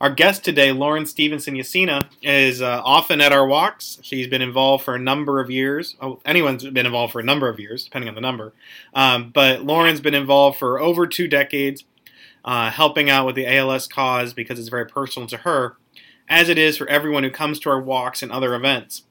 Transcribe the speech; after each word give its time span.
Our 0.00 0.10
guest 0.10 0.44
today, 0.44 0.72
Lauren 0.72 1.06
Stevenson 1.06 1.54
Yasina, 1.54 2.02
is 2.20 2.60
uh, 2.60 2.82
often 2.84 3.20
at 3.20 3.30
our 3.30 3.46
walks. 3.46 4.00
She's 4.02 4.26
been 4.26 4.42
involved 4.42 4.84
for 4.84 4.96
a 4.96 4.98
number 4.98 5.38
of 5.38 5.52
years. 5.52 5.94
Oh, 6.00 6.18
anyone's 6.24 6.64
been 6.64 6.86
involved 6.86 7.12
for 7.12 7.20
a 7.20 7.24
number 7.24 7.48
of 7.48 7.60
years, 7.60 7.84
depending 7.84 8.08
on 8.08 8.16
the 8.16 8.20
number. 8.20 8.52
Um, 8.92 9.30
but 9.30 9.62
Lauren's 9.62 10.00
been 10.00 10.14
involved 10.14 10.58
for 10.58 10.80
over 10.80 11.06
two 11.06 11.28
decades, 11.28 11.84
uh, 12.44 12.72
helping 12.72 13.08
out 13.08 13.26
with 13.26 13.36
the 13.36 13.46
ALS 13.46 13.86
cause 13.86 14.34
because 14.34 14.58
it's 14.58 14.68
very 14.68 14.86
personal 14.86 15.28
to 15.28 15.36
her, 15.36 15.76
as 16.28 16.48
it 16.48 16.58
is 16.58 16.76
for 16.76 16.88
everyone 16.88 17.22
who 17.22 17.30
comes 17.30 17.60
to 17.60 17.70
our 17.70 17.80
walks 17.80 18.24
and 18.24 18.32
other 18.32 18.56
events. 18.56 19.04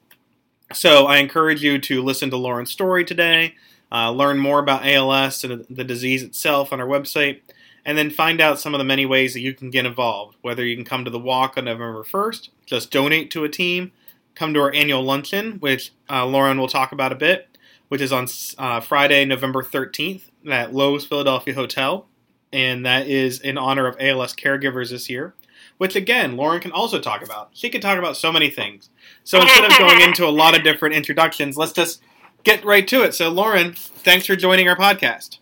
So 0.72 1.06
I 1.06 1.18
encourage 1.18 1.62
you 1.62 1.78
to 1.78 2.02
listen 2.02 2.30
to 2.30 2.36
Lauren's 2.36 2.70
story 2.70 3.04
today, 3.04 3.54
uh, 3.90 4.10
learn 4.10 4.38
more 4.38 4.58
about 4.58 4.86
ALS 4.86 5.44
and 5.44 5.66
the 5.68 5.84
disease 5.84 6.22
itself 6.22 6.72
on 6.72 6.80
our 6.80 6.86
website, 6.86 7.40
and 7.84 7.98
then 7.98 8.10
find 8.10 8.40
out 8.40 8.60
some 8.60 8.74
of 8.74 8.78
the 8.78 8.84
many 8.84 9.04
ways 9.04 9.34
that 9.34 9.40
you 9.40 9.54
can 9.54 9.70
get 9.70 9.86
involved. 9.86 10.36
Whether 10.40 10.64
you 10.64 10.76
can 10.76 10.84
come 10.84 11.04
to 11.04 11.10
the 11.10 11.18
walk 11.18 11.56
on 11.56 11.66
November 11.66 12.04
1st, 12.04 12.48
just 12.64 12.90
donate 12.90 13.30
to 13.32 13.44
a 13.44 13.48
team, 13.48 13.92
come 14.34 14.54
to 14.54 14.60
our 14.60 14.72
annual 14.72 15.02
luncheon, 15.02 15.52
which 15.60 15.92
uh, 16.08 16.24
Lauren 16.26 16.58
will 16.58 16.68
talk 16.68 16.92
about 16.92 17.12
a 17.12 17.16
bit, 17.16 17.58
which 17.88 18.00
is 18.00 18.12
on 18.12 18.26
uh, 18.58 18.80
Friday, 18.80 19.24
November 19.24 19.62
13th 19.62 20.30
at 20.50 20.72
Loews 20.72 21.06
Philadelphia 21.06 21.54
Hotel, 21.54 22.06
and 22.52 22.86
that 22.86 23.06
is 23.06 23.40
in 23.40 23.58
honor 23.58 23.86
of 23.86 23.96
ALS 24.00 24.34
caregivers 24.34 24.90
this 24.90 25.10
year 25.10 25.34
which 25.78 25.96
again, 25.96 26.36
Lauren 26.36 26.60
can 26.60 26.72
also 26.72 27.00
talk 27.00 27.22
about. 27.22 27.50
She 27.52 27.68
can 27.68 27.80
talk 27.80 27.98
about 27.98 28.16
so 28.16 28.32
many 28.32 28.50
things. 28.50 28.90
So 29.24 29.40
instead 29.40 29.64
of 29.64 29.78
going 29.78 30.00
into 30.00 30.26
a 30.26 30.30
lot 30.30 30.56
of 30.56 30.64
different 30.64 30.94
introductions, 30.94 31.56
let's 31.56 31.72
just 31.72 32.02
get 32.44 32.64
right 32.64 32.86
to 32.88 33.02
it. 33.02 33.14
So, 33.14 33.28
Lauren, 33.28 33.72
thanks 33.74 34.26
for 34.26 34.36
joining 34.36 34.68
our 34.68 34.76
podcast. 34.76 35.38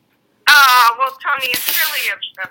Oh, 0.49 0.97
well, 0.99 1.17
Tony, 1.23 1.53
it's 1.53 1.69
really 1.69 2.09
a, 2.11 2.45
a 2.45 2.51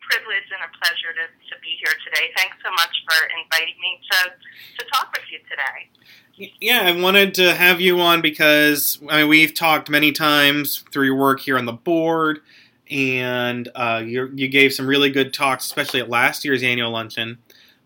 privilege 0.00 0.48
and 0.52 0.62
a 0.62 0.78
pleasure 0.78 1.12
to, 1.14 1.54
to 1.54 1.60
be 1.62 1.76
here 1.82 1.94
today. 2.04 2.30
Thanks 2.36 2.56
so 2.64 2.70
much 2.70 2.90
for 3.08 3.16
inviting 3.42 3.74
me 3.80 4.00
to, 4.10 4.84
to 4.84 4.90
talk 4.92 5.12
with 5.12 5.24
you 5.30 5.38
today. 5.48 6.50
Yeah, 6.60 6.82
I 6.82 7.00
wanted 7.00 7.34
to 7.34 7.54
have 7.54 7.80
you 7.80 8.00
on 8.00 8.20
because 8.20 8.98
I 9.08 9.18
mean, 9.20 9.28
we've 9.28 9.54
talked 9.54 9.90
many 9.90 10.12
times 10.12 10.84
through 10.90 11.06
your 11.06 11.16
work 11.16 11.40
here 11.40 11.58
on 11.58 11.66
the 11.66 11.72
board 11.72 12.40
and 12.92 13.70
uh, 13.74 14.02
you, 14.04 14.48
gave 14.48 14.74
some 14.74 14.86
really 14.86 15.10
good 15.10 15.32
talks, 15.32 15.64
especially 15.64 16.00
at 16.00 16.10
last 16.10 16.44
year's 16.44 16.62
annual 16.62 16.90
luncheon, 16.90 17.38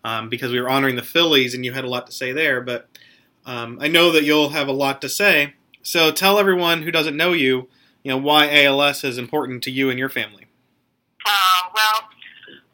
um, 0.03 0.27
because 0.27 0.51
we 0.51 0.59
were 0.59 0.69
honoring 0.69 0.97
the 0.97 1.01
Phillies, 1.01 1.53
and 1.53 1.63
you 1.63 1.71
had 1.71 1.85
a 1.85 1.89
lot 1.89 2.05
to 2.07 2.11
say 2.11 2.33
there. 2.33 2.59
But 2.61 2.89
um, 3.45 3.79
I 3.81 3.87
know 3.87 4.11
that 4.11 4.23
you'll 4.23 4.49
have 4.49 4.67
a 4.67 4.73
lot 4.73 5.01
to 5.01 5.09
say. 5.09 5.53
So 5.81 6.11
tell 6.11 6.37
everyone 6.37 6.81
who 6.81 6.91
doesn't 6.91 7.15
know 7.15 7.31
you, 7.31 7.69
you 8.03 8.11
know, 8.11 8.17
why 8.17 8.63
ALS 8.63 9.05
is 9.05 9.17
important 9.17 9.63
to 9.63 9.71
you 9.71 9.89
and 9.89 9.97
your 9.97 10.09
family. 10.09 10.45
Uh, 11.25 11.61
well, 11.73 12.09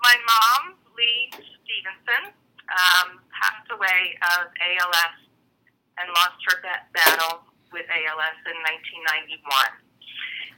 my 0.02 0.16
mom, 0.26 0.76
Lee 0.98 1.30
Stevenson, 1.32 2.34
um, 2.70 3.20
passed 3.30 3.70
away 3.72 4.18
of 4.34 4.50
ALS 4.58 5.16
and 6.00 6.10
lost 6.10 6.42
her 6.50 6.58
battle 6.94 7.46
with 7.72 7.86
ALS 7.86 8.38
in 8.50 8.58
1991. 8.66 9.84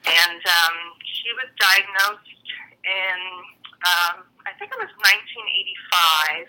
And 0.06 0.42
um, 0.46 0.78
she 1.02 1.30
was 1.34 1.50
diagnosed 1.58 2.30
in, 2.86 3.20
um, 3.82 4.16
I 4.46 4.54
think 4.62 4.70
it 4.70 4.80
was 4.80 4.94
1985. 5.02 6.46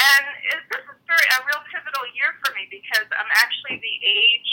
And 0.00 0.24
it, 0.48 0.60
this 0.72 0.84
is 0.88 0.98
very, 1.04 1.26
a 1.36 1.38
real 1.44 1.60
pivotal 1.68 2.06
year 2.16 2.32
for 2.40 2.56
me 2.56 2.64
because 2.72 3.04
I'm 3.12 3.28
actually 3.36 3.76
the 3.84 3.96
age 4.00 4.52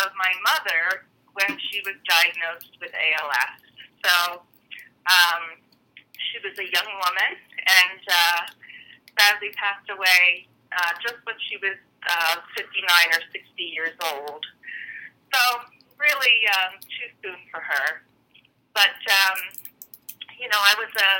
of 0.00 0.08
my 0.16 0.32
mother 0.40 1.04
when 1.36 1.60
she 1.68 1.84
was 1.84 2.00
diagnosed 2.08 2.72
with 2.80 2.92
ALS. 2.96 3.60
So 4.00 4.42
um, 5.04 5.60
she 6.16 6.40
was 6.40 6.56
a 6.56 6.66
young 6.72 6.88
woman 6.88 7.32
and 7.68 8.02
uh, 8.08 8.40
sadly 9.18 9.52
passed 9.60 9.88
away 9.92 10.48
uh, 10.72 10.92
just 11.04 11.20
when 11.24 11.36
she 11.48 11.60
was 11.60 11.76
uh, 12.08 12.40
59 12.56 12.64
or 13.12 13.22
60 13.32 13.62
years 13.62 13.96
old. 14.00 14.44
So 15.32 15.40
really 15.98 16.46
um, 16.54 16.78
too 16.80 17.08
soon 17.22 17.38
for 17.50 17.60
her. 17.60 18.02
But 18.74 18.96
um, 19.06 19.38
you 20.38 20.46
know, 20.48 20.58
I 20.62 20.74
was 20.78 20.90
a 20.94 21.10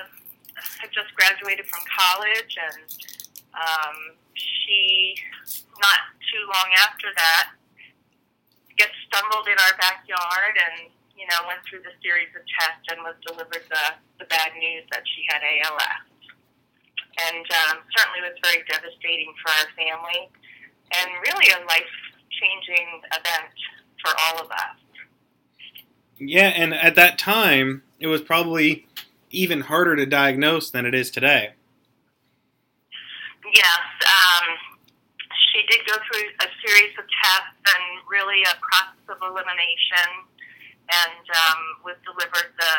had 0.78 0.90
just 0.90 1.14
graduated 1.14 1.66
from 1.66 1.82
college, 1.86 2.54
and 2.54 2.86
um, 3.54 3.96
she 4.34 5.14
not 5.78 6.00
too 6.30 6.42
long 6.46 6.68
after 6.82 7.10
that 7.14 7.54
gets 8.78 8.94
stumbled 9.10 9.46
in 9.50 9.58
our 9.58 9.74
backyard 9.78 10.54
and 10.54 10.90
you 11.18 11.26
know 11.26 11.46
went 11.50 11.58
through 11.66 11.82
the 11.82 11.94
series 11.98 12.30
of 12.38 12.42
tests 12.46 12.86
and 12.94 13.02
was 13.02 13.18
delivered 13.26 13.66
the 13.70 13.86
the 14.22 14.26
bad 14.30 14.54
news 14.58 14.86
that 14.90 15.02
she 15.06 15.26
had 15.30 15.42
ALS. 15.42 16.06
And 17.18 17.46
um, 17.66 17.82
certainly 17.98 18.22
was 18.22 18.38
very 18.46 18.62
devastating 18.70 19.34
for 19.42 19.50
our 19.50 19.66
family, 19.74 20.30
and 20.94 21.08
really 21.26 21.50
a 21.50 21.66
life 21.66 21.94
changing 22.38 23.02
event 23.10 23.58
for 24.04 24.12
all 24.26 24.44
of 24.44 24.50
us. 24.50 24.76
Yeah, 26.18 26.48
and 26.48 26.74
at 26.74 26.94
that 26.96 27.18
time, 27.18 27.82
it 28.00 28.08
was 28.08 28.20
probably 28.20 28.86
even 29.30 29.60
harder 29.62 29.94
to 29.96 30.06
diagnose 30.06 30.70
than 30.70 30.86
it 30.86 30.94
is 30.94 31.10
today. 31.10 31.50
Yes, 33.54 33.84
um, 34.04 34.46
she 35.52 35.62
did 35.70 35.86
go 35.86 35.94
through 35.94 36.28
a 36.42 36.48
series 36.66 36.92
of 36.98 37.04
tests 37.22 37.62
and 37.64 37.84
really 38.10 38.42
a 38.42 38.54
process 38.60 39.04
of 39.08 39.18
elimination, 39.22 40.08
and 40.90 41.24
um, 41.24 41.60
was 41.84 41.96
delivered 42.04 42.52
the, 42.58 42.74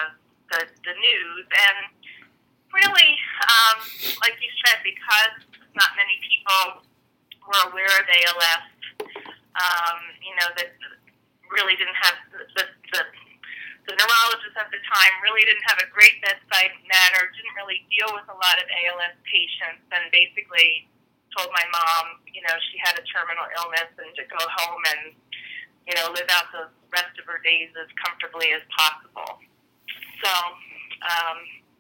the 0.52 0.60
the 0.86 0.94
news. 0.94 1.46
And 1.50 1.78
really, 2.74 3.12
um, 3.50 3.78
like 4.22 4.38
you 4.38 4.52
said, 4.66 4.84
because 4.84 5.42
not 5.74 5.96
many 5.98 6.20
people 6.22 6.86
were 7.48 7.72
aware 7.72 7.94
of 7.98 8.06
ALS, 8.06 8.66
um, 9.58 9.98
you 10.22 10.34
know 10.38 10.50
that 10.58 10.70
really 11.50 11.76
didn't 11.76 11.98
have 11.98 12.16
the, 12.56 12.64
the 12.94 13.04
the 13.90 13.98
neurologist 13.98 14.54
at 14.54 14.70
the 14.70 14.78
time 14.86 15.14
really 15.26 15.42
didn't 15.50 15.66
have 15.66 15.82
a 15.82 15.90
great 15.90 16.22
bedside 16.22 16.78
manner, 16.86 17.26
didn't 17.34 17.58
really 17.58 17.82
deal 17.90 18.14
with 18.14 18.30
a 18.30 18.38
lot 18.38 18.62
of 18.62 18.70
ALS 18.70 19.18
patients, 19.26 19.82
and 19.90 20.06
basically 20.14 20.86
told 21.34 21.50
my 21.58 21.66
mom, 21.74 22.22
you 22.30 22.46
know, 22.46 22.54
she 22.70 22.78
had 22.78 22.94
a 23.02 23.04
terminal 23.10 23.50
illness 23.58 23.90
and 23.98 24.14
to 24.14 24.26
go 24.30 24.38
home 24.62 24.84
and, 24.94 25.02
you 25.90 25.98
know, 25.98 26.14
live 26.14 26.30
out 26.30 26.54
the 26.54 26.70
rest 26.94 27.18
of 27.18 27.26
her 27.26 27.42
days 27.42 27.74
as 27.82 27.90
comfortably 27.98 28.54
as 28.54 28.62
possible. 28.70 29.42
So, 30.22 30.32
um, 31.02 31.38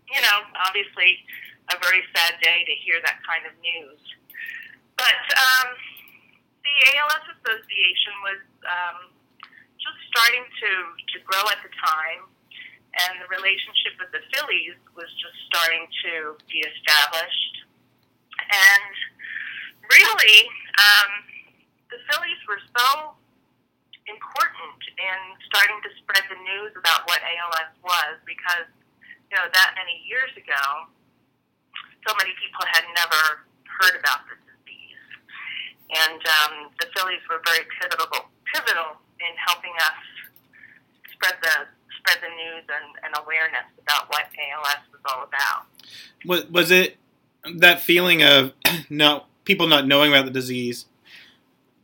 you 0.09 0.22
know, 0.25 0.38
obviously 0.66 1.22
a 1.69 1.78
very 1.78 2.01
sad 2.18 2.41
day 2.41 2.66
to 2.66 2.74
hear 2.81 2.97
that 3.06 3.22
kind 3.22 3.46
of 3.46 3.53
news. 3.62 4.01
But 4.97 5.22
um, 5.38 5.78
the 6.66 6.75
ALS 6.97 7.25
Association 7.38 8.13
was 8.25 8.41
um, 8.66 8.97
just 9.89 10.05
starting 10.13 10.45
to, 10.45 10.69
to 11.13 11.17
grow 11.25 11.41
at 11.50 11.59
the 11.66 11.73
time, 11.73 12.29
and 13.05 13.22
the 13.22 13.29
relationship 13.29 13.97
with 13.97 14.13
the 14.13 14.21
Phillies 14.33 14.77
was 14.94 15.09
just 15.18 15.38
starting 15.50 15.86
to 16.06 16.38
be 16.50 16.62
established. 16.62 17.56
And 18.38 18.94
really, 19.94 20.38
um, 20.77 21.09
the 21.89 22.00
Phillies 22.09 22.41
were 22.50 22.62
so 22.74 23.13
important 24.09 24.81
in 24.97 25.19
starting 25.50 25.77
to 25.86 25.89
spread 26.01 26.25
the 26.33 26.39
news 26.42 26.74
about 26.74 27.06
what 27.06 27.21
ALS 27.21 27.74
was 27.85 28.18
because, 28.25 28.65
you 29.30 29.38
know, 29.38 29.45
that 29.53 29.77
many 29.77 30.01
years 30.09 30.33
ago, 30.33 30.89
so 32.06 32.12
many 32.18 32.33
people 32.42 32.65
had 32.74 32.85
never 32.97 33.45
heard 33.69 34.01
about 34.01 34.25
this 34.25 34.42
disease. 34.50 35.06
And 35.94 36.21
um, 36.42 36.53
the 36.81 36.89
Phillies 36.97 37.21
were 37.30 37.38
very 37.45 37.69
pivotal, 37.77 38.33
pivotal 38.50 38.97
in 39.19 39.36
helping 39.48 39.74
us 39.77 39.98
spread 41.13 41.36
the 41.42 41.68
spread 41.98 42.18
the 42.21 42.30
news 42.30 42.63
and, 42.69 42.95
and 43.04 43.13
awareness 43.24 43.66
about 43.81 44.10
what 44.10 44.24
ALS 44.24 44.77
was 44.92 45.01
all 45.06 45.24
about. 45.24 45.66
Was 46.25 46.45
was 46.50 46.71
it 46.71 46.98
that 47.56 47.81
feeling 47.81 48.24
of 48.24 48.54
no 48.89 49.24
people 49.45 49.68
not 49.68 49.88
knowing 49.88 50.12
about 50.12 50.25
the 50.25 50.31
disease? 50.31 50.86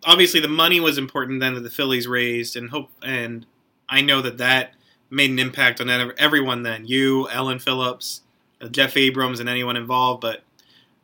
Obviously, 0.06 0.40
the 0.40 0.48
money 0.48 0.80
was 0.80 0.98
important 0.98 1.40
then 1.40 1.56
that 1.56 1.62
the 1.62 1.70
Phillies 1.70 2.08
raised, 2.08 2.56
and 2.56 2.70
hope 2.70 2.90
and 3.04 3.46
I 3.90 4.02
know 4.02 4.22
that 4.22 4.38
that 4.38 4.74
made 5.10 5.32
an 5.32 5.40
impact 5.40 5.82
on 5.82 5.90
everyone. 6.18 6.64
Then 6.64 6.86
you, 6.86 7.28
Ellen 7.30 7.60
Phillips, 7.60 8.22
uh, 8.62 8.68
Jeff 8.68 8.98
Abrams, 8.98 9.40
and 9.40 9.50
anyone 9.50 9.78
involved. 9.78 10.22
But 10.22 10.44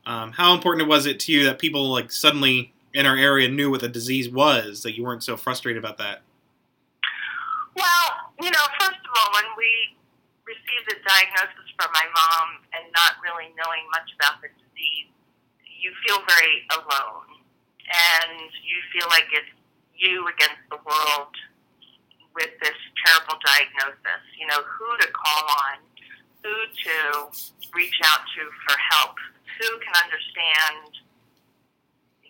um, 0.06 0.33
how 0.33 0.54
important 0.54 0.88
was 0.88 1.06
it 1.06 1.19
to 1.22 1.31
you 1.31 1.45
that 1.45 1.60
people 1.60 1.89
like 1.89 2.12
suddenly 2.12 2.74
in 2.94 3.06
our 3.06 3.16
area 3.18 3.48
knew 3.48 3.72
what 3.72 3.82
the 3.82 3.90
disease 3.90 4.30
was, 4.30 4.84
that 4.84 4.96
you 4.98 5.04
weren't 5.04 5.24
so 5.24 5.38
frustrated 5.38 5.82
about 5.82 5.98
that? 5.98 6.22
Well, 7.76 8.08
you 8.42 8.52
know, 8.52 8.66
first 8.80 9.00
of 9.00 9.12
all, 9.16 9.30
when 9.34 9.48
we 9.58 9.72
received 10.44 10.86
the 10.90 10.98
diagnosis 11.08 11.68
from 11.80 11.90
my 11.94 12.04
mom 12.12 12.64
and 12.76 12.92
not 12.92 13.16
really 13.24 13.54
knowing 13.56 13.88
much 13.96 14.12
about 14.20 14.42
the 14.42 14.50
disease, 14.60 15.08
you 15.64 15.92
feel 16.06 16.20
very 16.28 16.68
alone. 16.76 17.32
And 17.92 18.48
you 18.64 18.78
feel 18.96 19.08
like 19.10 19.28
it's 19.32 19.52
you 19.96 20.28
against 20.28 20.64
the 20.72 20.80
world 20.88 21.36
with 22.36 22.52
this 22.64 22.78
terrible 23.04 23.36
diagnosis. 23.44 24.24
You 24.40 24.48
know, 24.48 24.64
who 24.64 24.88
to 25.04 25.08
call 25.12 25.44
on, 25.68 25.76
who 26.44 26.56
to 26.56 26.96
reach 27.76 28.00
out 28.08 28.24
to 28.36 28.42
for 28.64 28.78
help, 28.96 29.16
who 29.60 29.70
can 29.80 29.96
understand, 30.00 31.04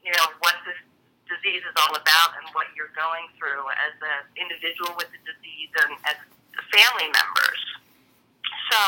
you 0.01 0.12
know, 0.13 0.27
what 0.42 0.57
this 0.65 0.77
disease 1.30 1.63
is 1.63 1.75
all 1.80 1.95
about 1.95 2.36
and 2.42 2.45
what 2.51 2.68
you're 2.75 2.92
going 2.98 3.30
through 3.39 3.63
as 3.80 3.95
an 4.01 4.27
individual 4.36 4.92
with 5.00 5.07
the 5.15 5.21
disease 5.24 5.71
and 5.86 5.95
as 6.09 6.18
family 6.74 7.07
members. 7.07 7.62
So 8.71 8.80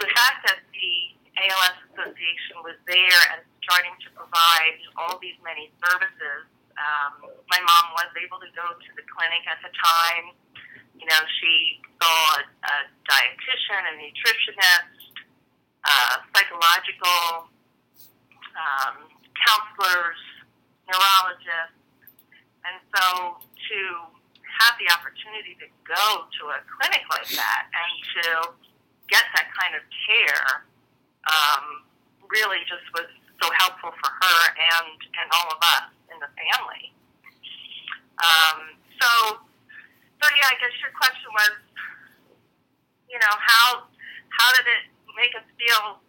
the 0.00 0.08
fact 0.16 0.46
that 0.48 0.64
the 0.72 0.92
ALS 1.34 1.76
Association 1.92 2.62
was 2.62 2.78
there 2.86 3.22
and 3.34 3.42
starting 3.64 3.92
to 4.06 4.08
provide 4.16 4.78
all 4.96 5.18
these 5.20 5.36
many 5.44 5.68
services, 5.82 6.48
um, 6.78 7.28
my 7.50 7.60
mom 7.60 7.84
was 7.94 8.10
able 8.18 8.38
to 8.40 8.50
go 8.56 8.66
to 8.74 8.90
the 8.96 9.04
clinic 9.08 9.44
at 9.46 9.60
the 9.62 9.72
time. 9.72 10.34
You 10.94 11.06
know, 11.06 11.20
she 11.40 11.82
saw 12.00 12.38
a, 12.38 12.42
a 12.44 12.74
dietitian, 13.06 13.82
a 13.88 13.94
nutritionist, 13.98 14.94
uh, 15.84 16.16
psychological 16.32 17.50
um, 18.54 19.13
counselors, 19.38 20.20
neurologists. 20.86 21.80
And 22.64 22.76
so 22.96 23.38
to 23.42 23.80
have 24.60 24.74
the 24.78 24.88
opportunity 24.94 25.58
to 25.60 25.68
go 25.84 26.24
to 26.30 26.42
a 26.54 26.58
clinic 26.78 27.04
like 27.10 27.28
that 27.36 27.62
and 27.74 27.92
to 28.16 28.24
get 29.10 29.24
that 29.36 29.50
kind 29.52 29.74
of 29.76 29.82
care 30.06 30.64
um, 31.28 31.84
really 32.30 32.62
just 32.64 32.84
was 32.94 33.08
so 33.42 33.50
helpful 33.60 33.92
for 33.92 34.10
her 34.10 34.40
and, 34.56 34.96
and 35.20 35.26
all 35.34 35.48
of 35.52 35.60
us 35.60 35.90
in 36.08 36.16
the 36.22 36.30
family. 36.38 36.94
Um, 38.22 38.78
so, 39.00 39.10
so 40.22 40.24
yeah, 40.38 40.48
I 40.48 40.56
guess 40.62 40.72
your 40.80 40.94
question 40.94 41.28
was, 41.34 41.54
you 43.10 43.18
know, 43.18 43.34
how 43.38 43.86
how 44.34 44.50
did 44.58 44.66
it 44.66 44.90
make 45.14 45.30
us 45.38 45.46
feel 45.54 46.02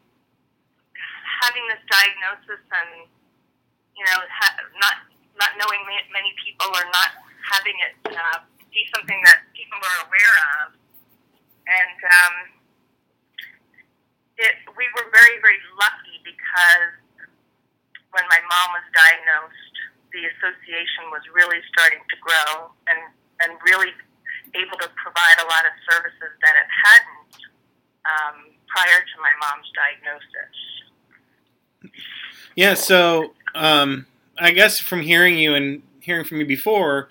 having 1.45 1.65
this 1.69 1.81
diagnosis 1.85 2.61
and 2.73 3.05
you 3.95 4.03
know, 4.03 4.19
ha- 4.27 4.59
not 4.79 4.95
not 5.35 5.51
knowing 5.59 5.81
many 6.11 6.31
people 6.43 6.67
or 6.71 6.85
not 6.91 7.19
having 7.51 7.75
it 7.83 7.93
uh, 8.11 8.39
be 8.71 8.83
something 8.95 9.19
that 9.23 9.43
people 9.55 9.79
are 9.79 9.99
aware 10.07 10.35
of, 10.63 10.75
and 11.67 11.97
um, 12.07 12.35
it 14.39 14.55
we 14.75 14.85
were 14.95 15.07
very 15.11 15.39
very 15.39 15.59
lucky 15.79 16.19
because 16.23 16.91
when 18.11 18.23
my 18.31 18.39
mom 18.39 18.67
was 18.79 18.87
diagnosed, 18.95 19.75
the 20.15 20.23
association 20.39 21.11
was 21.11 21.23
really 21.35 21.59
starting 21.71 21.99
to 21.99 22.17
grow 22.23 22.71
and 22.87 22.99
and 23.43 23.59
really 23.67 23.91
able 24.55 24.79
to 24.79 24.87
provide 24.95 25.37
a 25.43 25.47
lot 25.51 25.67
of 25.67 25.75
services 25.83 26.31
that 26.39 26.55
it 26.55 26.69
hadn't 26.71 27.35
um, 28.07 28.37
prior 28.71 29.03
to 29.03 29.15
my 29.19 29.33
mom's 29.43 29.67
diagnosis. 29.75 30.55
Yeah, 32.55 32.73
so 32.73 33.34
um, 33.55 34.05
I 34.37 34.51
guess 34.51 34.79
from 34.79 35.01
hearing 35.01 35.37
you 35.37 35.55
and 35.55 35.81
hearing 35.99 36.25
from 36.25 36.37
you 36.37 36.45
before, 36.45 37.09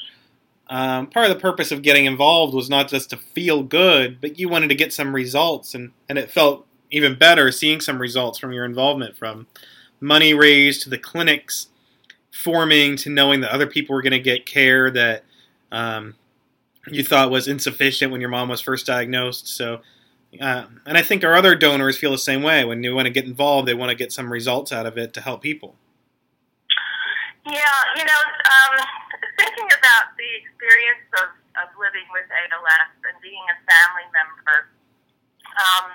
um, 0.69 1.09
part 1.09 1.29
of 1.29 1.35
the 1.35 1.41
purpose 1.41 1.73
of 1.73 1.83
getting 1.83 2.05
involved 2.05 2.55
was 2.55 2.71
not 2.71 2.89
just 2.89 3.11
to 3.11 3.17
feel 3.17 3.63
good, 3.63 4.21
but 4.21 4.39
you 4.39 4.49
wanted 4.49 4.69
to 4.69 4.75
get 4.75 4.93
some 4.93 5.15
results, 5.15 5.75
and, 5.75 5.93
and 6.09 6.19
it 6.19 6.31
felt 6.31 6.67
even 6.91 7.19
better 7.19 7.51
seeing 7.51 7.81
some 7.81 8.01
results 8.01 8.39
from 8.39 8.53
your 8.53 8.65
involvement 8.65 9.17
from 9.17 9.47
money 10.01 10.33
raised 10.33 10.83
to 10.83 10.91
the 10.91 10.99
clinics 10.99 11.69
forming 12.31 12.97
to 12.97 13.11
knowing 13.11 13.41
that 13.41 13.51
other 13.51 13.67
people 13.67 13.95
were 13.95 14.03
going 14.03 14.13
to 14.13 14.19
get 14.19 14.47
care 14.47 14.91
that 14.91 15.25
um, 15.73 16.15
you 16.87 17.03
thought 17.03 17.31
was 17.31 17.49
insufficient 17.49 18.13
when 18.13 18.21
your 18.21 18.31
mom 18.31 18.49
was 18.49 18.61
first 18.61 18.87
diagnosed. 18.87 19.49
So, 19.49 19.81
uh, 20.41 20.65
and 20.87 20.99
I 20.99 21.03
think 21.03 21.25
our 21.25 21.35
other 21.35 21.55
donors 21.55 21.97
feel 21.97 22.11
the 22.11 22.19
same 22.19 22.43
way. 22.43 22.65
When 22.65 22.81
they 22.81 22.91
want 22.91 23.07
to 23.07 23.13
get 23.13 23.25
involved, 23.25 23.69
they 23.69 23.75
want 23.75 23.91
to 23.91 23.97
get 23.97 24.13
some 24.13 24.33
results 24.33 24.73
out 24.73 24.87
of 24.87 24.99
it 24.99 25.15
to 25.15 25.21
help 25.21 25.43
people. 25.43 25.77
Yeah, 27.45 27.77
you 27.93 28.05
know, 28.09 28.23
um, 28.49 28.75
thinking 29.37 29.69
about 29.69 30.17
the 30.17 30.31
experience 30.41 31.05
of, 31.21 31.29
of 31.61 31.69
living 31.77 32.09
with 32.09 32.25
ALS 32.33 32.91
and 33.05 33.21
being 33.21 33.45
a 33.53 33.57
family 33.69 34.09
member, 34.17 34.73
um, 35.61 35.93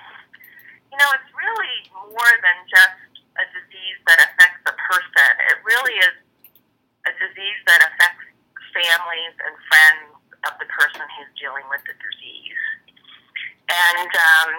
you 0.94 0.96
know, 1.02 1.10
it's 1.10 1.30
really 1.34 1.90
more 2.14 2.34
than 2.38 2.58
just 2.70 3.02
a 3.34 3.44
disease 3.50 3.98
that 4.06 4.30
affects 4.30 4.62
a 4.62 4.74
person. 4.78 5.30
It 5.50 5.58
really 5.66 5.98
is 5.98 6.14
a 7.10 7.12
disease 7.18 7.60
that 7.66 7.82
affects 7.82 8.30
families 8.70 9.34
and 9.42 9.54
friends 9.66 10.06
of 10.46 10.54
the 10.62 10.70
person 10.70 11.02
who's 11.18 11.34
dealing 11.34 11.66
with 11.66 11.82
the 11.82 11.98
disease. 11.98 12.62
And, 13.66 14.06
um, 14.06 14.50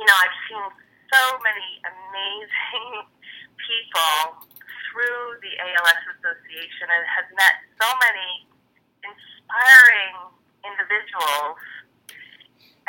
you 0.00 0.04
know, 0.08 0.16
I've 0.16 0.38
seen 0.48 0.64
so 1.12 1.22
many 1.44 1.70
amazing 1.84 2.88
people 3.68 4.48
through 4.90 5.38
the 5.40 5.52
ALS 5.56 6.02
Association 6.18 6.86
and 6.90 7.04
has 7.06 7.26
met 7.38 7.54
so 7.78 7.88
many 8.02 8.50
inspiring 9.06 10.34
individuals. 10.66 11.58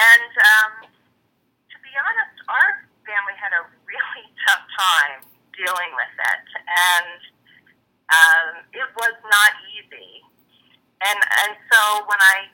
And 0.02 0.32
um, 0.42 0.74
to 0.90 1.78
be 1.86 1.94
honest, 1.94 2.36
our 2.50 2.90
family 3.06 3.38
had 3.38 3.54
a 3.54 3.64
really 3.86 4.26
tough 4.50 4.66
time 4.66 5.22
dealing 5.54 5.92
with 5.94 6.16
it, 6.18 6.46
and 6.66 7.20
um, 8.10 8.50
it 8.74 8.90
was 8.98 9.16
not 9.30 9.52
easy. 9.78 10.26
And 11.06 11.18
and 11.18 11.54
so 11.70 11.82
when 12.10 12.18
I 12.18 12.50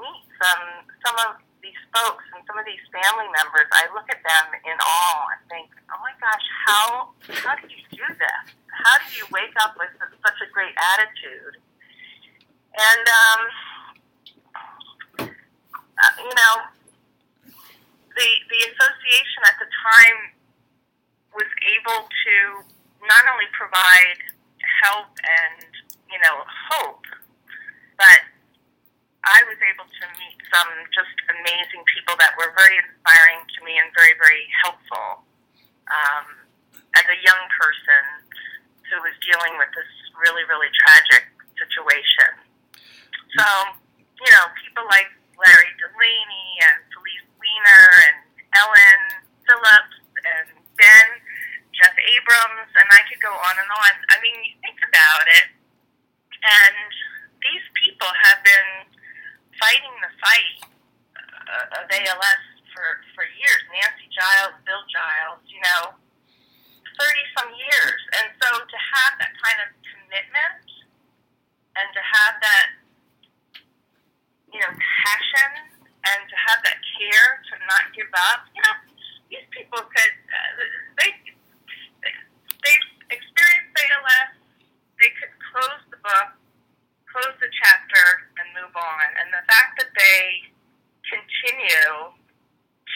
meet 0.00 0.24
some 0.40 0.64
some 1.04 1.16
of 1.24 1.40
these 1.62 1.76
folks 1.92 2.24
and 2.34 2.40
some 2.48 2.56
of 2.56 2.64
these 2.64 2.80
family 2.88 3.28
members, 3.32 3.68
I 3.72 3.88
look 3.92 4.08
at 4.08 4.20
them 4.20 4.46
in 4.64 4.76
awe 4.80 5.24
and 5.36 5.40
think, 5.48 5.68
oh 5.92 6.00
my 6.00 6.12
gosh, 6.20 6.46
how 6.66 7.12
how 7.44 7.54
did 7.60 7.70
you 7.70 7.84
do 7.92 8.04
this? 8.08 8.44
How 8.72 8.96
do 9.00 9.08
you 9.16 9.24
wake 9.32 9.54
up 9.60 9.76
with 9.76 9.92
such 9.98 10.38
a 10.40 10.48
great 10.52 10.72
attitude? 10.76 11.60
And 12.72 13.04
um, 13.08 13.40
uh, 15.20 16.12
you 16.24 16.32
know, 16.32 16.54
the 18.16 18.28
the 18.48 18.60
association 18.72 19.40
at 19.44 19.56
the 19.60 19.68
time 19.68 20.18
was 21.36 21.50
able 21.64 22.08
to 22.08 22.34
not 23.04 23.24
only 23.32 23.48
provide 23.52 24.20
help 24.82 25.12
and 25.20 25.68
you 26.08 26.18
know 26.24 26.36
hope, 26.72 27.04
but 28.00 28.20
I 29.20 29.38
was 29.44 29.60
able 29.60 29.84
to 29.84 30.04
meet 30.16 30.38
some 30.48 30.70
just 30.96 31.16
amazing 31.28 31.84
people 31.92 32.16
that 32.16 32.32
were 32.40 32.56
very 32.56 32.80
inspiring 32.80 33.44
to 33.44 33.58
me 33.64 33.76
and 33.76 33.92
very, 33.92 34.16
very 34.16 34.48
helpful. 34.64 35.28
Um, 35.90 36.40
as 36.96 37.06
a 37.06 37.18
young 37.22 37.42
person 37.54 38.02
who 38.90 38.98
was 39.04 39.14
dealing 39.22 39.54
with 39.60 39.70
this 39.76 39.90
really, 40.18 40.42
really 40.50 40.70
tragic 40.82 41.24
situation. 41.54 42.32
So, 43.38 43.46
you 44.18 44.30
know, 44.34 44.44
people 44.58 44.84
like 44.90 45.06
Larry 45.38 45.72
Delaney 45.78 46.48
and 46.66 46.82
Felice 46.90 47.28
Weiner 47.38 47.86
and 48.10 48.18
Ellen 48.58 49.02
Phillips 49.46 49.96
and 50.26 50.48
Ben, 50.74 51.08
Jeff 51.72 51.94
Abrams, 51.94 52.70
and 52.74 52.88
I 52.90 53.00
could 53.06 53.22
go 53.22 53.30
on 53.30 53.54
and 53.54 53.70
on. 53.70 53.92
I 54.10 54.16
mean, 54.18 54.36
you 54.42 54.54
think 54.60 54.82
about 54.82 55.24
it, 55.30 55.46
and 56.42 56.90
these 57.40 57.64
people 57.78 58.10
have 58.28 58.42
been 58.42 58.90
fighting 59.60 59.94
the 60.00 60.12
fight 60.18 60.56
uh, 61.14 61.78
of 61.78 61.84
ALS 61.86 62.44
for, 62.74 63.04
for 63.12 63.24
years. 63.36 63.62
Nancy 63.68 64.08
Giles, 64.08 64.56
Bill 64.64 64.84
Giles, 64.88 65.44
you 65.50 65.60
know, 65.60 65.92
30 66.96 67.36
some 67.36 67.50
years. 67.52 68.00
And 68.20 68.26
so 68.40 68.48
to 68.64 68.78
have 68.96 69.12
that 69.20 69.32
kind 69.36 69.58
of 69.64 69.68
commitment 69.84 70.64
and 71.76 71.88
to 71.92 72.02
have 72.02 72.34
that, 72.40 72.66
you 74.52 74.60
know, 74.64 74.72
passion 74.72 75.52
and 76.06 76.20
to 76.24 76.36
have 76.48 76.60
that 76.64 76.80
care 76.96 77.44
to 77.52 77.54
not 77.68 77.92
give 77.92 78.10
up, 78.32 78.48
you 78.56 78.62
know, 78.64 78.76
these 79.28 79.46
people 79.52 79.78
could, 79.84 80.16
uh, 80.28 80.50
they, 80.98 81.10
they, 82.02 82.12
they 82.64 82.74
experienced 83.14 83.72
ALS, 83.76 84.32
they 84.98 85.10
could 85.20 85.32
close 85.52 85.82
the 85.92 86.00
book, 86.02 86.28
close 87.06 87.36
the 87.38 87.50
chapter, 87.62 88.28
and 88.42 88.46
move 88.58 88.74
on. 88.74 89.06
And 89.22 89.30
the 89.30 89.44
fact 89.46 89.78
that 89.78 89.90
they 89.94 90.50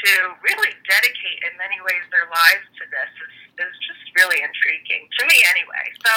to 0.04 0.36
really 0.44 0.72
dedicate 0.84 1.40
in 1.48 1.52
many 1.56 1.80
ways 1.80 2.04
their 2.12 2.28
lives 2.28 2.66
to 2.76 2.84
this 2.92 3.10
is, 3.24 3.34
is 3.64 3.72
just 3.88 4.04
really 4.20 4.44
intriguing 4.44 5.08
to 5.16 5.22
me 5.24 5.40
anyway. 5.48 5.86
So 6.04 6.12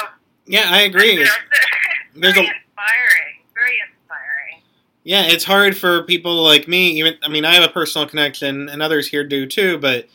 yeah, 0.48 0.66
I 0.68 0.82
agree. 0.82 1.16
There's 2.16 2.36
very 2.36 2.48
a 2.48 2.52
inspiring, 2.52 3.44
very 3.54 3.78
inspiring. 3.88 4.62
yeah, 5.04 5.24
it's 5.28 5.44
hard 5.44 5.78
for 5.78 6.04
people 6.04 6.44
like 6.44 6.68
me. 6.68 6.92
Even 7.00 7.16
I 7.24 7.28
mean, 7.30 7.46
I 7.46 7.54
have 7.54 7.64
a 7.64 7.72
personal 7.72 8.08
connection, 8.08 8.70
and 8.70 8.82
others 8.82 9.08
here 9.08 9.24
do 9.24 9.46
too. 9.46 9.78
But 9.78 10.08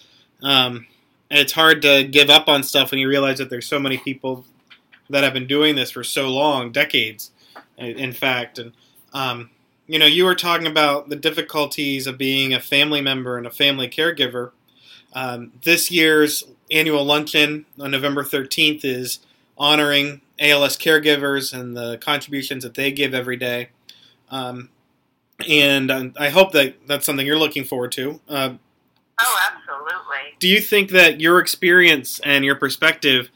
um, 0.43 0.87
it's 1.31 1.53
hard 1.53 1.83
to 1.83 2.05
give 2.05 2.31
up 2.31 2.49
on 2.49 2.63
stuff 2.63 2.91
when 2.91 2.99
you 3.01 3.09
realize 3.09 3.39
that 3.39 3.51
there's 3.51 3.67
so 3.67 3.79
many 3.79 3.99
people 3.99 4.45
that 5.11 5.25
have 5.25 5.33
been 5.33 5.47
doing 5.47 5.77
this 5.77 5.91
for 5.91 6.03
so 6.03 6.29
long, 6.29 6.73
decades, 6.73 7.31
in 7.79 8.13
fact. 8.13 8.59
And 8.59 8.73
um, 9.13 9.51
you 9.87 9.99
know, 9.99 10.07
you 10.07 10.25
were 10.25 10.35
talking 10.35 10.67
about 10.67 11.09
the 11.09 11.17
difficulties 11.17 12.07
of 12.07 12.17
being 12.19 12.55
a 12.55 12.61
family 12.61 13.01
member 13.01 13.37
and 13.37 13.47
a 13.47 13.51
family 13.51 13.89
caregiver. 13.89 14.53
Um, 15.13 15.53
this 15.63 15.91
year's 15.91 16.45
annual 16.71 17.05
luncheon 17.05 17.67
on 17.79 17.91
November 17.91 18.25
13th 18.25 18.85
is 18.85 19.19
honoring 19.59 20.21
ALS 20.39 20.77
caregivers 20.77 21.53
and 21.59 21.77
the 21.77 21.99
contributions 21.99 22.65
that 22.65 22.75
they 22.75 22.91
give 22.91 23.15
every 23.15 23.37
day. 23.37 23.69
Um, 24.31 24.71
and 25.49 26.15
I 26.19 26.31
hope 26.31 26.53
that 26.53 26.87
that's 26.87 27.07
something 27.07 27.27
you're 27.27 27.39
looking 27.39 27.65
forward 27.65 27.93
to. 27.93 28.21
Uh, 28.29 28.55
Oh, 29.25 29.39
absolutely. 29.53 30.37
do 30.41 30.49
you 30.49 30.61
think 30.61 30.91
that 30.91 31.21
your 31.21 31.39
experience 31.39 32.19
and 32.25 32.45
your 32.45 32.57
perspective 32.57 33.31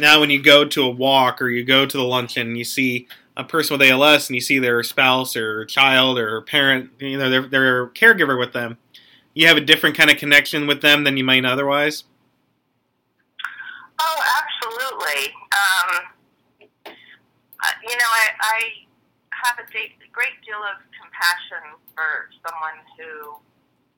now 0.00 0.18
when 0.20 0.30
you 0.30 0.42
go 0.42 0.64
to 0.64 0.82
a 0.82 0.90
walk 0.90 1.40
or 1.40 1.48
you 1.48 1.64
go 1.64 1.86
to 1.86 1.96
the 1.96 2.02
luncheon 2.02 2.48
and 2.48 2.58
you 2.58 2.64
see 2.64 3.06
a 3.36 3.44
person 3.44 3.78
with 3.78 3.88
ALS 3.88 4.28
and 4.28 4.34
you 4.34 4.40
see 4.40 4.58
their 4.58 4.82
spouse 4.82 5.36
or 5.36 5.64
child 5.66 6.18
or 6.18 6.40
parent, 6.42 6.90
you 6.98 7.16
know, 7.16 7.30
their, 7.30 7.42
their 7.42 7.86
caregiver 7.88 8.38
with 8.38 8.52
them, 8.52 8.78
you 9.34 9.46
have 9.46 9.56
a 9.56 9.60
different 9.60 9.96
kind 9.96 10.10
of 10.10 10.16
connection 10.16 10.66
with 10.66 10.82
them 10.82 11.04
than 11.04 11.16
you 11.16 11.22
might 11.22 11.44
otherwise? 11.44 12.04
Absolutely. 14.68 15.32
Um, 15.56 15.90
uh, 16.84 17.74
you 17.88 17.96
know, 17.96 18.10
I, 18.12 18.26
I 18.36 18.58
have 19.32 19.56
a 19.56 19.66
great 20.12 20.36
deal 20.44 20.60
of 20.60 20.76
compassion 20.92 21.72
for 21.96 22.28
someone 22.44 22.76
who 23.00 23.40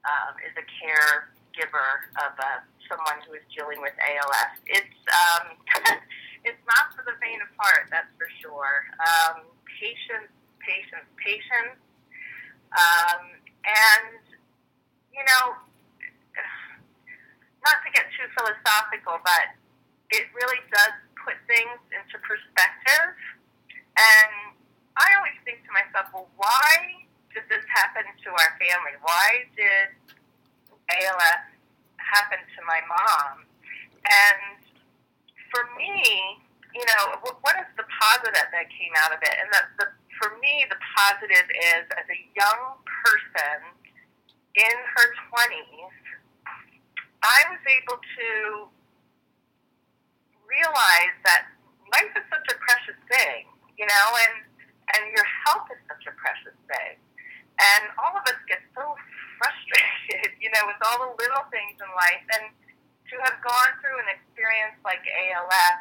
um, 0.07 0.39
is 0.47 0.55
a 0.55 0.63
caregiver 0.79 2.07
of 2.23 2.39
uh, 2.39 2.63
someone 2.87 3.19
who 3.27 3.35
is 3.35 3.43
dealing 3.51 3.83
with 3.83 3.99
ALS. 3.99 4.55
It's 4.71 5.01
um, 5.11 5.59
it's 6.47 6.63
not 6.71 6.95
for 6.95 7.03
the 7.03 7.19
faint 7.19 7.43
of 7.43 7.51
heart, 7.59 7.91
that's 7.91 8.15
for 8.15 8.31
sure. 8.39 8.87
Um, 9.03 9.51
patience, 9.67 10.31
patience, 10.63 11.09
patience, 11.19 11.83
um, 12.79 13.27
and 13.67 14.23
you 15.11 15.23
know, 15.27 15.59
not 17.67 17.83
to 17.83 17.91
get 17.91 18.07
too 18.15 18.31
philosophical, 18.39 19.19
but 19.27 19.59
it 20.11 20.27
really 20.35 20.63
does 20.75 20.95
put 21.19 21.39
things 21.47 21.79
into 21.95 22.17
perspective. 22.27 23.15
And 23.95 24.55
I 24.99 25.07
always 25.19 25.39
think 25.47 25.63
to 25.67 25.73
myself, 25.73 26.11
well, 26.11 26.29
why 26.37 27.07
did 27.35 27.47
this 27.47 27.63
happen 27.71 28.03
to 28.07 28.29
our 28.35 28.53
family? 28.59 28.95
Why 29.03 29.47
did 29.55 29.95
ALS 30.91 31.47
happen 32.03 32.43
to 32.43 32.61
my 32.67 32.83
mom? 32.91 33.47
And 34.03 34.59
for 35.55 35.63
me, 35.79 36.03
you 36.75 36.85
know, 36.87 37.19
what 37.23 37.55
is 37.59 37.71
the 37.79 37.87
positive 37.87 38.49
that 38.51 38.67
came 38.71 38.95
out 38.99 39.15
of 39.15 39.23
it? 39.23 39.35
And 39.35 39.49
the, 39.55 39.63
the, 39.79 39.87
for 40.19 40.39
me, 40.43 40.67
the 40.71 40.79
positive 40.97 41.47
is 41.75 41.87
as 41.95 42.07
a 42.11 42.21
young 42.35 42.79
person 43.07 43.59
in 44.55 44.75
her 44.75 45.07
20s, 45.31 45.95
I 47.23 47.39
was 47.53 47.63
able 47.69 47.99
to 48.01 48.29
realize 50.51 51.15
that 51.23 51.47
life 51.95 52.13
is 52.19 52.27
such 52.27 52.47
a 52.51 52.57
precious 52.59 52.99
thing, 53.07 53.47
you 53.79 53.87
know, 53.87 54.07
and 54.27 54.51
and 54.97 55.03
your 55.15 55.27
health 55.47 55.71
is 55.71 55.79
such 55.87 56.03
a 56.11 56.15
precious 56.19 56.57
thing. 56.67 56.99
And 57.61 57.83
all 58.01 58.17
of 58.19 58.25
us 58.27 58.41
get 58.51 58.59
so 58.75 58.83
frustrated, 59.39 60.35
you 60.43 60.51
know, 60.51 60.67
with 60.67 60.81
all 60.83 60.99
the 61.07 61.13
little 61.15 61.47
things 61.55 61.79
in 61.79 61.91
life. 61.95 62.25
And 62.35 62.51
to 63.11 63.15
have 63.27 63.39
gone 63.43 63.73
through 63.83 63.99
an 64.03 64.11
experience 64.11 64.79
like 64.83 65.03
ALS, 65.07 65.79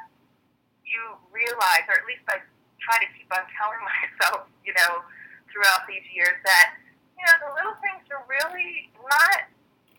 you 0.85 1.01
realize, 1.29 1.85
or 1.89 1.97
at 2.01 2.05
least 2.05 2.25
I 2.29 2.41
try 2.81 2.97
to 3.01 3.09
keep 3.17 3.29
on 3.33 3.45
telling 3.57 3.81
myself, 3.81 4.49
you 4.61 4.73
know, 4.77 5.05
throughout 5.49 5.85
these 5.89 6.05
years 6.13 6.38
that, 6.45 6.77
you 7.17 7.23
know, 7.25 7.35
the 7.49 7.51
little 7.57 7.77
things 7.81 8.05
are 8.13 8.21
really 8.29 8.93
not 9.01 9.49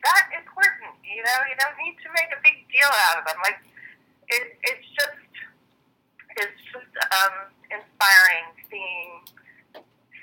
that 0.07 0.25
important. 0.33 0.95
You 1.03 1.23
know, 1.23 1.39
you 1.50 1.57
don't 1.59 1.77
need 1.83 1.99
to 2.03 2.09
make 2.15 2.31
a 2.33 2.41
big 2.41 2.65
deal 2.71 2.91
out 3.11 3.21
of 3.21 3.25
them. 3.29 3.39
Like, 3.45 3.61
it, 4.31 4.47
it's 4.63 4.87
just 4.95 5.19
it's 6.39 6.61
just 6.71 6.95
um, 7.11 7.51
inspiring 7.69 8.47
seeing 8.71 9.11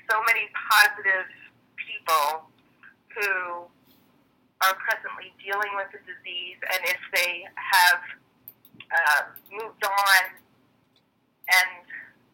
so 0.08 0.16
many 0.24 0.48
positive 0.56 1.28
people 1.76 2.48
who 3.12 3.68
are 4.64 4.74
presently 4.80 5.30
dealing 5.38 5.70
with 5.76 5.92
the 5.94 6.00
disease, 6.02 6.58
and 6.72 6.80
if 6.88 7.02
they 7.14 7.46
have 7.54 8.02
uh, 8.88 9.22
moved 9.52 9.84
on, 9.84 10.22
and 11.52 11.84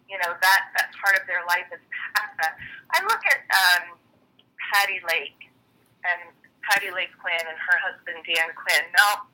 you 0.09 0.17
know 0.23 0.33
that 0.39 0.63
that 0.79 0.89
part 0.97 1.19
of 1.19 1.27
their 1.27 1.43
life 1.51 1.67
is 1.75 1.83
past. 2.15 2.55
I 2.95 3.03
look 3.03 3.21
at 3.27 3.43
um, 3.51 3.99
Patty 4.73 5.03
Lake 5.11 5.51
and 6.07 6.31
Patty 6.71 6.95
Lake 6.95 7.11
Quinn 7.19 7.43
and 7.43 7.59
her 7.59 7.79
husband 7.83 8.23
Dan 8.23 8.55
Quinn. 8.55 8.85
Now, 8.95 9.27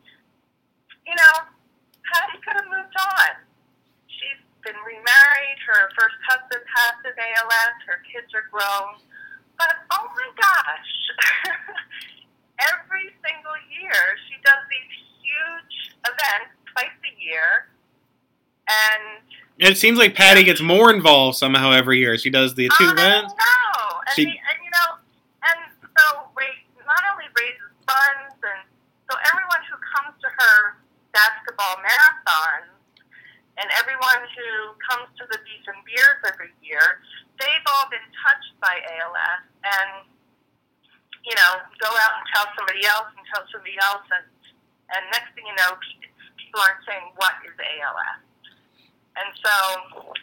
you 1.06 1.14
know, 1.14 1.59
Patty 2.06 2.38
could 2.44 2.56
have 2.56 2.70
moved 2.70 2.96
on. 2.96 3.32
She's 4.08 4.40
been 4.64 4.76
remarried. 4.84 5.58
Her 5.66 5.90
first 5.98 6.16
husband 6.28 6.62
passed 6.76 7.02
of 7.06 7.14
ALS. 7.16 7.76
Her 7.86 8.00
kids 8.08 8.30
are 8.34 8.46
grown. 8.50 9.00
But 9.58 9.76
oh 9.92 10.06
my 10.16 10.30
gosh, 10.40 10.90
every 12.72 13.12
single 13.20 13.56
year 13.68 14.00
she 14.28 14.36
does 14.44 14.62
these 14.72 14.92
huge 15.20 15.74
events 16.08 16.56
twice 16.72 16.96
a 17.04 17.12
year, 17.20 17.68
and 18.68 19.20
It 19.58 19.76
seems 19.76 19.98
like 19.98 20.14
Patty 20.14 20.44
gets 20.44 20.60
more 20.62 20.90
involved 20.92 21.36
somehow 21.36 21.72
every 21.72 21.98
year. 21.98 22.16
She 22.16 22.30
does 22.30 22.54
the 22.54 22.68
two 22.78 22.88
I 22.88 22.92
events. 22.92 23.34
know. 23.36 24.00
And, 24.08 24.14
She- 24.16 24.24
the, 24.24 24.30
and 24.32 24.58
you 24.64 24.70
know, 24.72 24.88
and 25.44 25.58
so 25.92 26.04
not 26.88 27.02
only 27.12 27.28
raises 27.36 27.70
funds, 27.84 28.34
and 28.40 28.60
so 29.10 29.16
everyone 29.28 29.60
who 29.68 29.76
comes 29.92 30.16
to 30.24 30.28
her 30.40 30.79
basketball 31.12 31.78
marathons, 31.82 32.74
and 33.58 33.66
everyone 33.76 34.22
who 34.32 34.74
comes 34.80 35.10
to 35.20 35.24
the 35.28 35.38
beef 35.44 35.64
and 35.68 35.80
beers 35.84 36.20
every 36.24 36.54
year, 36.64 37.02
they've 37.36 37.66
all 37.76 37.86
been 37.92 38.04
touched 38.24 38.54
by 38.62 38.80
ALS, 38.98 39.44
and 39.64 40.08
you 41.20 41.36
know, 41.36 41.52
go 41.76 41.90
out 42.00 42.12
and 42.16 42.24
tell 42.32 42.48
somebody 42.56 42.80
else 42.88 43.12
and 43.12 43.22
tell 43.28 43.44
somebody 43.52 43.76
else, 43.84 44.06
and 44.08 44.26
and 44.96 45.02
next 45.14 45.36
thing 45.36 45.46
you 45.46 45.54
know, 45.54 45.76
people 46.40 46.58
aren't 46.58 46.82
saying 46.88 47.14
what 47.14 47.38
is 47.46 47.54
ALS. 47.54 48.24
And 49.18 49.30
so 49.42 49.54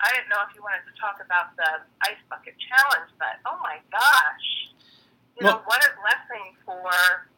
I 0.02 0.10
didn't 0.16 0.32
know 0.32 0.42
if 0.48 0.56
you 0.56 0.64
wanted 0.64 0.84
to 0.90 0.96
talk 0.98 1.22
about 1.22 1.54
the 1.60 1.86
ice 2.08 2.20
bucket 2.32 2.56
challenge, 2.58 3.12
but 3.20 3.38
oh 3.46 3.60
my 3.62 3.78
gosh, 3.92 4.48
you 5.38 5.46
know 5.46 5.62
what 5.70 5.80
a 5.86 5.92
blessing 6.02 6.56
for 6.66 7.30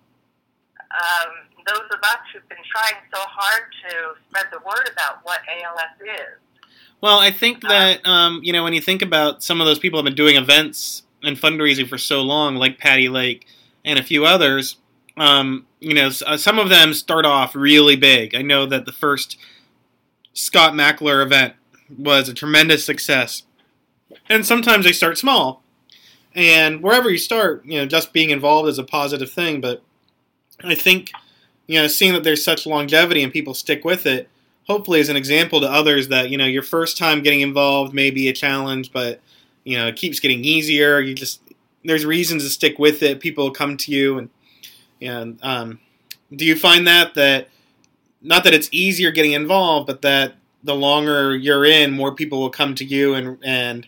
um, 0.92 1.30
those 1.68 1.88
of 1.92 2.00
us 2.02 2.20
who've 2.34 2.48
been 2.50 2.58
trying 2.72 3.02
so 3.14 3.22
hard 3.22 3.64
to 3.88 4.20
spread 4.28 4.46
the 4.52 4.60
word 4.66 4.90
about 4.92 5.20
what 5.24 5.40
ALS 5.48 6.20
is. 6.20 6.72
Well, 7.02 7.20
I 7.20 7.32
think 7.32 7.62
that 7.62 8.06
um, 8.06 8.42
you 8.44 8.52
know 8.52 8.64
when 8.64 8.74
you 8.74 8.82
think 8.82 9.02
about 9.02 9.44
some 9.44 9.62
of 9.62 9.68
those 9.68 9.80
people 9.80 10.00
have 10.00 10.06
been 10.06 10.16
doing 10.16 10.36
events 10.36 11.04
and 11.24 11.38
fundraising 11.38 11.88
for 11.88 11.98
so 11.98 12.22
long, 12.22 12.56
like 12.56 12.78
Patty 12.78 13.10
Lake 13.10 13.46
and 13.86 14.00
a 14.00 14.04
few 14.04 14.26
others. 14.26 14.78
Um, 15.18 15.66
you 15.80 15.94
know, 15.94 16.10
uh, 16.26 16.38
some 16.38 16.60
of 16.60 16.70
them 16.70 16.94
start 16.94 17.26
off 17.26 17.56
really 17.56 17.96
big. 17.96 18.36
I 18.36 18.42
know 18.42 18.66
that 18.66 18.86
the 18.86 18.92
first 18.92 19.38
Scott 20.34 20.74
Mackler 20.74 21.24
event 21.24 21.56
was 21.98 22.30
a 22.30 22.34
tremendous 22.34 22.86
success, 22.86 23.44
and 24.28 24.46
sometimes 24.46 24.86
they 24.86 24.92
start 24.92 25.18
small. 25.18 25.64
And 26.36 26.84
wherever 26.84 27.10
you 27.10 27.18
start, 27.18 27.66
you 27.66 27.80
know, 27.80 27.86
just 27.86 28.14
being 28.14 28.30
involved 28.30 28.70
is 28.70 28.78
a 28.78 28.84
positive 28.84 29.32
thing. 29.32 29.62
But 29.62 29.82
I 30.64 30.76
think, 30.76 31.12
you 31.68 31.80
know, 31.80 31.88
seeing 31.88 32.14
that 32.14 32.24
there's 32.24 32.44
such 32.44 32.66
longevity 32.66 33.24
and 33.24 33.32
people 33.32 33.54
stick 33.54 33.86
with 33.86 34.06
it, 34.06 34.30
hopefully 34.70 35.00
is 35.00 35.10
an 35.10 35.18
example 35.18 35.60
to 35.60 35.68
others 35.68 36.08
that 36.10 36.30
you 36.30 36.38
know 36.38 36.46
your 36.46 36.62
first 36.62 36.98
time 36.98 37.24
getting 37.24 37.42
involved 37.42 37.94
may 37.94 38.12
be 38.12 38.30
a 38.30 38.34
challenge, 38.34 38.94
but 38.94 39.20
you 39.66 39.78
know 39.78 39.88
it 39.88 39.98
keeps 39.98 40.20
getting 40.20 40.46
easier. 40.46 41.00
You 41.00 41.14
just 41.14 41.42
there's 41.84 42.06
reasons 42.06 42.44
to 42.44 42.50
stick 42.50 42.80
with 42.80 43.04
it. 43.04 43.20
People 43.20 43.52
come 43.52 43.76
to 43.78 43.92
you, 43.92 44.20
and 44.20 44.30
and 45.02 45.40
um, 45.44 45.80
do 46.34 46.46
you 46.46 46.56
find 46.56 46.88
that 46.88 47.16
that 47.16 47.50
not 48.22 48.44
that 48.44 48.54
it's 48.54 48.70
easier 48.72 49.12
getting 49.12 49.34
involved, 49.34 49.88
but 49.88 50.04
that 50.04 50.36
the 50.64 50.76
longer 50.76 51.36
you're 51.36 51.66
in, 51.66 51.92
more 51.92 52.14
people 52.14 52.40
will 52.40 52.50
come 52.52 52.76
to 52.76 52.86
you 52.86 53.16
and 53.16 53.38
and 53.44 53.88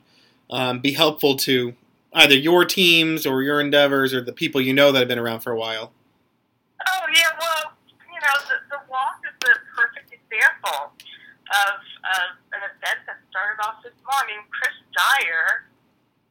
um, 0.49 0.79
be 0.79 0.93
helpful 0.93 1.35
to 1.37 1.75
either 2.13 2.35
your 2.35 2.65
teams 2.65 3.25
or 3.25 3.41
your 3.43 3.61
endeavors 3.61 4.13
or 4.13 4.21
the 4.21 4.33
people 4.33 4.59
you 4.59 4.73
know 4.73 4.91
that 4.91 4.99
have 4.99 5.07
been 5.07 5.19
around 5.19 5.41
for 5.41 5.51
a 5.51 5.57
while. 5.57 5.91
Oh, 6.87 7.05
yeah, 7.13 7.31
well, 7.37 7.77
you 8.09 8.21
know, 8.21 8.35
the, 8.49 8.57
the 8.73 8.81
walk 8.89 9.21
is 9.27 9.35
the 9.39 9.53
perfect 9.75 10.09
example 10.09 10.95
of, 11.51 11.77
of 11.79 12.27
an 12.55 12.61
event 12.63 12.99
that 13.05 13.19
started 13.29 13.59
off 13.61 13.83
this 13.83 13.95
mean, 14.27 14.43
Chris 14.51 14.75
Dyer, 14.95 15.67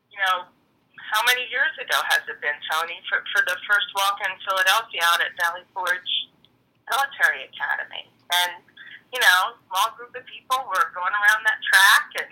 you 0.08 0.18
know, 0.24 0.48
how 1.10 1.20
many 1.26 1.42
years 1.50 1.74
ago 1.80 1.98
has 2.06 2.22
it 2.30 2.38
been, 2.38 2.54
Tony, 2.70 2.96
for, 3.10 3.18
for 3.34 3.42
the 3.44 3.58
first 3.66 3.90
walk 3.98 4.22
in 4.22 4.30
Philadelphia 4.46 5.02
out 5.10 5.18
at 5.18 5.34
Valley 5.42 5.66
Forge 5.74 6.12
Military 6.86 7.50
Academy? 7.50 8.06
And, 8.30 8.62
you 9.10 9.18
know, 9.18 9.58
small 9.66 9.90
group 9.98 10.14
of 10.14 10.22
people 10.30 10.62
were 10.70 10.94
going 10.94 11.10
around 11.10 11.42
that 11.50 11.58
track. 11.66 12.06
And 12.22 12.30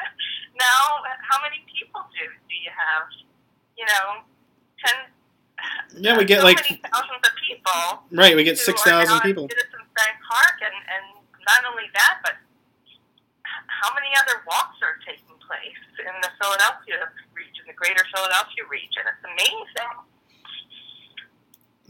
now, 0.60 1.00
how 1.24 1.40
many 1.40 1.64
people 1.64 2.04
do, 2.12 2.28
do 2.28 2.56
you 2.60 2.68
have? 2.68 3.08
You 3.80 3.88
know, 3.88 4.28
10. 4.84 5.08
Yeah, 5.96 6.16
we 6.16 6.24
get 6.24 6.40
so 6.40 6.44
like 6.46 6.58
thousands 6.58 7.22
of 7.24 7.32
people 7.46 8.02
right. 8.12 8.36
We 8.36 8.44
get 8.44 8.58
six 8.58 8.82
thousand 8.82 9.20
people. 9.20 9.48
Citizens 9.48 9.90
Bank 9.96 10.16
Park, 10.30 10.60
and, 10.62 10.74
and 10.74 11.04
not 11.46 11.64
only 11.70 11.84
that, 11.94 12.18
but 12.22 12.34
how 13.66 13.92
many 13.94 14.08
other 14.22 14.40
walks 14.46 14.78
are 14.82 14.96
taking 15.06 15.34
place 15.46 15.82
in 15.98 16.14
the 16.22 16.30
Philadelphia 16.40 17.10
region, 17.34 17.64
the 17.66 17.74
greater 17.74 18.04
Philadelphia 18.14 18.64
region? 18.70 19.02
It's 19.08 19.24
amazing. 19.24 19.90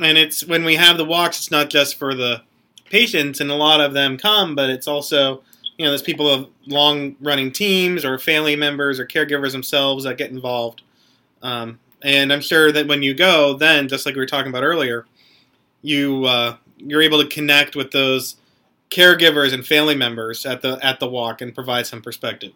and 0.00 0.18
it's 0.18 0.44
when 0.44 0.64
we 0.64 0.76
have 0.76 0.96
the 0.96 1.04
walks 1.04 1.38
it's 1.38 1.50
not 1.50 1.68
just 1.70 1.96
for 1.98 2.14
the 2.14 2.42
patients 2.88 3.40
and 3.40 3.50
a 3.50 3.54
lot 3.54 3.80
of 3.80 3.92
them 3.92 4.16
come 4.16 4.54
but 4.54 4.70
it's 4.70 4.88
also 4.88 5.42
you 5.76 5.84
know 5.84 5.90
there's 5.90 6.02
people 6.02 6.28
of 6.28 6.48
long 6.66 7.14
running 7.20 7.52
teams 7.52 8.04
or 8.04 8.18
family 8.18 8.56
members 8.56 8.98
or 8.98 9.06
caregivers 9.06 9.52
themselves 9.52 10.04
that 10.04 10.16
get 10.16 10.30
involved 10.30 10.82
um, 11.42 11.78
and 12.02 12.32
i'm 12.32 12.40
sure 12.40 12.72
that 12.72 12.86
when 12.88 13.02
you 13.02 13.14
go 13.14 13.54
then 13.54 13.88
just 13.88 14.06
like 14.06 14.14
we 14.14 14.20
were 14.20 14.26
talking 14.26 14.50
about 14.50 14.62
earlier 14.62 15.06
you 15.82 16.24
uh, 16.26 16.56
you're 16.78 17.02
able 17.02 17.22
to 17.22 17.28
connect 17.28 17.76
with 17.76 17.90
those 17.92 18.36
caregivers 18.90 19.52
and 19.52 19.66
family 19.66 19.94
members 19.94 20.44
at 20.44 20.62
the 20.62 20.78
at 20.84 21.00
the 21.00 21.08
walk 21.08 21.40
and 21.40 21.54
provide 21.54 21.86
some 21.86 22.02
perspective 22.02 22.52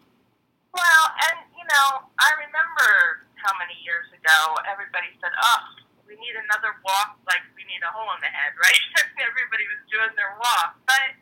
Well, 0.73 1.05
and 1.31 1.39
you 1.55 1.63
know, 1.71 2.05
I 2.19 2.29
remember 2.37 3.25
how 3.39 3.53
many 3.57 3.77
years 3.85 4.09
ago 4.11 4.57
everybody 4.69 5.09
said, 5.21 5.31
"Oh, 5.33 5.59
we 6.05 6.13
need 6.19 6.35
another 6.35 6.75
walk, 6.83 7.17
like 7.25 7.41
we 7.55 7.63
need 7.65 7.81
a 7.85 7.91
hole 7.93 8.09
in 8.13 8.21
the 8.21 8.29
head," 8.29 8.53
right? 8.61 8.81
everybody 9.21 9.65
was 9.71 9.81
doing 9.89 10.11
their 10.19 10.35
walk, 10.37 10.75
but 10.85 11.15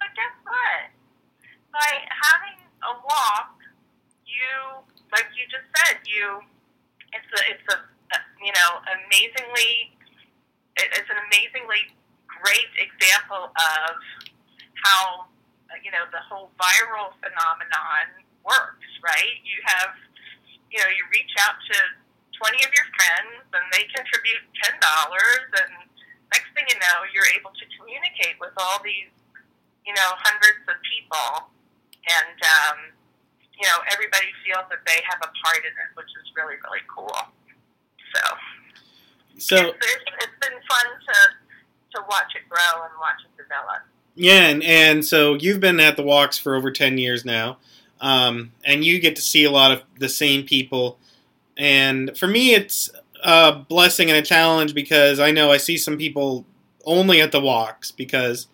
but 0.00 0.10
guess 0.16 0.34
what? 0.42 0.90
By 1.70 1.90
having 2.08 2.58
a 2.82 2.92
walk, 3.04 3.60
you, 4.24 4.82
like 5.12 5.28
you 5.36 5.44
just 5.52 5.68
said, 5.76 6.00
you, 6.08 6.40
it's 7.16 7.32
a, 7.32 7.40
it's 7.50 7.66
a, 7.72 7.78
you 8.44 8.52
know, 8.52 8.70
amazingly, 8.84 9.96
it's 10.76 11.08
an 11.08 11.20
amazingly 11.32 11.90
great 12.28 12.72
example 12.76 13.48
of 13.50 13.92
how 14.84 15.26
you 15.82 15.90
know 15.90 16.04
the 16.12 16.22
whole 16.28 16.52
viral 16.60 17.10
phenomenon 17.18 18.22
works, 18.44 18.88
right? 19.02 19.40
You 19.42 19.58
have, 19.66 19.96
you 20.70 20.78
know, 20.78 20.90
you 20.92 21.02
reach 21.10 21.32
out 21.42 21.58
to 21.58 21.76
twenty 22.36 22.62
of 22.62 22.70
your 22.70 22.86
friends, 22.94 23.42
and 23.50 23.64
they 23.72 23.88
contribute 23.90 24.44
ten 24.62 24.76
dollars, 24.78 25.48
and 25.64 25.90
next 26.30 26.52
thing 26.54 26.66
you 26.68 26.78
know, 26.78 26.96
you're 27.10 27.28
able 27.34 27.50
to 27.50 27.64
communicate 27.80 28.38
with 28.38 28.54
all 28.60 28.78
these, 28.84 29.10
you 29.82 29.94
know, 29.96 30.10
hundreds 30.22 30.62
of 30.68 30.76
people, 30.84 31.50
and 32.06 32.38
um, 32.44 32.78
you 33.56 33.66
know, 33.66 33.78
everybody 33.92 34.28
feels 34.44 34.68
that 34.68 34.84
they 34.86 35.00
have 35.08 35.20
a 35.24 35.30
part 35.44 35.64
in 35.64 35.72
it, 35.72 35.90
which 35.96 36.10
is 36.20 36.26
really 36.36 36.56
really 36.64 36.84
cool. 36.88 37.16
So, 38.14 38.22
so 39.38 39.56
it's, 39.68 39.78
it's, 39.80 40.04
it's 40.24 40.38
been 40.40 40.58
fun 40.68 40.86
to 40.86 41.16
to 41.96 42.04
watch 42.08 42.32
it 42.36 42.48
grow 42.48 42.84
and 42.84 42.92
watch 43.00 43.20
it 43.24 43.36
develop. 43.36 43.82
Yeah, 44.14 44.48
and, 44.48 44.62
and 44.64 45.04
so 45.04 45.34
you've 45.34 45.60
been 45.60 45.78
at 45.78 45.96
the 45.96 46.02
walks 46.02 46.38
for 46.38 46.54
over 46.54 46.70
10 46.70 46.96
years 46.96 47.24
now, 47.24 47.58
um, 48.00 48.52
and 48.64 48.82
you 48.82 48.98
get 48.98 49.14
to 49.16 49.22
see 49.22 49.44
a 49.44 49.50
lot 49.50 49.72
of 49.72 49.82
the 49.98 50.08
same 50.08 50.44
people. 50.44 50.98
And 51.56 52.16
for 52.16 52.26
me, 52.26 52.54
it's 52.54 52.90
a 53.22 53.52
blessing 53.52 54.08
and 54.08 54.18
a 54.18 54.22
challenge 54.22 54.74
because 54.74 55.20
I 55.20 55.32
know 55.32 55.50
I 55.50 55.58
see 55.58 55.76
some 55.76 55.98
people 55.98 56.46
only 56.86 57.20
at 57.20 57.32
the 57.32 57.40
walks 57.40 57.90
because 57.90 58.48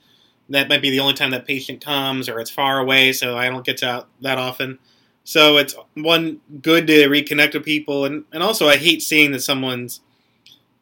that 0.48 0.68
might 0.68 0.82
be 0.82 0.90
the 0.90 1.00
only 1.00 1.14
time 1.14 1.30
that 1.30 1.46
patient 1.46 1.84
comes 1.84 2.28
or 2.28 2.40
it's 2.40 2.50
far 2.50 2.80
away, 2.80 3.12
so 3.12 3.38
I 3.38 3.48
don't 3.48 3.64
get 3.64 3.78
to 3.78 3.88
out 3.88 4.08
that 4.20 4.38
often. 4.38 4.80
So 5.24 5.56
it's 5.56 5.74
one 5.94 6.40
good 6.60 6.86
to 6.88 7.08
reconnect 7.08 7.54
with 7.54 7.64
people, 7.64 8.04
and, 8.04 8.24
and 8.32 8.42
also 8.42 8.68
I 8.68 8.76
hate 8.76 9.02
seeing 9.02 9.32
that 9.32 9.40
someone's 9.42 10.00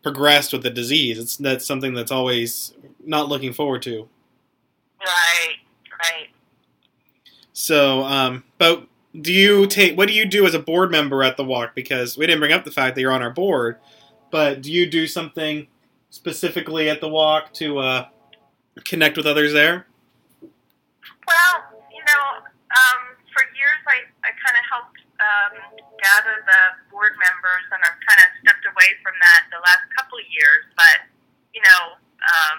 progressed 0.02 0.52
with 0.52 0.62
the 0.62 0.70
disease. 0.70 1.18
It's 1.18 1.36
that's 1.36 1.66
something 1.66 1.94
that's 1.94 2.10
always 2.10 2.72
not 3.04 3.28
looking 3.28 3.52
forward 3.52 3.82
to. 3.82 4.08
Right, 5.04 5.56
right. 5.92 6.28
So, 7.52 8.02
um, 8.04 8.44
but 8.58 8.86
do 9.20 9.32
you 9.32 9.66
take 9.66 9.96
what 9.96 10.08
do 10.08 10.14
you 10.14 10.24
do 10.24 10.46
as 10.46 10.54
a 10.54 10.58
board 10.58 10.90
member 10.90 11.22
at 11.22 11.36
the 11.36 11.44
walk? 11.44 11.74
Because 11.74 12.16
we 12.16 12.26
didn't 12.26 12.40
bring 12.40 12.52
up 12.52 12.64
the 12.64 12.70
fact 12.70 12.94
that 12.94 13.00
you're 13.00 13.12
on 13.12 13.22
our 13.22 13.30
board, 13.30 13.76
but 14.30 14.62
do 14.62 14.72
you 14.72 14.88
do 14.88 15.06
something 15.06 15.66
specifically 16.10 16.88
at 16.88 17.00
the 17.00 17.08
walk 17.08 17.52
to 17.54 17.78
uh, 17.78 18.06
connect 18.84 19.16
with 19.16 19.26
others 19.26 19.52
there? 19.52 19.86
Well, 20.40 21.80
you 21.92 22.02
know, 22.06 22.22
um, 22.40 23.16
for 23.32 23.42
years 23.54 23.80
I, 23.86 24.28
I 24.28 24.29
kind 24.40 24.56
of 24.56 24.64
helped 24.68 25.00
um, 25.20 25.54
gather 26.00 26.36
the 26.44 26.60
board 26.88 27.14
members, 27.20 27.64
and 27.70 27.80
I've 27.84 28.00
kind 28.04 28.20
of 28.24 28.28
stepped 28.40 28.64
away 28.64 28.90
from 29.04 29.14
that 29.20 29.48
the 29.52 29.60
last 29.60 29.84
couple 29.96 30.16
of 30.16 30.26
years. 30.32 30.64
But 30.74 31.06
you 31.52 31.62
know, 31.62 32.00
um, 32.00 32.58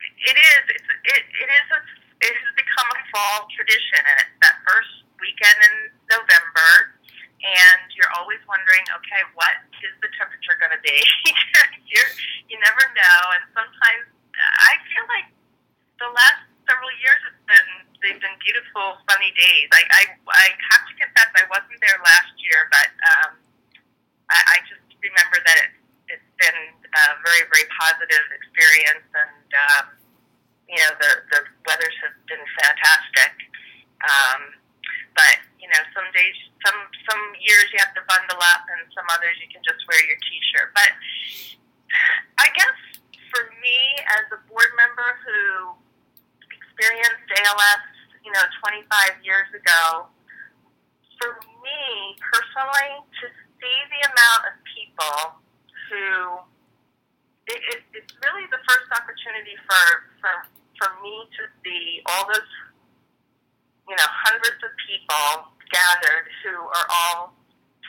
it 0.00 0.36
is 0.36 0.62
it's, 0.72 0.90
it, 1.12 1.22
it 1.22 1.48
is 1.52 1.66
a, 1.76 1.80
it 2.24 2.34
has 2.34 2.50
become 2.56 2.88
a 2.88 3.00
fall 3.12 3.38
tradition, 3.52 4.00
and 4.00 4.16
it's 4.24 4.36
that 4.40 4.56
first 4.64 5.04
weekend 5.20 5.58
in 5.60 5.74
November. 6.08 6.96
And 7.36 7.92
you're 7.94 8.10
always 8.16 8.40
wondering, 8.48 8.82
okay, 8.90 9.22
what 9.36 9.54
is 9.84 9.94
the 10.02 10.10
temperature 10.18 10.56
going 10.58 10.72
to 10.72 10.82
be? 10.82 10.98
you're, 11.92 12.10
you 12.48 12.56
never 12.58 12.82
know, 12.96 13.20
and 13.38 13.44
sometimes 13.52 14.08
I 14.34 14.80
feel 14.88 15.04
like 15.06 15.28
the 16.00 16.10
last 16.10 16.48
several 16.66 16.90
years 16.98 17.20
it's 17.30 17.44
been 17.46 17.70
they've 18.02 18.20
been 18.20 18.38
beautiful 18.42 18.98
sunny 19.08 19.32
days. 19.32 19.68
I 19.72 19.82
I, 19.88 20.02
I 20.28 20.46
have 20.74 20.84
to 20.84 20.94
confess 20.98 21.30
I 21.38 21.46
wasn't 21.48 21.78
there 21.80 21.98
last 22.02 22.34
year, 22.42 22.68
but 22.68 22.90
um, 23.16 23.30
I, 24.28 24.38
I 24.38 24.56
just 24.66 24.84
remember 25.00 25.38
that 25.40 25.56
it, 25.62 25.70
it's 26.18 26.30
been 26.42 26.60
a 26.84 27.02
very 27.22 27.42
very 27.48 27.66
positive 27.78 28.24
experience, 28.34 29.06
and 29.14 29.48
um, 29.56 29.84
you 30.68 30.78
know 30.82 30.92
the 30.98 31.10
the 31.32 31.40
weathers 31.64 31.96
have 32.04 32.16
been 32.26 32.44
fantastic. 32.60 33.32
Um, 34.04 34.52
but 35.16 35.40
you 35.56 35.70
know 35.70 35.80
some 35.96 36.06
days 36.12 36.36
some 36.66 36.78
some 37.08 37.22
years 37.40 37.70
you 37.72 37.78
have 37.80 37.94
to 37.94 38.04
bundle 38.04 38.42
up, 38.52 38.68
and 38.74 38.84
some 38.92 39.06
others 39.14 39.38
you 39.40 39.48
can 39.48 39.62
just 39.64 39.80
wear 39.88 40.02
your 40.04 40.18
t-shirt. 40.18 40.74
But 40.76 40.92
I 42.42 42.52
guess 42.52 42.76
for 43.32 43.48
me 43.64 43.78
as 44.20 44.28
a 44.34 44.40
board 44.50 44.70
member 44.76 45.08
who 45.24 45.74
experienced 46.76 47.24
ALS, 47.40 47.84
you 48.20 48.28
know, 48.36 48.44
25 48.60 49.24
years 49.24 49.48
ago, 49.56 50.12
for 51.16 51.40
me 51.64 52.12
personally, 52.20 53.00
to 53.00 53.26
see 53.56 53.78
the 53.96 54.00
amount 54.12 54.42
of 54.52 54.54
people 54.68 55.40
who 55.88 56.04
it, 57.48 57.62
it, 57.72 57.80
it's 57.96 58.12
really 58.20 58.44
the 58.52 58.60
first 58.68 58.90
opportunity 58.92 59.56
for, 59.64 59.86
for 60.20 60.34
for 60.76 60.90
me 61.00 61.24
to 61.40 61.48
see 61.64 62.04
all 62.04 62.28
those 62.28 62.52
you 63.88 63.96
know 63.96 64.08
hundreds 64.28 64.60
of 64.60 64.72
people 64.84 65.48
gathered 65.72 66.28
who 66.44 66.52
are 66.52 66.88
all 66.92 67.32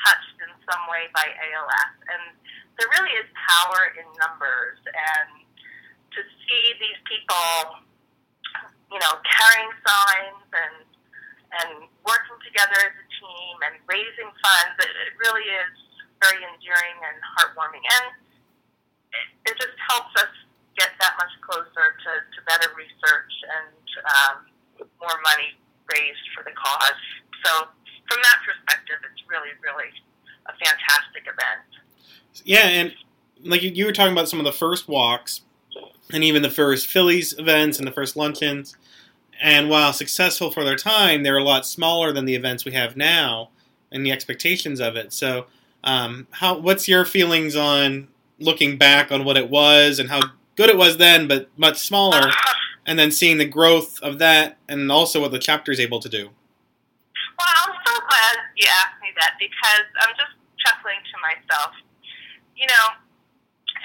touched 0.08 0.38
in 0.40 0.52
some 0.64 0.84
way 0.88 1.12
by 1.12 1.28
ALS, 1.28 1.94
and 2.08 2.24
there 2.80 2.88
really 2.96 3.20
is 3.20 3.28
power 3.36 3.92
in 4.00 4.08
numbers, 4.16 4.80
and 4.88 5.44
to 6.16 6.22
see 6.48 6.66
these 6.80 7.02
people 7.04 7.84
you 8.92 9.00
know, 9.00 9.14
carrying 9.24 9.74
signs 9.84 10.48
and 10.56 10.76
and 11.48 11.88
working 12.04 12.38
together 12.68 12.92
as 12.92 12.96
a 13.00 13.08
team 13.08 13.56
and 13.64 13.74
raising 13.88 14.30
funds. 14.44 14.76
It, 14.84 14.92
it 14.92 15.14
really 15.24 15.48
is 15.48 15.72
very 16.20 16.44
endearing 16.44 16.98
and 17.00 17.18
heartwarming, 17.40 17.84
and 17.84 18.06
it, 19.16 19.54
it 19.54 19.56
just 19.56 19.78
helps 19.88 20.12
us 20.20 20.32
get 20.76 20.92
that 21.00 21.16
much 21.18 21.32
closer 21.42 21.96
to, 21.96 22.12
to 22.36 22.40
better 22.46 22.70
research 22.76 23.34
and 23.48 23.86
um, 24.06 24.36
more 25.02 25.18
money 25.24 25.56
raised 25.90 26.26
for 26.36 26.44
the 26.44 26.54
cause. 26.54 27.02
So, 27.46 27.72
from 28.10 28.20
that 28.24 28.40
perspective, 28.46 29.00
it's 29.08 29.24
really, 29.30 29.56
really 29.64 29.92
a 30.48 30.54
fantastic 30.60 31.24
event. 31.24 31.70
Yeah, 32.46 32.68
and 32.68 32.94
like 33.44 33.64
you, 33.64 33.72
you 33.72 33.86
were 33.86 33.92
talking 33.92 34.14
about 34.14 34.30
some 34.30 34.40
of 34.40 34.46
the 34.46 34.54
first 34.54 34.88
walks, 34.88 35.42
and 36.12 36.24
even 36.24 36.42
the 36.42 36.50
first 36.50 36.88
Phillies 36.88 37.38
events 37.38 37.80
and 37.80 37.88
the 37.88 37.92
first 37.92 38.16
luncheons. 38.16 38.76
And 39.41 39.69
while 39.69 39.93
successful 39.93 40.52
for 40.52 40.63
their 40.63 40.76
time, 40.76 41.23
they're 41.23 41.38
a 41.38 41.43
lot 41.43 41.65
smaller 41.65 42.12
than 42.12 42.26
the 42.26 42.36
events 42.36 42.65
we 42.65 42.71
have 42.73 42.97
now 42.97 43.50
and 43.91 44.06
the 44.06 44.12
expectations 44.12 44.80
of 44.80 44.95
it. 44.95 45.13
So, 45.13 45.45
um, 45.84 46.28
how 46.32 46.58
what's 46.58 46.88
your 46.88 47.06
feelings 47.06 47.56
on 47.56 48.08
looking 48.39 48.78
back 48.78 49.12
on 49.12 49.23
what 49.23 49.38
it 49.38 49.50
was 49.50 50.00
and 50.00 50.10
how 50.10 50.21
good 50.56 50.69
it 50.69 50.78
was 50.78 50.97
then, 50.97 51.28
but 51.28 51.50
much 51.56 51.78
smaller, 51.78 52.32
and 52.86 52.97
then 52.97 53.12
seeing 53.12 53.38
the 53.38 53.45
growth 53.45 54.02
of 54.02 54.19
that, 54.19 54.58
and 54.67 54.91
also 54.91 55.21
what 55.21 55.32
the 55.32 55.39
chapter 55.39 55.71
is 55.71 55.80
able 55.80 56.00
to 56.00 56.10
do. 56.10 56.30
Well, 57.38 57.47
I'm 57.67 57.76
so 57.86 57.93
glad 58.10 58.36
you 58.56 58.67
asked 58.67 59.02
me 59.02 59.10
that 59.19 59.36
because 59.39 59.86
I'm 60.02 60.13
just 60.17 60.34
chuckling 60.65 60.97
to 60.97 61.17
myself. 61.21 61.73
You 62.56 62.65
know, 62.65 62.86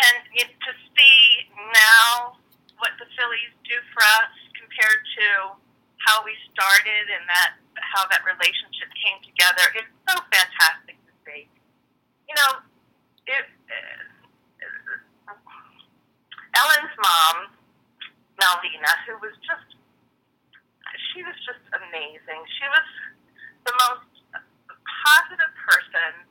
and 0.00 0.16
to 0.48 0.72
see 0.96 1.52
now 1.74 2.36
what 2.78 2.90
the 2.98 3.04
Phillies 3.14 3.52
do 3.68 3.76
for 3.92 4.02
us 4.02 4.41
compared 4.72 5.04
to 5.04 5.52
how 6.08 6.24
we 6.24 6.32
started 6.48 7.04
and 7.12 7.28
that 7.28 7.61
how 7.76 8.08
that 8.08 8.24
relationship 8.24 8.88
came 9.04 9.20
together, 9.20 9.68
it's 9.76 9.92
so 10.08 10.16
fantastic 10.32 10.96
to 11.04 11.12
see. 11.28 11.44
You 12.24 12.35
know, 12.40 12.64
it, 13.28 13.44
uh, 13.68 15.37
Ellen's 16.56 16.94
mom, 16.96 17.52
Malvina, 18.40 18.92
who 19.04 19.20
was 19.20 19.37
just, 19.44 19.76
she 21.12 21.20
was 21.20 21.37
just 21.44 21.61
amazing. 21.76 22.40
She 22.61 22.66
was 22.72 22.88
the 23.68 23.74
most 23.88 24.08
positive 25.04 25.52
person. 25.68 26.24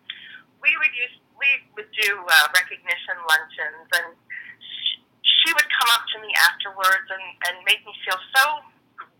We 0.62 0.74
would 0.82 0.94
use, 0.98 1.14
we 1.38 1.50
would 1.78 1.90
do 1.94 2.10
uh, 2.26 2.48
recognition 2.58 3.18
luncheons, 3.22 3.90
and 4.02 4.18
she, 4.62 5.06
she 5.22 5.50
would 5.54 5.70
come 5.70 5.90
up 5.94 6.06
to 6.18 6.22
me 6.26 6.31
afterwards 6.50 7.08
and, 7.10 7.26
and 7.50 7.56
make 7.66 7.82
me 7.86 7.94
feel 8.06 8.18
so 8.36 8.46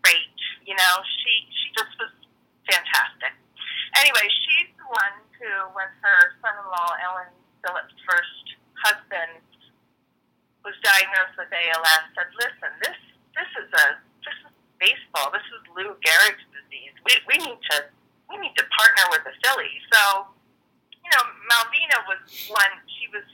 great. 0.02 0.38
You 0.66 0.74
know, 0.78 0.94
she 1.22 1.34
she 1.50 1.68
just 1.78 1.94
was 2.02 2.12
fantastic. 2.70 3.34
Anyway, 3.98 4.26
she's 4.30 4.72
the 4.80 4.88
one 4.88 5.16
who, 5.36 5.52
when 5.76 5.90
her 6.02 6.20
son-in-law 6.40 6.92
Ellen 7.04 7.34
Phillips' 7.60 7.98
first 8.08 8.46
husband 8.82 9.44
was 10.64 10.78
diagnosed 10.86 11.36
with 11.38 11.50
ALS, 11.50 12.04
said, 12.16 12.30
"Listen, 12.38 12.72
this 12.82 13.00
this 13.36 13.52
is 13.58 13.70
a 13.74 13.86
this 14.26 14.38
is 14.46 14.54
baseball. 14.80 15.34
This 15.34 15.46
is 15.52 15.62
Lou 15.74 15.98
Gehrig's 16.02 16.46
disease. 16.54 16.94
We 17.06 17.14
we 17.28 17.38
need 17.42 17.60
to 17.74 17.78
we 18.30 18.38
need 18.38 18.56
to 18.58 18.66
partner 18.70 19.06
with 19.12 19.24
the 19.26 19.34
Phillies." 19.44 19.84
So, 19.92 20.30
you 21.02 21.10
know, 21.10 21.24
Malvina 21.50 22.00
was 22.06 22.22
one. 22.50 22.74
She 22.88 23.10
was 23.10 23.28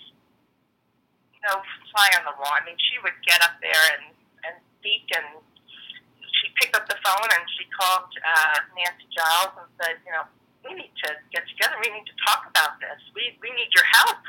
you 1.35 1.41
know 1.45 1.61
fly 1.97 2.13
on 2.21 2.29
the 2.29 2.35
wall. 2.37 2.53
I 2.53 2.61
mean, 2.61 2.77
she 2.77 3.01
would 3.01 3.17
get 3.25 3.41
up 3.41 3.57
there 3.57 3.85
and 3.97 4.13
and 4.45 4.53
speak 4.77 5.09
and 5.17 5.41
she 6.21 6.53
picked 6.61 6.77
up 6.77 6.85
the 6.85 7.01
phone 7.01 7.29
and 7.33 7.43
she 7.57 7.65
called 7.73 8.05
uh, 8.21 8.61
Nancy 8.77 9.09
Giles 9.09 9.57
and 9.57 9.65
said, 9.81 9.97
you 10.05 10.13
know, 10.13 10.29
we 10.61 10.77
need 10.77 10.93
to 11.01 11.17
get 11.33 11.41
together. 11.49 11.73
We 11.81 11.89
need 11.89 12.05
to 12.05 12.17
talk 12.29 12.45
about 12.45 12.77
this. 12.77 13.01
We 13.17 13.33
we 13.41 13.49
need 13.57 13.73
your 13.73 13.89
help. 14.05 14.21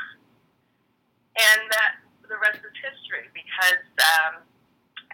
And 1.36 1.68
that 1.76 2.00
the 2.24 2.40
rest 2.40 2.64
is 2.64 2.72
history 2.80 3.28
because 3.36 3.84
um, 4.00 4.40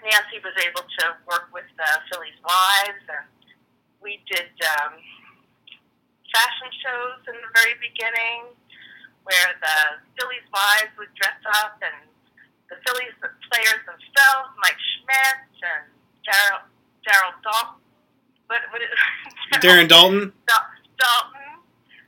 Nancy 0.07 0.39
was 0.47 0.55
able 0.63 0.87
to 0.87 1.05
work 1.27 1.51
with 1.51 1.67
the 1.75 1.91
Phillies 2.09 2.39
wives 2.39 3.05
and 3.11 3.27
we 3.99 4.23
did 4.31 4.51
um, 4.79 5.01
fashion 6.33 6.71
shows 6.81 7.21
in 7.29 7.37
the 7.39 7.51
very 7.55 7.77
beginning 7.83 8.53
where 9.25 9.51
the 9.63 9.79
Phillies 10.17 10.45
wives 10.53 10.93
would 10.99 11.13
dress 11.17 11.39
up 11.63 11.81
and 11.81 12.14
the 12.71 12.77
Phillies 12.87 13.15
players 13.51 13.81
themselves, 13.87 14.49
Mike 14.63 14.79
Schmidt 14.79 15.39
and 15.63 15.85
Daryl 16.25 16.61
Daryl 17.05 17.35
Daulton. 17.45 17.81
What, 18.49 18.61
what 18.73 18.81
is, 18.83 18.89
Darren 19.65 19.89
Daulton. 19.89 20.33
Dalton, 20.45 21.45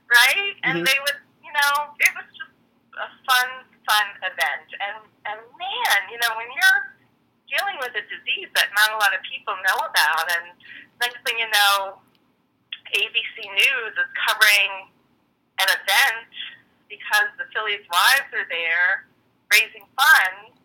right? 0.09 0.53
And 0.63 0.81
Mhm. 0.81 0.85
they 0.85 0.97
would, 1.01 1.19
you 1.43 1.51
know, 1.53 1.93
it 1.97 2.11
was 2.13 2.25
just 2.33 2.53
a 2.97 3.07
fun, 3.25 3.49
fun 3.89 4.07
event. 4.25 4.67
And 4.81 4.97
and 5.25 5.39
man, 5.57 5.99
you 6.09 6.17
know, 6.21 6.33
when 6.37 6.47
you're 6.49 6.81
dealing 7.49 7.77
with 7.81 7.93
a 7.95 8.03
disease 8.05 8.49
that 8.55 8.69
not 8.75 8.91
a 8.93 8.97
lot 8.97 9.13
of 9.13 9.21
people 9.25 9.55
know 9.65 9.79
about, 9.85 10.25
and 10.39 10.53
next 11.01 11.17
thing 11.25 11.37
you 11.39 11.49
know, 11.49 11.99
ABC 12.93 13.35
News 13.43 13.93
is 13.97 14.09
covering 14.27 14.87
an 15.59 15.67
event 15.73 16.29
because 16.87 17.27
the 17.37 17.45
Phillies 17.53 17.83
wives 17.91 18.29
are 18.33 18.47
there 18.49 19.06
raising 19.51 19.85
funds. 19.95 20.57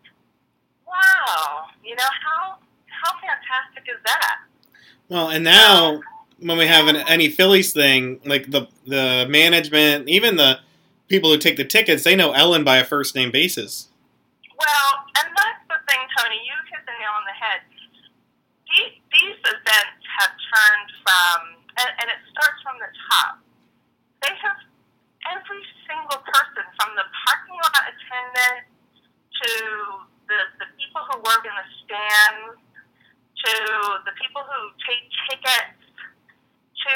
Wow, 0.87 1.67
you 1.83 1.95
know 1.95 2.11
how 2.23 2.57
how 2.87 3.11
fantastic 3.19 3.83
is 3.89 3.99
that? 4.05 4.37
Well, 5.09 5.29
and 5.29 5.43
now 5.43 5.95
um, 5.95 6.01
when 6.39 6.57
we 6.57 6.67
have 6.67 6.87
an, 6.87 6.97
any 6.97 7.29
Phillies 7.29 7.73
thing, 7.73 8.19
like 8.25 8.51
the 8.51 8.67
the 8.85 9.25
management, 9.29 10.07
even 10.07 10.35
the 10.37 10.59
people 11.07 11.31
who 11.31 11.37
take 11.37 11.57
the 11.57 11.65
tickets, 11.65 12.03
they 12.03 12.15
know 12.15 12.31
Ellen 12.31 12.63
by 12.63 12.77
a 12.77 12.85
first 12.85 13.15
name 13.15 13.31
basis. 13.31 13.89
Well, 14.57 14.91
and 15.19 15.27
that's 15.35 15.63
the 15.67 15.79
thing, 15.89 16.01
Tony. 16.17 16.39
You 16.41 16.55
hit 16.71 16.85
the 16.85 16.95
nail 16.97 17.13
on 17.13 17.25
the 17.27 17.37
head. 17.37 17.61
These, 18.73 18.97
these 19.13 19.37
events 19.45 20.01
have 20.17 20.33
turned 20.33 20.89
from, 21.05 21.37
and, 21.77 21.89
and 22.01 22.07
it 22.09 22.19
starts 22.33 22.59
from 22.65 22.81
the 22.81 22.89
top. 23.11 23.37
They 24.25 24.33
have 24.33 24.57
every 25.29 25.61
single 25.85 26.17
person, 26.25 26.63
from 26.81 26.95
the 26.97 27.05
parking 27.05 27.57
lot 27.61 27.85
attendant 27.85 28.72
to 29.43 29.53
the, 30.31 30.39
the 30.63 30.67
people 30.79 31.03
who 31.11 31.19
work 31.19 31.43
in 31.43 31.51
the 31.51 31.67
stands, 31.83 32.55
to 33.43 33.53
the 34.07 34.15
people 34.15 34.43
who 34.47 34.61
take 34.87 35.03
tickets, 35.27 35.83
to 36.83 36.95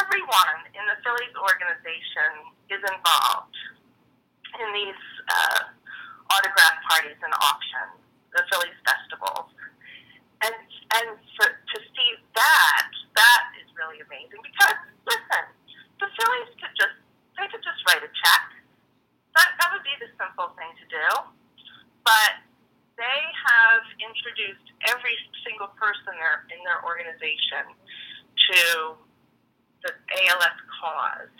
everyone 0.00 0.58
in 0.72 0.84
the 0.88 0.96
Phillies 1.04 1.36
organization 1.36 2.52
is 2.68 2.80
involved 2.80 3.56
in 4.60 4.68
these 4.76 5.02
uh, 5.28 5.72
autograph 6.32 6.76
parties 6.88 7.16
and 7.20 7.32
auctions, 7.40 7.96
the 8.32 8.44
Phillies 8.52 8.76
festivals. 8.84 9.48
And 10.42 10.56
and 10.98 11.08
for, 11.38 11.48
to 11.48 11.78
see 11.80 12.10
that, 12.36 12.90
that 13.16 13.44
is 13.62 13.68
really 13.78 14.02
amazing 14.04 14.42
because 14.42 14.76
listen, 15.08 15.44
the 15.96 16.08
Phillies 16.18 16.50
could 16.60 16.74
just 16.76 16.96
they 17.38 17.46
could 17.48 17.64
just 17.64 17.80
write 17.88 18.04
a 18.04 18.10
check. 18.10 18.44
That 19.38 19.48
that 19.60 19.68
would 19.72 19.86
be 19.86 19.96
the 20.02 20.10
simple 20.18 20.52
thing 20.58 20.72
to 20.76 20.86
do. 20.92 21.06
But 22.04 22.42
they 22.98 23.20
have 23.48 23.82
introduced 23.98 24.68
every 24.90 25.16
single 25.46 25.70
person 25.78 26.14
there 26.18 26.46
in 26.50 26.60
their 26.66 26.82
organization 26.84 27.72
to 27.72 28.60
the 29.82 29.90
ALS 29.90 30.58
cause 30.78 31.36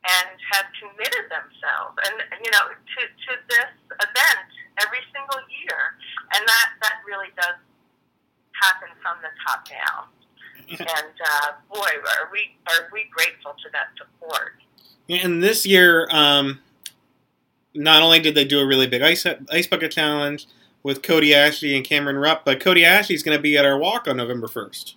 and 0.00 0.28
have 0.56 0.66
committed 0.80 1.28
themselves. 1.28 1.94
And 2.08 2.16
you 2.40 2.50
know 2.52 2.72
to, 2.72 3.00
to 3.04 3.32
this 3.48 3.72
event 4.00 4.48
every 4.80 5.04
single 5.12 5.40
year. 5.64 5.96
And 6.32 6.42
that 6.46 6.68
that 6.82 7.04
really 7.06 7.32
does 7.36 7.60
happen 8.56 8.88
from 9.02 9.20
the 9.24 9.32
top 9.44 9.68
down. 9.68 10.04
And 10.70 10.78
uh, 11.18 11.48
boy 11.72 11.82
are 11.82 12.30
we 12.30 12.54
are 12.68 12.88
we 12.92 13.10
grateful 13.10 13.52
to 13.58 13.68
that 13.72 13.88
support. 13.98 14.62
And 15.08 15.42
this 15.42 15.66
year, 15.66 16.06
um, 16.12 16.60
not 17.74 18.02
only 18.02 18.20
did 18.20 18.34
they 18.34 18.44
do 18.44 18.60
a 18.60 18.66
really 18.66 18.86
big 18.86 19.02
ice 19.02 19.26
ice 19.50 19.66
bucket 19.66 19.92
challenge 19.92 20.46
with 20.82 21.02
Cody 21.02 21.30
Asche 21.30 21.76
and 21.76 21.84
Cameron 21.84 22.16
Rupp, 22.16 22.44
but 22.44 22.60
Cody 22.60 22.82
Asche's 22.82 23.22
going 23.22 23.36
to 23.36 23.42
be 23.42 23.56
at 23.56 23.64
our 23.64 23.78
walk 23.78 24.08
on 24.08 24.16
November 24.16 24.48
first. 24.48 24.96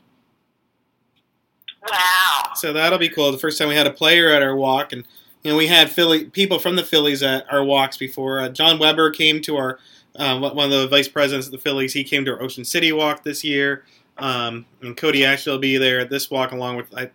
wow 1.89 2.51
So 2.55 2.71
that'll 2.73 2.99
be 2.99 3.09
cool. 3.09 3.31
The 3.31 3.37
first 3.37 3.57
time 3.57 3.67
we 3.67 3.75
had 3.75 3.87
a 3.87 3.91
player 3.91 4.29
at 4.29 4.41
our 4.41 4.55
walk, 4.55 4.93
and 4.93 5.05
you 5.43 5.51
know 5.51 5.57
we 5.57 5.67
had 5.67 5.91
Philly 5.91 6.25
people 6.25 6.59
from 6.59 6.75
the 6.75 6.83
Phillies 6.83 7.21
at 7.21 7.51
our 7.51 7.63
walks 7.63 7.97
before. 7.97 8.39
Uh, 8.39 8.49
John 8.49 8.79
Weber 8.79 9.11
came 9.11 9.41
to 9.41 9.57
our 9.57 9.79
uh, 10.15 10.39
one 10.39 10.65
of 10.65 10.71
the 10.71 10.87
vice 10.87 11.07
presidents 11.07 11.47
of 11.47 11.51
the 11.51 11.57
Phillies. 11.57 11.93
He 11.93 12.03
came 12.03 12.23
to 12.25 12.33
our 12.33 12.41
Ocean 12.41 12.63
City 12.63 12.91
walk 12.91 13.23
this 13.23 13.43
year, 13.43 13.83
um, 14.17 14.65
and 14.81 14.95
Cody 14.95 15.21
Asche 15.21 15.47
will 15.47 15.59
be 15.59 15.77
there 15.77 15.99
at 15.99 16.09
this 16.09 16.31
walk 16.31 16.51
along 16.51 16.77
with 16.77 16.95
I, 16.95 17.09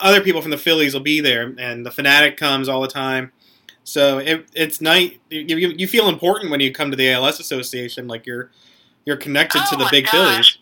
other 0.00 0.20
people 0.20 0.40
from 0.40 0.50
the 0.50 0.58
Phillies 0.58 0.94
will 0.94 1.00
be 1.00 1.20
there, 1.20 1.54
and 1.58 1.84
the 1.84 1.90
Phanatic 1.90 2.36
comes 2.36 2.68
all 2.68 2.80
the 2.80 2.88
time. 2.88 3.32
So 3.88 4.20
it, 4.20 4.44
it's 4.52 4.84
nice. 4.84 5.16
You, 5.32 5.56
you, 5.56 5.68
you 5.72 5.88
feel 5.88 6.12
important 6.12 6.52
when 6.52 6.60
you 6.60 6.68
come 6.68 6.92
to 6.92 6.96
the 6.96 7.08
ALS 7.08 7.40
Association, 7.40 8.04
like 8.04 8.28
you're 8.28 8.52
you're 9.08 9.16
connected 9.16 9.64
to 9.72 9.80
Oh 9.80 9.80
the 9.80 9.88
big 9.88 10.04
gosh. 10.04 10.12
Phillies. 10.12 10.60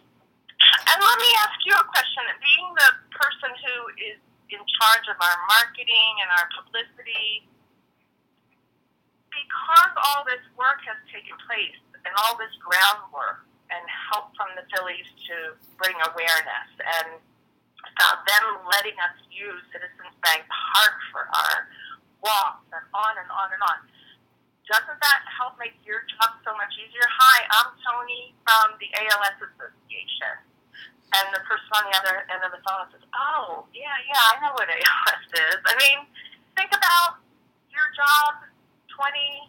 And 0.87 0.99
let 1.03 1.19
me 1.19 1.31
ask 1.43 1.59
you 1.67 1.75
a 1.75 1.87
question. 1.91 2.23
Being 2.39 2.71
the 2.79 2.91
person 3.11 3.51
who 3.51 3.75
is 3.99 4.23
in 4.55 4.63
charge 4.79 5.11
of 5.11 5.19
our 5.19 5.39
marketing 5.51 6.13
and 6.23 6.31
our 6.39 6.47
publicity, 6.55 7.51
because 9.35 9.93
all 10.07 10.23
this 10.23 10.47
work 10.55 10.79
has 10.87 10.95
taken 11.11 11.35
place 11.51 11.83
and 12.07 12.15
all 12.23 12.39
this 12.39 12.55
groundwork 12.63 13.43
and 13.75 13.83
help 14.15 14.31
from 14.39 14.55
the 14.55 14.63
Phillies 14.71 15.11
to 15.27 15.59
bring 15.83 15.99
awareness 16.15 16.71
and 16.79 17.19
uh, 17.19 18.15
them 18.23 18.63
letting 18.71 18.95
us 19.03 19.19
use 19.35 19.67
Citizens 19.75 20.15
Bank 20.23 20.47
Park 20.47 20.95
for 21.11 21.27
our 21.27 21.67
walks 22.23 22.67
and 22.73 22.85
on 22.95 23.15
and 23.21 23.29
on 23.31 23.49
and 23.53 23.63
on. 23.63 23.79
Doesn't 24.67 24.99
that 24.99 25.21
help 25.31 25.55
make 25.63 25.79
your 25.87 26.03
job 26.19 26.43
so 26.43 26.51
much 26.59 26.75
easier? 26.75 27.07
Hi, 27.07 27.47
I'm 27.55 27.71
Tony 27.87 28.35
from 28.43 28.75
the 28.83 28.91
ALS 28.99 29.39
Association. 29.39 30.35
And 31.15 31.31
the 31.31 31.39
person 31.47 31.71
on 31.79 31.87
the 31.87 31.95
other 31.95 32.27
end 32.27 32.43
of 32.43 32.51
the 32.51 32.59
phone 32.67 32.91
says, 32.91 33.07
Oh, 33.15 33.71
yeah, 33.71 33.95
yeah, 34.11 34.35
I 34.35 34.43
know 34.43 34.53
what 34.59 34.67
ALS 34.67 35.23
is. 35.31 35.61
I 35.63 35.75
mean, 35.79 36.03
think 36.59 36.75
about 36.75 37.23
your 37.71 37.87
job 37.95 38.43
20, 38.91 39.47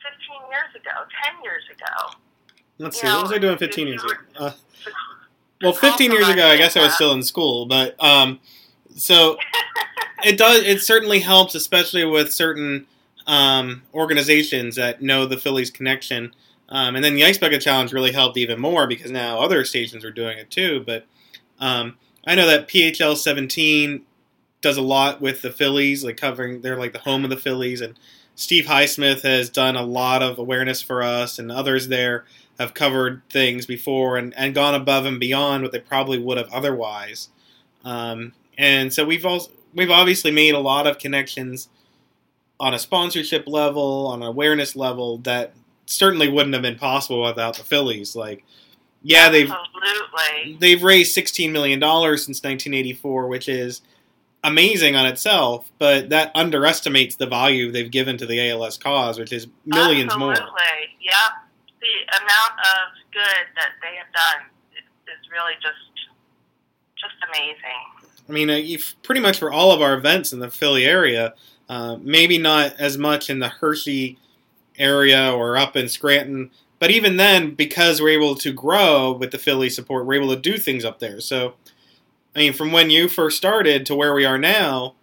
15 0.00 0.48
years 0.48 0.72
ago, 0.72 0.96
10 1.28 1.44
years 1.44 1.64
ago. 1.68 2.16
Let's 2.78 3.00
see. 3.00 3.06
know, 3.06 3.20
what 3.20 3.28
was 3.28 3.32
I 3.32 3.38
doing 3.38 3.58
15 3.58 3.86
years 3.86 4.02
ago? 4.02 4.14
Uh, 4.38 4.52
well, 5.62 5.72
15 5.72 6.12
years 6.12 6.28
ago, 6.28 6.46
I 6.46 6.56
guess 6.56 6.76
I 6.76 6.84
was 6.84 6.94
still 6.94 7.12
in 7.12 7.22
school, 7.22 7.66
but 7.66 8.02
um, 8.02 8.40
so 8.96 9.36
it 10.24 10.38
does. 10.38 10.62
It 10.62 10.80
certainly 10.80 11.20
helps, 11.20 11.54
especially 11.54 12.04
with 12.04 12.32
certain 12.32 12.86
um, 13.26 13.82
organizations 13.94 14.76
that 14.76 15.02
know 15.02 15.26
the 15.26 15.36
Phillies 15.36 15.70
connection. 15.70 16.34
Um, 16.68 16.96
and 16.96 17.04
then 17.04 17.14
the 17.14 17.24
Ice 17.24 17.38
Bucket 17.38 17.62
Challenge 17.62 17.92
really 17.92 18.12
helped 18.12 18.36
even 18.36 18.60
more 18.60 18.86
because 18.86 19.10
now 19.10 19.40
other 19.40 19.64
stations 19.64 20.04
are 20.04 20.10
doing 20.10 20.38
it 20.38 20.50
too. 20.50 20.82
But 20.84 21.06
um, 21.60 21.96
I 22.26 22.34
know 22.34 22.46
that 22.46 22.68
PHL 22.68 23.16
17 23.16 24.02
does 24.60 24.76
a 24.76 24.82
lot 24.82 25.20
with 25.20 25.42
the 25.42 25.50
Phillies, 25.50 26.04
like 26.04 26.16
covering. 26.16 26.60
They're 26.60 26.78
like 26.78 26.92
the 26.92 26.98
home 27.00 27.24
of 27.24 27.30
the 27.30 27.36
Phillies, 27.36 27.80
and 27.80 27.98
Steve 28.34 28.66
Highsmith 28.66 29.22
has 29.22 29.50
done 29.50 29.76
a 29.76 29.82
lot 29.82 30.22
of 30.22 30.38
awareness 30.38 30.82
for 30.82 31.02
us, 31.02 31.38
and 31.38 31.50
others 31.50 31.88
there 31.88 32.24
have 32.58 32.74
covered 32.74 33.22
things 33.30 33.66
before 33.66 34.16
and, 34.16 34.34
and 34.36 34.54
gone 34.54 34.74
above 34.74 35.06
and 35.06 35.20
beyond 35.20 35.62
what 35.62 35.72
they 35.72 35.78
probably 35.78 36.18
would 36.18 36.38
have 36.38 36.52
otherwise. 36.52 37.28
Um, 37.84 38.32
and 38.56 38.92
so 38.92 39.04
we've 39.04 39.24
also 39.24 39.50
we've 39.74 39.90
obviously 39.90 40.30
made 40.30 40.54
a 40.54 40.58
lot 40.58 40.86
of 40.86 40.98
connections 40.98 41.68
on 42.60 42.74
a 42.74 42.78
sponsorship 42.78 43.46
level, 43.46 44.08
on 44.08 44.22
an 44.22 44.28
awareness 44.28 44.74
level 44.74 45.18
that 45.18 45.54
certainly 45.86 46.28
wouldn't 46.28 46.54
have 46.54 46.62
been 46.62 46.76
possible 46.76 47.22
without 47.22 47.56
the 47.56 47.64
Phillies. 47.64 48.16
Like, 48.16 48.44
yeah, 49.02 49.28
they've 49.28 49.50
Absolutely. 49.50 50.56
they've 50.58 50.82
raised 50.82 51.12
sixteen 51.12 51.52
million 51.52 51.78
dollars 51.78 52.24
since 52.24 52.38
1984, 52.38 53.28
which 53.28 53.48
is 53.48 53.82
amazing 54.44 54.96
on 54.96 55.06
itself, 55.06 55.70
but 55.78 56.10
that 56.10 56.30
underestimates 56.34 57.16
the 57.16 57.26
value 57.26 57.72
they've 57.72 57.90
given 57.90 58.16
to 58.18 58.26
the 58.26 58.50
ALS 58.50 58.78
cause, 58.78 59.18
which 59.18 59.32
is 59.32 59.46
millions 59.66 60.16
more. 60.16 60.32
Absolutely. 60.32 60.98
Yep. 61.00 61.32
The 61.80 62.16
amount 62.18 62.54
of 62.58 63.12
good 63.12 63.46
that 63.54 63.70
they 63.82 63.96
have 63.96 64.12
done 64.12 64.50
is, 64.74 64.84
is 65.06 65.30
really 65.30 65.54
just 65.62 65.76
just 66.98 67.14
amazing. 67.30 67.97
I 68.28 68.32
mean, 68.32 68.50
uh, 68.50 68.54
if- 68.54 68.94
pretty 69.02 69.20
much 69.20 69.38
for 69.38 69.50
all 69.50 69.72
of 69.72 69.80
our 69.80 69.94
events 69.94 70.32
in 70.32 70.40
the 70.40 70.50
Philly 70.50 70.84
area, 70.84 71.34
uh, 71.68 71.96
maybe 72.00 72.38
not 72.38 72.74
as 72.78 72.98
much 72.98 73.30
in 73.30 73.38
the 73.38 73.48
Hershey 73.48 74.18
area 74.78 75.32
or 75.32 75.56
up 75.56 75.76
in 75.76 75.88
Scranton, 75.88 76.50
but 76.78 76.90
even 76.90 77.16
then, 77.16 77.54
because 77.54 78.00
we're 78.00 78.10
able 78.10 78.36
to 78.36 78.52
grow 78.52 79.12
with 79.12 79.32
the 79.32 79.38
Philly 79.38 79.68
support, 79.68 80.06
we're 80.06 80.14
able 80.14 80.34
to 80.34 80.40
do 80.40 80.58
things 80.58 80.84
up 80.84 80.98
there. 81.00 81.20
So, 81.20 81.54
I 82.36 82.40
mean, 82.40 82.52
from 82.52 82.70
when 82.70 82.90
you 82.90 83.08
first 83.08 83.36
started 83.36 83.84
to 83.86 83.94
where 83.94 84.14
we 84.14 84.24
are 84.24 84.38
now, 84.38 84.94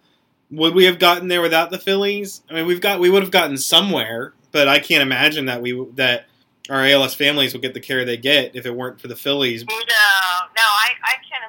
would 0.50 0.74
we 0.74 0.84
have 0.84 0.98
gotten 0.98 1.28
there 1.28 1.42
without 1.42 1.70
the 1.70 1.78
Phillies? 1.78 2.42
I 2.48 2.54
mean, 2.54 2.66
we've 2.66 2.80
got 2.80 3.00
we 3.00 3.10
would 3.10 3.22
have 3.22 3.32
gotten 3.32 3.58
somewhere, 3.58 4.32
but 4.52 4.68
I 4.68 4.78
can't 4.78 5.02
imagine 5.02 5.46
that 5.46 5.60
we 5.60 5.84
that 5.96 6.26
our 6.70 6.84
ALS 6.84 7.14
families 7.14 7.52
would 7.52 7.62
get 7.62 7.74
the 7.74 7.80
care 7.80 8.04
they 8.04 8.16
get 8.16 8.56
if 8.56 8.64
it 8.66 8.74
weren't 8.74 9.00
for 9.00 9.08
the 9.08 9.16
Phillies. 9.16 9.64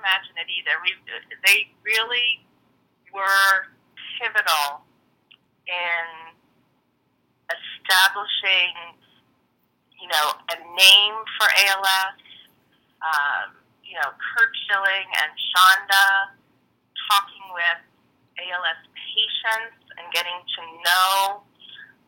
Imagine 0.07 0.39
it 0.39 0.47
either. 0.47 0.79
We 0.87 0.95
they 1.43 1.67
really 1.83 2.39
were 3.11 3.67
pivotal 4.15 4.87
in 5.67 6.31
establishing, 7.51 8.95
you 9.99 10.07
know, 10.07 10.31
a 10.47 10.57
name 10.63 11.17
for 11.35 11.51
ALS. 11.51 12.23
Um, 13.03 13.59
you 13.83 13.99
know, 13.99 14.15
Curt 14.15 14.51
Schilling 14.63 15.11
and 15.11 15.31
Shonda 15.51 16.31
talking 17.11 17.43
with 17.51 17.83
ALS 18.47 18.79
patients 18.95 19.91
and 19.99 20.07
getting 20.15 20.39
to 20.39 20.61
know 20.87 21.43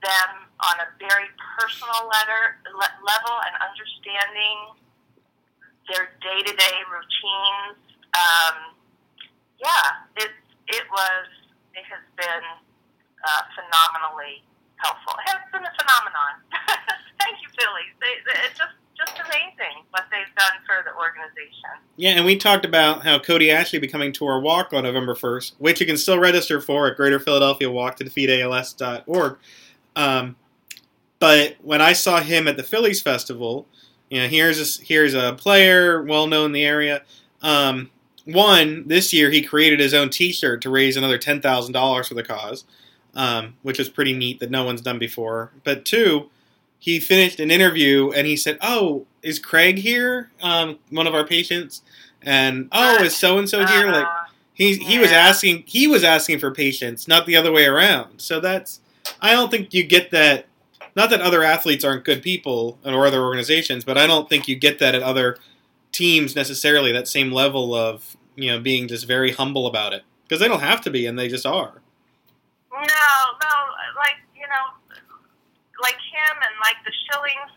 them 0.08 0.48
on 0.64 0.76
a 0.80 0.88
very 1.04 1.28
personal 1.60 2.08
letter, 2.08 2.64
le- 2.72 3.00
level 3.04 3.36
and 3.44 3.60
understanding 3.60 4.80
their 5.92 6.16
day 6.24 6.40
to 6.48 6.54
day 6.56 6.78
routines. 6.88 7.89
Um, 8.16 8.76
yeah, 9.60 10.24
it 10.24 10.32
it 10.68 10.86
was 10.92 11.26
it 11.76 11.86
has 11.86 12.04
been 12.18 12.46
uh, 13.24 13.44
phenomenally 13.56 14.44
helpful. 14.78 15.14
It 15.20 15.30
has 15.30 15.44
been 15.52 15.64
a 15.64 15.74
phenomenon. 15.78 16.34
Thank 17.22 17.38
you, 17.44 17.50
Phillies. 17.58 17.94
They, 18.00 18.14
they, 18.26 18.38
it's 18.48 18.58
just 18.58 18.74
just 19.00 19.20
amazing 19.20 19.86
what 19.92 20.06
they've 20.12 20.36
done 20.36 20.60
for 20.66 20.84
the 20.84 20.96
organization. 20.98 21.80
Yeah, 21.96 22.12
and 22.12 22.26
we 22.26 22.36
talked 22.36 22.66
about 22.66 23.04
how 23.04 23.18
Cody 23.20 23.48
Asche 23.48 23.80
becoming 23.80 24.12
to 24.14 24.26
our 24.26 24.40
walk 24.42 24.74
on 24.74 24.84
November 24.84 25.16
1st, 25.16 25.54
which 25.58 25.80
you 25.80 25.86
can 25.86 25.98
still 25.98 26.20
register 26.20 26.60
for 26.60 26.88
at 26.88 26.98
Greater 26.98 27.20
Philadelphia 27.20 27.72
Walk 27.72 27.96
to 27.98 28.04
Defeat 28.04 28.30
ALS.org. 28.30 29.38
Um, 29.96 30.36
but 31.20 31.56
when 31.62 31.82
I 31.82 31.94
saw 31.94 32.20
him 32.20 32.48
at 32.48 32.58
the 32.58 32.64
Phillies 32.64 33.02
Festival, 33.02 33.68
you 34.10 34.22
know, 34.22 34.28
here's 34.28 34.80
a, 34.80 34.84
here's 34.84 35.14
a 35.14 35.34
player 35.34 36.04
well 36.04 36.28
known 36.28 36.48
in 36.48 36.52
the 36.52 36.66
area. 36.66 37.04
Um, 37.42 37.92
one, 38.34 38.88
this 38.88 39.14
year 39.14 39.30
he 39.32 39.42
created 39.42 39.80
his 39.80 39.94
own 39.94 40.10
t 40.10 40.32
shirt 40.32 40.62
to 40.62 40.70
raise 40.70 40.98
another 40.98 41.18
$10,000 41.18 42.08
for 42.08 42.14
the 42.14 42.24
cause, 42.24 42.66
um, 43.16 43.56
which 43.62 43.80
is 43.80 43.90
pretty 43.90 44.14
neat 44.14 44.40
that 44.40 44.52
no 44.52 44.64
one's 44.64 44.82
done 44.82 45.00
before. 45.00 45.52
But 45.64 45.86
two, 45.86 46.30
he 46.80 47.00
finished 47.00 47.40
an 47.40 47.52
interview 47.52 48.12
and 48.12 48.26
he 48.26 48.38
said, 48.38 48.58
"Oh, 48.62 49.06
is 49.22 49.38
Craig 49.38 49.78
here? 49.78 50.32
Um, 50.42 50.80
one 50.90 51.08
of 51.08 51.14
our 51.14 51.26
patients." 51.26 51.82
And 52.22 52.70
oh, 52.72 53.04
is 53.04 53.16
so 53.16 53.38
and 53.38 53.50
so 53.50 53.66
here? 53.66 53.92
Like 53.92 54.06
Uh, 54.06 54.26
he 54.54 54.76
he 54.76 54.98
was 54.98 55.12
asking 55.12 55.64
he 55.68 55.88
was 55.88 56.04
asking 56.04 56.40
for 56.40 56.52
patients, 56.52 57.08
not 57.08 57.26
the 57.26 57.36
other 57.36 57.52
way 57.52 57.66
around. 57.66 58.20
So 58.20 58.40
that's 58.40 58.80
I 59.22 59.32
don't 59.32 59.52
think 59.52 59.74
you 59.74 59.84
get 59.84 60.12
that. 60.12 60.46
Not 60.96 61.10
that 61.12 61.22
other 61.22 61.44
athletes 61.44 61.84
aren't 61.86 62.04
good 62.04 62.22
people 62.22 62.78
or 62.84 63.06
other 63.06 63.22
organizations, 63.22 63.86
but 63.86 63.98
I 63.98 64.08
don't 64.08 64.28
think 64.28 64.48
you 64.48 64.56
get 64.56 64.80
that 64.80 64.96
at 64.96 65.04
other 65.04 65.38
teams 65.92 66.36
necessarily. 66.36 66.92
That 66.92 67.08
same 67.08 67.32
level 67.32 67.74
of 67.74 68.18
you 68.42 68.52
know 68.52 68.60
being 68.60 68.88
just 68.88 69.06
very 69.06 69.32
humble 69.32 69.68
about 69.68 69.94
it 69.94 70.04
because 70.24 70.40
they 70.40 70.48
don't 70.48 70.62
have 70.62 70.82
to 70.82 70.92
be, 70.92 71.06
and 71.06 71.18
they 71.18 71.28
just 71.28 71.46
are. 71.46 71.82
No, 72.72 72.80
no, 72.80 73.56
like 73.98 74.20
you 74.36 74.48
know, 74.48 74.66
like 75.82 75.98
him 75.98 76.36
and 76.38 76.56
like 76.62 76.78
the 76.86 76.94
Shillings, 77.06 77.52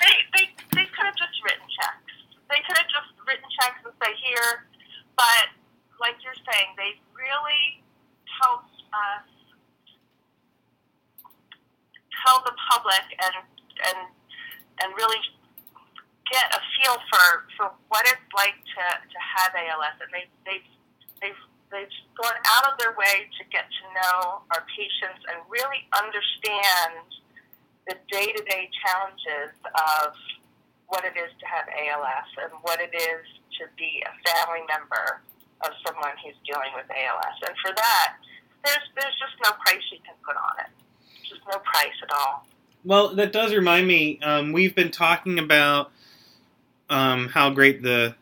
they 0.00 0.14
they 0.34 0.44
they 0.74 0.86
could 0.92 1.06
have 1.06 1.16
just 1.16 1.36
written 1.44 1.66
checks. 1.80 2.14
They 2.50 2.60
could 2.66 2.76
have 2.76 2.88
just 2.88 3.10
written 3.26 3.44
checks 3.60 3.80
and 3.84 3.92
say 4.02 4.12
here, 4.22 4.68
but 5.16 5.52
like 6.00 6.14
you're 6.22 6.38
saying, 6.52 6.68
they 6.76 6.94
really 7.16 7.82
helped 8.40 8.78
us 8.92 9.26
tell 12.24 12.42
the 12.44 12.54
public 12.70 13.04
and 13.24 13.34
and 13.88 13.98
and 14.82 14.88
really 14.96 15.18
get 16.30 16.46
a 16.52 16.60
feel 16.76 16.96
for 17.08 17.26
for 17.56 17.66
what 17.88 18.04
it's 18.06 18.30
like 18.36 18.56
to 18.56 18.84
to 19.00 19.18
have 19.20 19.52
ALS, 19.56 19.96
and 20.00 20.10
they 20.12 20.24
they 20.44 20.58
they've 21.20 21.42
they've 21.72 21.96
gone 22.16 22.38
out 22.56 22.72
of 22.72 22.78
their 22.80 22.96
way 22.96 23.28
to 23.36 23.42
get 23.52 23.68
to 23.68 23.84
know 23.96 24.44
our 24.56 24.64
patients 24.72 25.20
and 25.28 25.40
really 25.48 25.84
understand 25.96 27.04
the 27.88 27.96
day 28.12 28.32
to 28.32 28.42
day 28.44 28.68
challenges 28.84 29.52
of 29.72 30.12
what 30.88 31.04
it 31.04 31.16
is 31.16 31.32
to 31.40 31.46
have 31.48 31.68
ALS 31.68 32.28
and 32.44 32.52
what 32.64 32.80
it 32.80 32.92
is 32.92 33.24
to 33.60 33.68
be 33.76 34.04
a 34.04 34.12
family 34.24 34.64
member 34.68 35.20
of 35.64 35.72
someone 35.84 36.12
who's 36.24 36.36
dealing 36.46 36.72
with 36.76 36.86
ALS. 36.88 37.36
And 37.44 37.56
for 37.60 37.72
that, 37.74 38.16
there's 38.64 38.86
there's 38.96 39.16
just 39.16 39.36
no 39.44 39.52
price 39.64 39.84
you 39.92 39.98
can 40.04 40.16
put 40.24 40.36
on 40.36 40.64
it. 40.64 40.70
Just 41.28 41.40
no 41.50 41.58
price 41.64 41.96
at 42.02 42.12
all. 42.12 42.46
Well, 42.84 43.14
that 43.16 43.32
does 43.32 43.54
remind 43.54 43.86
me. 43.86 44.18
Um, 44.20 44.52
we've 44.52 44.74
been 44.74 44.90
talking 44.90 45.38
about 45.38 45.92
um, 46.90 47.28
how 47.28 47.50
great 47.50 47.82
the 47.82 48.14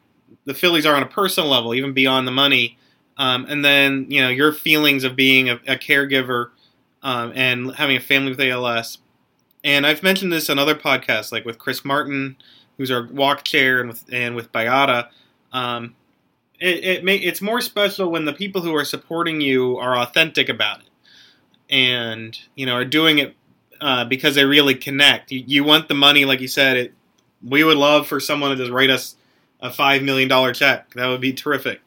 the 0.44 0.54
Phillies 0.54 0.86
are 0.86 0.94
on 0.94 1.02
a 1.02 1.06
personal 1.08 1.50
level, 1.50 1.74
even 1.74 1.92
beyond 1.92 2.26
the 2.26 2.32
money. 2.32 2.78
Um, 3.18 3.46
and 3.48 3.64
then 3.64 4.06
you 4.08 4.20
know 4.20 4.28
your 4.28 4.52
feelings 4.52 5.04
of 5.04 5.16
being 5.16 5.48
a, 5.48 5.54
a 5.66 5.76
caregiver 5.76 6.50
um, 7.02 7.32
and 7.34 7.74
having 7.76 7.96
a 7.96 8.00
family 8.00 8.30
with 8.30 8.40
ALS. 8.40 8.98
And 9.64 9.86
I've 9.86 10.02
mentioned 10.02 10.32
this 10.32 10.50
on 10.50 10.58
other 10.58 10.74
podcasts, 10.74 11.32
like 11.32 11.44
with 11.44 11.58
Chris 11.58 11.84
Martin, 11.84 12.36
who's 12.76 12.90
our 12.90 13.06
walk 13.06 13.44
chair, 13.44 13.80
and 13.80 13.88
with 13.88 14.04
and 14.12 14.36
with 14.36 14.52
Bayada. 14.52 15.08
Um, 15.52 15.94
it, 16.60 16.84
it 16.84 17.04
may, 17.04 17.16
it's 17.16 17.42
more 17.42 17.60
special 17.60 18.10
when 18.10 18.24
the 18.24 18.32
people 18.32 18.62
who 18.62 18.74
are 18.74 18.84
supporting 18.84 19.40
you 19.40 19.76
are 19.78 19.96
authentic 19.96 20.48
about 20.48 20.80
it, 20.80 20.90
and 21.70 22.38
you 22.54 22.66
know 22.66 22.74
are 22.74 22.84
doing 22.84 23.18
it 23.18 23.34
uh, 23.80 24.04
because 24.04 24.34
they 24.34 24.44
really 24.44 24.74
connect. 24.74 25.32
You, 25.32 25.42
you 25.46 25.64
want 25.64 25.88
the 25.88 25.94
money, 25.94 26.24
like 26.24 26.40
you 26.40 26.48
said. 26.48 26.76
It, 26.76 26.94
we 27.42 27.64
would 27.64 27.76
love 27.76 28.06
for 28.06 28.20
someone 28.20 28.50
to 28.50 28.56
just 28.56 28.70
write 28.70 28.90
us 28.90 29.16
a 29.60 29.70
five 29.70 30.02
million 30.02 30.28
dollar 30.28 30.52
check. 30.52 30.92
That 30.94 31.06
would 31.08 31.20
be 31.20 31.32
terrific. 31.32 31.80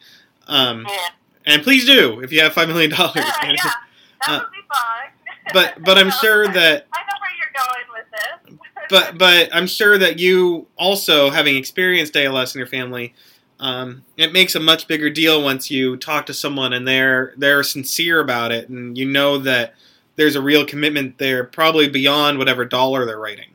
Um, 0.48 0.86
Yeah, 0.88 0.98
and 1.46 1.64
please 1.64 1.86
do 1.86 2.20
if 2.22 2.32
you 2.32 2.42
have 2.42 2.54
five 2.54 2.68
million 2.68 2.90
dollars. 2.92 3.16
yeah, 3.16 3.52
yeah 3.52 3.56
that 4.28 4.30
Uh, 4.30 4.40
would 4.40 4.52
be 4.52 4.58
fine. 4.72 5.10
But 5.54 5.84
but 5.84 5.98
I'm 5.98 6.12
sure 6.12 6.48
that 6.48 6.86
I 6.94 7.00
know 7.02 7.18
where 7.22 7.32
you're 7.40 7.54
going 7.56 7.86
with 7.94 8.58
this. 8.60 8.88
but 8.90 9.18
but 9.18 9.50
I'm 9.56 9.66
sure 9.68 9.98
that 9.98 10.20
you 10.20 10.68
also 10.78 11.30
having 11.32 11.56
experienced 11.58 12.16
ALS 12.16 12.54
in 12.54 12.60
your 12.60 12.68
family, 12.68 13.16
um, 13.60 14.04
it 14.16 14.32
makes 14.32 14.54
a 14.54 14.60
much 14.60 14.88
bigger 14.88 15.10
deal 15.10 15.42
once 15.44 15.72
you 15.72 15.98
talk 15.98 16.28
to 16.28 16.34
someone 16.36 16.72
and 16.74 16.88
they're 16.88 17.34
they're 17.38 17.64
sincere 17.64 18.20
about 18.20 18.52
it 18.52 18.70
and 18.70 18.96
you 18.96 19.06
know 19.06 19.40
that 19.40 19.74
there's 20.18 20.36
a 20.36 20.42
real 20.42 20.66
commitment 20.66 21.18
there, 21.18 21.44
probably 21.46 21.88
beyond 21.90 22.38
whatever 22.38 22.64
dollar 22.66 23.06
they're 23.06 23.18
writing. 23.20 23.49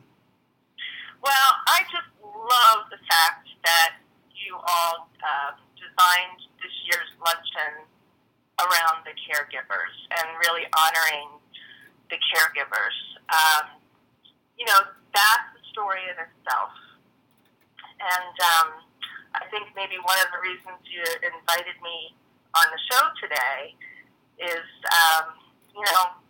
Well, 1.25 1.51
I 1.65 1.81
just 1.89 2.05
love 2.21 2.85
the 2.93 3.01
fact 3.09 3.49
that 3.65 3.97
you 4.37 4.53
all 4.61 5.09
uh, 5.25 5.57
designed 5.73 6.37
this 6.61 6.75
year's 6.85 7.09
luncheon 7.17 7.81
around 8.61 9.01
the 9.09 9.15
caregivers 9.25 9.95
and 10.21 10.37
really 10.45 10.69
honoring 10.69 11.41
the 12.13 12.21
caregivers. 12.29 12.93
Um, 13.33 13.81
you 14.53 14.69
know, 14.69 14.85
that's 15.17 15.49
the 15.57 15.65
story 15.73 16.05
in 16.05 16.13
itself. 16.13 16.77
And 17.73 18.35
um, 18.61 18.85
I 19.33 19.49
think 19.49 19.73
maybe 19.73 19.97
one 20.05 20.21
of 20.21 20.29
the 20.29 20.37
reasons 20.45 20.77
you 20.85 21.01
invited 21.25 21.73
me 21.81 22.13
on 22.53 22.69
the 22.69 22.81
show 22.93 23.01
today 23.17 23.73
is, 24.45 24.67
um, 24.93 25.41
you 25.73 25.81
know, 25.89 26.21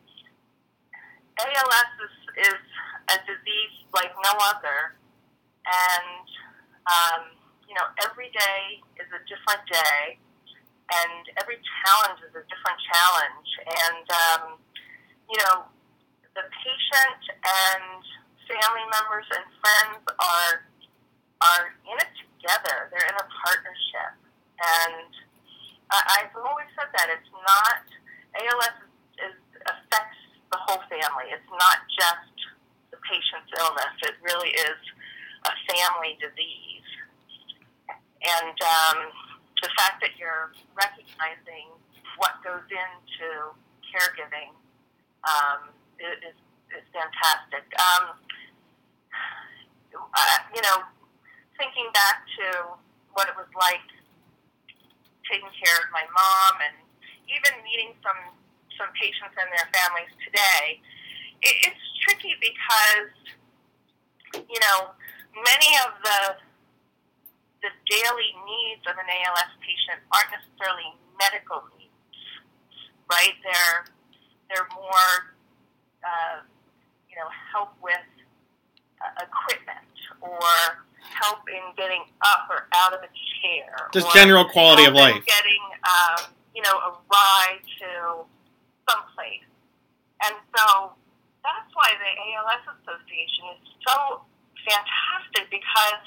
ALS 1.44 1.92
is, 2.00 2.48
is 2.48 2.64
no 4.26 4.34
other. 4.50 4.98
And, 5.66 6.26
um, 6.90 7.22
you 7.70 7.74
know, 7.78 7.86
every 8.06 8.34
day 8.34 8.82
is 8.98 9.10
a 9.14 9.22
different 9.30 9.62
day, 9.70 10.18
and 10.90 11.24
every 11.42 11.62
challenge 11.62 12.22
is 12.26 12.34
a 12.34 12.46
different 12.50 12.80
challenge. 12.90 13.50
And, 13.66 14.06
um, 14.10 14.44
you 15.30 15.38
know, 15.46 15.70
the 16.34 16.46
patient 16.50 17.22
and 17.42 18.02
family 18.46 18.86
members 18.90 19.26
and 19.34 19.46
friends 19.62 20.02
are 20.20 20.54
are 21.42 21.66
in 21.84 21.98
it 22.00 22.14
together. 22.16 22.90
They're 22.90 23.10
in 23.10 23.18
a 23.18 23.28
partnership, 23.44 24.14
and 24.62 25.12
I, 25.92 26.00
I've 26.22 26.36
always 26.38 26.70
said 26.78 26.90
that 26.96 27.08
it's 27.12 27.32
not 27.34 27.84
ALS 28.36 28.78
is, 29.20 29.38
affects 29.68 30.22
the 30.52 30.60
whole 30.64 30.84
family. 30.88 31.28
It's 31.34 31.52
not 31.52 31.80
just 31.92 32.35
patient's 33.10 33.52
illness. 33.58 33.96
It 34.04 34.16
really 34.22 34.50
is 34.50 34.82
a 35.46 35.54
family 35.72 36.18
disease, 36.18 36.90
and 37.90 38.58
um, 38.62 38.98
the 39.62 39.70
fact 39.78 40.02
that 40.02 40.18
you're 40.18 40.54
recognizing 40.74 41.74
what 42.18 42.38
goes 42.44 42.66
into 42.70 43.54
caregiving 43.86 44.54
um, 45.26 45.74
is, 46.00 46.36
is 46.74 46.86
fantastic. 46.92 47.66
Um, 47.78 48.18
uh, 49.96 50.40
you 50.54 50.62
know, 50.62 50.84
thinking 51.58 51.88
back 51.94 52.28
to 52.40 52.76
what 53.16 53.32
it 53.32 53.36
was 53.36 53.50
like 53.56 53.84
taking 55.26 55.50
care 55.58 55.78
of 55.82 55.90
my 55.90 56.06
mom 56.14 56.54
and 56.62 56.76
even 57.26 57.58
meeting 57.66 57.96
some 58.06 58.20
some 58.76 58.92
patients 59.00 59.32
and 59.40 59.48
their 59.56 59.68
families 59.72 60.12
today, 60.20 60.84
it, 61.42 61.56
it's 61.72 61.86
tricky 62.06 62.34
because 62.40 63.14
you 64.48 64.60
know 64.62 64.94
many 65.36 65.72
of 65.86 65.98
the 66.04 66.20
the 67.66 67.72
daily 67.90 68.32
needs 68.46 68.86
of 68.86 68.94
an 68.94 69.10
ALS 69.10 69.52
patient 69.58 69.98
aren't 70.14 70.30
necessarily 70.30 70.94
medical 71.18 71.66
needs, 71.74 71.90
right? 73.10 73.34
They're 73.42 73.90
they're 74.50 74.70
more 74.78 75.34
uh, 76.06 76.46
you 77.10 77.18
know 77.18 77.28
help 77.52 77.74
with 77.82 78.06
uh, 79.02 79.26
equipment 79.26 79.90
or 80.22 80.86
help 81.02 81.42
in 81.50 81.64
getting 81.78 82.04
up 82.22 82.48
or 82.50 82.68
out 82.74 82.94
of 82.94 83.02
a 83.02 83.10
chair. 83.42 83.90
Just 83.94 84.14
general 84.14 84.46
quality 84.46 84.86
of 84.86 84.94
life. 84.94 85.16
In 85.16 85.22
getting, 85.26 85.64
um, 85.86 86.32
you 86.54 86.62
know, 86.62 86.74
a 86.74 86.92
ride 87.12 87.62
to 87.80 88.26
someplace. 88.90 89.46
And 90.26 90.36
so 90.56 90.94
that's 91.46 91.72
why 91.78 91.94
the 91.94 92.12
ALS 92.34 92.66
Association 92.82 93.54
is 93.54 93.62
so 93.86 94.26
fantastic 94.66 95.46
because 95.54 96.06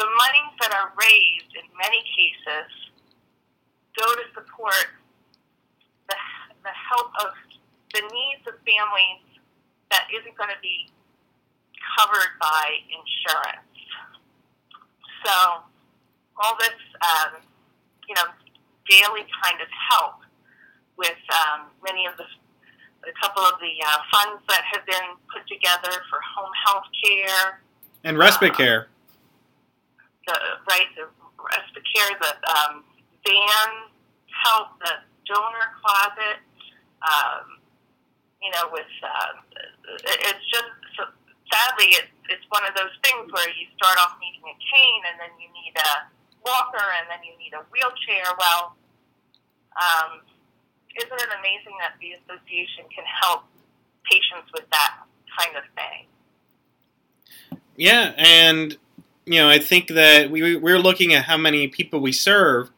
the 0.00 0.08
monies 0.08 0.54
that 0.64 0.72
are 0.72 0.90
raised 0.96 1.52
in 1.52 1.68
many 1.76 2.00
cases 2.16 2.66
go 3.94 4.08
to 4.16 4.24
support 4.32 4.88
the, 6.08 6.18
the 6.64 6.74
help 6.74 7.12
of 7.22 7.36
the 7.92 8.02
needs 8.02 8.42
of 8.48 8.56
families 8.64 9.22
that 9.92 10.08
isn't 10.10 10.34
going 10.34 10.50
to 10.50 10.60
be 10.64 10.90
covered 11.94 12.34
by 12.40 12.82
insurance. 12.90 13.70
So 15.22 15.62
all 16.36 16.56
this, 16.58 16.80
um, 17.00 17.40
you 18.08 18.14
know, 18.16 18.26
daily 18.88 19.24
kind 19.42 19.60
of 19.62 19.68
help 19.92 20.26
with 20.98 21.20
um, 21.30 21.70
many 21.82 22.06
of 22.06 22.16
the, 22.16 22.24
a 23.08 23.14
couple 23.20 23.42
of 23.42 23.58
the 23.60 23.74
uh, 23.84 23.98
funds 24.12 24.42
that 24.48 24.62
have 24.72 24.84
been 24.86 25.16
put 25.32 25.46
together 25.48 25.92
for 26.10 26.18
home 26.36 26.50
health 26.66 26.84
care, 27.04 27.60
And 28.04 28.18
respite 28.18 28.52
Uh, 28.52 28.56
care. 28.56 28.88
the 30.26 30.36
right, 30.68 30.88
the 30.96 31.06
respite 31.38 31.84
care, 31.94 32.10
the 32.20 32.32
um, 32.56 32.84
van 33.26 33.70
help, 34.44 34.78
the 34.80 34.92
donor 35.26 35.68
closet. 35.84 36.40
Um, 37.04 37.60
you 38.40 38.50
know, 38.52 38.68
with 38.72 38.88
uh, 39.02 39.32
it's 40.04 40.44
just 40.52 40.68
so, 40.96 41.04
sadly 41.52 41.92
it's 41.96 42.12
it's 42.28 42.44
one 42.48 42.64
of 42.64 42.74
those 42.76 42.92
things 43.04 43.28
where 43.32 43.48
you 43.56 43.68
start 43.76 43.96
off 44.00 44.16
needing 44.20 44.44
a 44.44 44.56
cane 44.72 45.02
and 45.12 45.16
then 45.20 45.32
you 45.40 45.48
need 45.52 45.72
a 45.76 46.08
walker 46.44 46.84
and 47.00 47.08
then 47.08 47.20
you 47.24 47.36
need 47.40 47.52
a 47.52 47.60
wheelchair. 47.72 48.24
Well, 48.36 48.76
um, 49.80 50.20
isn't 50.96 51.12
it 51.12 51.28
amazing 51.38 51.76
that 51.80 51.94
the 52.00 52.12
association 52.12 52.84
can 52.94 53.04
help 53.22 53.44
patients 54.10 54.50
with 54.52 54.68
that 54.70 54.94
kind 55.38 55.56
of 55.56 55.64
thing? 55.74 56.06
Yeah, 57.76 58.12
and 58.16 58.76
you 59.26 59.40
know, 59.40 59.48
I 59.48 59.58
think 59.58 59.88
that 59.88 60.30
we 60.30 60.56
we're 60.56 60.78
looking 60.78 61.14
at 61.14 61.24
how 61.24 61.36
many 61.36 61.68
people 61.68 62.00
we 62.00 62.12
serve, 62.12 62.70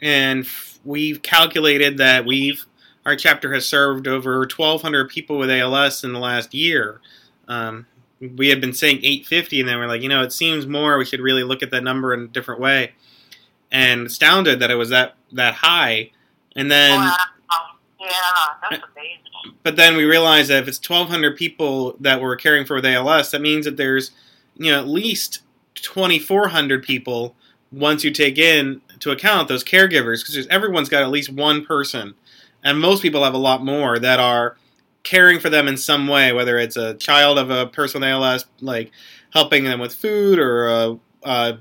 and 0.00 0.46
we've 0.84 1.22
calculated 1.22 1.98
that 1.98 2.24
we've 2.24 2.66
our 3.06 3.16
chapter 3.16 3.52
has 3.54 3.66
served 3.66 4.06
over 4.06 4.40
1,200 4.40 5.08
people 5.08 5.38
with 5.38 5.50
ALS 5.50 6.04
in 6.04 6.12
the 6.12 6.18
last 6.18 6.52
year. 6.52 7.00
Um, 7.48 7.86
we 8.20 8.48
had 8.48 8.60
been 8.60 8.74
saying 8.74 8.98
850, 8.98 9.60
and 9.60 9.68
then 9.68 9.78
we're 9.78 9.86
like, 9.86 10.02
you 10.02 10.08
know, 10.08 10.22
it 10.22 10.32
seems 10.32 10.66
more. 10.66 10.98
We 10.98 11.06
should 11.06 11.20
really 11.20 11.42
look 11.42 11.62
at 11.62 11.70
that 11.70 11.82
number 11.82 12.12
in 12.12 12.20
a 12.20 12.26
different 12.28 12.60
way. 12.60 12.92
And 13.72 14.06
astounded 14.06 14.60
that 14.60 14.70
it 14.70 14.74
was 14.74 14.90
that 14.90 15.14
that 15.32 15.54
high. 15.54 16.10
And 16.56 16.70
then, 16.70 16.98
wow. 16.98 17.16
Yeah, 18.00 18.10
that's 18.70 18.82
amazing. 18.96 19.58
but 19.62 19.76
then 19.76 19.96
we 19.96 20.04
realized 20.04 20.48
that 20.50 20.62
if 20.62 20.68
it's 20.68 20.88
1,200 20.88 21.36
people 21.36 21.96
that 22.00 22.20
we're 22.20 22.36
caring 22.36 22.64
for 22.64 22.76
with 22.76 22.86
ALS, 22.86 23.30
that 23.30 23.42
means 23.42 23.66
that 23.66 23.76
there's, 23.76 24.12
you 24.56 24.70
know, 24.70 24.78
at 24.78 24.88
least 24.88 25.42
2,400 25.74 26.82
people 26.82 27.36
once 27.70 28.02
you 28.02 28.10
take 28.10 28.38
in 28.38 28.80
to 29.00 29.10
account 29.10 29.48
those 29.48 29.62
caregivers, 29.62 30.24
because 30.24 30.46
everyone's 30.48 30.88
got 30.88 31.02
at 31.02 31.10
least 31.10 31.30
one 31.30 31.64
person, 31.64 32.14
and 32.64 32.80
most 32.80 33.02
people 33.02 33.22
have 33.22 33.34
a 33.34 33.38
lot 33.38 33.64
more 33.64 33.98
that 33.98 34.18
are 34.18 34.56
caring 35.02 35.38
for 35.38 35.50
them 35.50 35.68
in 35.68 35.76
some 35.76 36.08
way, 36.08 36.32
whether 36.32 36.58
it's 36.58 36.76
a 36.76 36.94
child 36.94 37.38
of 37.38 37.50
a 37.50 37.66
person 37.66 38.00
with 38.00 38.08
ALS, 38.10 38.46
like 38.60 38.90
helping 39.32 39.64
them 39.64 39.78
with 39.78 39.94
food, 39.94 40.38
or 40.38 40.68
a, 40.68 40.98
a, 41.22 41.58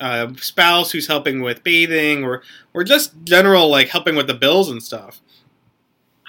a 0.00 0.32
spouse 0.38 0.92
who's 0.92 1.06
helping 1.06 1.40
with 1.40 1.62
bathing, 1.62 2.24
or 2.24 2.42
or 2.74 2.84
just 2.84 3.12
general 3.24 3.68
like 3.68 3.88
helping 3.88 4.16
with 4.16 4.26
the 4.26 4.34
bills 4.34 4.70
and 4.70 4.82
stuff. 4.82 5.20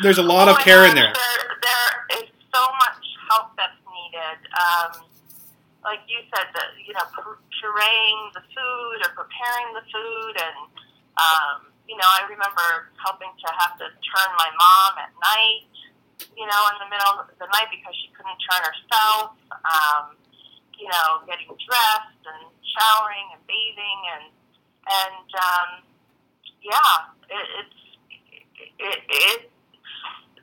There's 0.01 0.17
a 0.17 0.23
lot 0.23 0.47
oh 0.47 0.53
of 0.53 0.59
care 0.59 0.85
in 0.85 0.95
there. 0.95 1.13
There, 1.13 1.47
there 1.61 2.21
is 2.21 2.29
so 2.53 2.61
much 2.61 3.03
help 3.29 3.57
that's 3.57 3.79
needed. 3.89 4.39
Um, 4.53 5.09
like 5.83 5.99
you 6.07 6.21
said, 6.29 6.45
the, 6.53 6.63
you 6.85 6.93
know, 6.93 7.07
pu- 7.15 7.41
pureeing 7.57 8.19
the 8.35 8.43
food 8.53 8.97
or 9.07 9.11
preparing 9.17 9.73
the 9.73 9.85
food, 9.89 10.33
and 10.37 10.57
um, 11.17 11.57
you 11.87 11.95
know, 11.95 12.07
I 12.07 12.27
remember 12.29 12.91
helping 13.01 13.31
to 13.31 13.49
have 13.57 13.79
to 13.79 13.87
turn 13.89 14.29
my 14.37 14.51
mom 14.53 14.91
at 15.01 15.11
night, 15.17 15.71
you 16.35 16.45
know, 16.45 16.61
in 16.71 16.77
the 16.83 16.89
middle 16.91 17.23
of 17.23 17.31
the 17.39 17.47
night 17.57 17.71
because 17.71 17.95
she 17.97 18.11
couldn't 18.13 18.37
turn 18.47 18.61
herself. 18.63 19.33
Um, 19.51 20.15
you 20.77 20.85
know, 20.93 21.25
getting 21.25 21.49
dressed 21.49 22.21
and 22.29 22.53
showering 22.77 23.27
and 23.33 23.41
bathing, 23.49 23.99
and 24.13 24.25
and 24.85 25.27
um, 25.33 25.69
yeah, 26.61 27.09
it, 27.33 27.45
it's 27.57 27.79
it, 28.77 28.99
it 29.09 29.41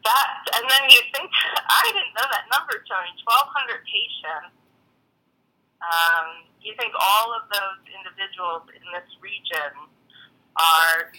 that, 0.03 0.29
and 0.59 0.65
then 0.69 0.83
you 0.91 1.01
think 1.15 1.31
I 1.71 1.87
didn't 1.87 2.13
know 2.19 2.27
that 2.27 2.51
number, 2.51 2.83
Tony. 2.91 3.15
Twelve 3.23 3.49
hundred 3.55 3.87
patients. 3.87 4.59
Um, 5.85 6.49
you 6.65 6.73
think 6.81 6.97
all 6.97 7.37
of 7.37 7.45
those 7.53 7.81
individuals 7.93 8.65
in 8.73 8.85
this 8.97 9.09
region 9.21 9.77
are 10.57 11.13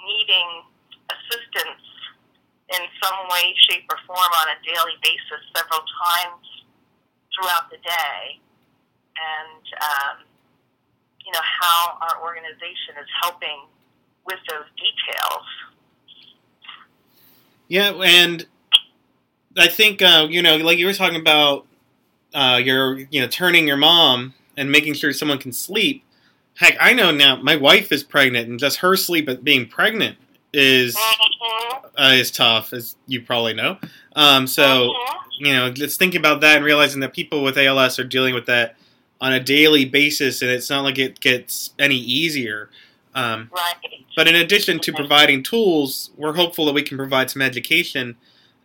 needing 0.00 0.64
assistance 1.12 1.84
in 2.72 2.82
some 3.04 3.28
way, 3.28 3.52
shape, 3.68 3.84
or 3.92 4.00
form 4.08 4.32
on 4.44 4.48
a 4.52 4.58
daily 4.64 4.96
basis, 5.04 5.40
several 5.52 5.84
times 5.84 6.44
throughout 7.32 7.68
the 7.68 7.80
day, 7.84 8.40
and 9.18 9.64
um, 9.82 10.16
you 11.24 11.32
know 11.32 11.40
how 11.60 11.98
our 12.00 12.22
organization 12.22 12.94
is 13.00 13.08
helping 13.22 13.66
with 14.26 14.38
those 14.48 14.66
details. 14.76 15.44
Yeah, 17.68 17.92
and 18.02 18.46
I 19.56 19.68
think 19.68 20.00
uh, 20.02 20.26
you 20.30 20.42
know, 20.42 20.56
like 20.56 20.78
you 20.78 20.86
were 20.86 20.94
talking 20.94 21.20
about, 21.20 21.66
uh, 22.34 22.60
your 22.62 22.98
you 22.98 23.20
know 23.20 23.28
turning 23.28 23.66
your 23.66 23.76
mom 23.76 24.34
and 24.56 24.70
making 24.70 24.94
sure 24.94 25.12
someone 25.12 25.38
can 25.38 25.52
sleep. 25.52 26.04
Heck, 26.56 26.76
I 26.80 26.92
know 26.92 27.10
now. 27.10 27.36
My 27.36 27.56
wife 27.56 27.92
is 27.92 28.02
pregnant, 28.02 28.48
and 28.48 28.58
just 28.58 28.78
her 28.78 28.96
sleep 28.96 29.28
at 29.28 29.44
being 29.44 29.66
pregnant 29.68 30.16
is 30.52 30.96
Mhm. 30.96 31.90
uh, 31.98 32.12
is 32.14 32.30
tough, 32.30 32.72
as 32.72 32.96
you 33.06 33.20
probably 33.20 33.54
know. 33.54 33.78
Um, 34.16 34.46
so 34.46 34.92
Mhm. 34.92 35.14
you 35.38 35.52
know, 35.52 35.70
just 35.70 35.98
thinking 35.98 36.18
about 36.18 36.40
that 36.40 36.56
and 36.56 36.64
realizing 36.64 37.00
that 37.00 37.12
people 37.12 37.42
with 37.44 37.56
ALS 37.56 37.98
are 37.98 38.04
dealing 38.04 38.34
with 38.34 38.46
that 38.46 38.76
on 39.20 39.32
a 39.32 39.40
daily 39.40 39.84
basis, 39.84 40.42
and 40.42 40.50
it's 40.50 40.70
not 40.70 40.84
like 40.84 40.98
it 40.98 41.20
gets 41.20 41.74
any 41.78 41.96
easier. 41.96 42.70
Um, 43.14 43.50
right. 43.52 43.74
but 44.14 44.28
in 44.28 44.36
addition 44.36 44.78
to 44.80 44.92
providing 44.92 45.42
tools, 45.42 46.10
we're 46.16 46.34
hopeful 46.34 46.66
that 46.66 46.74
we 46.74 46.82
can 46.82 46.96
provide 46.96 47.30
some 47.30 47.42
education 47.42 48.16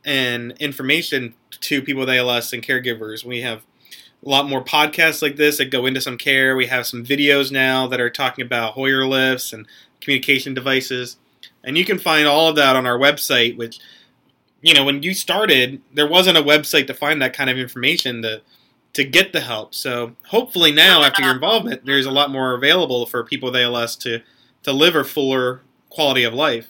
and 0.05 0.51
information 0.59 1.33
to 1.49 1.81
people 1.81 2.01
with 2.01 2.09
ALS 2.09 2.53
and 2.53 2.61
caregivers. 2.61 3.23
We 3.23 3.41
have 3.41 3.63
a 4.23 4.29
lot 4.29 4.47
more 4.47 4.63
podcasts 4.63 5.21
like 5.21 5.37
this 5.37 5.57
that 5.57 5.71
go 5.71 5.85
into 5.85 6.01
some 6.01 6.17
care. 6.17 6.55
We 6.55 6.67
have 6.67 6.85
some 6.85 7.03
videos 7.03 7.51
now 7.51 7.87
that 7.87 7.99
are 7.99 8.09
talking 8.09 8.45
about 8.45 8.73
Hoyer 8.73 9.05
lifts 9.05 9.53
and 9.53 9.65
communication 10.01 10.53
devices. 10.53 11.17
And 11.63 11.77
you 11.77 11.85
can 11.85 11.99
find 11.99 12.27
all 12.27 12.49
of 12.49 12.55
that 12.57 12.75
on 12.75 12.85
our 12.85 12.97
website, 12.97 13.57
which, 13.57 13.79
you 14.61 14.73
know, 14.73 14.83
when 14.83 15.03
you 15.03 15.13
started, 15.13 15.81
there 15.93 16.07
wasn't 16.07 16.37
a 16.37 16.43
website 16.43 16.87
to 16.87 16.93
find 16.93 17.21
that 17.21 17.33
kind 17.33 17.49
of 17.49 17.57
information 17.57 18.21
to 18.21 18.41
to 18.93 19.03
get 19.03 19.33
the 19.33 19.41
help. 19.41 19.73
So 19.73 20.15
hopefully 20.27 20.71
now, 20.71 21.03
after 21.03 21.23
your 21.23 21.33
involvement, 21.33 21.85
there's 21.85 22.05
a 22.05 22.11
lot 22.11 22.29
more 22.29 22.53
available 22.53 23.05
for 23.05 23.23
people 23.23 23.51
with 23.51 23.59
ALS 23.59 23.95
to, 23.97 24.21
to 24.63 24.71
live 24.71 24.95
a 24.95 25.03
fuller 25.03 25.61
quality 25.89 26.23
of 26.23 26.33
life. 26.33 26.69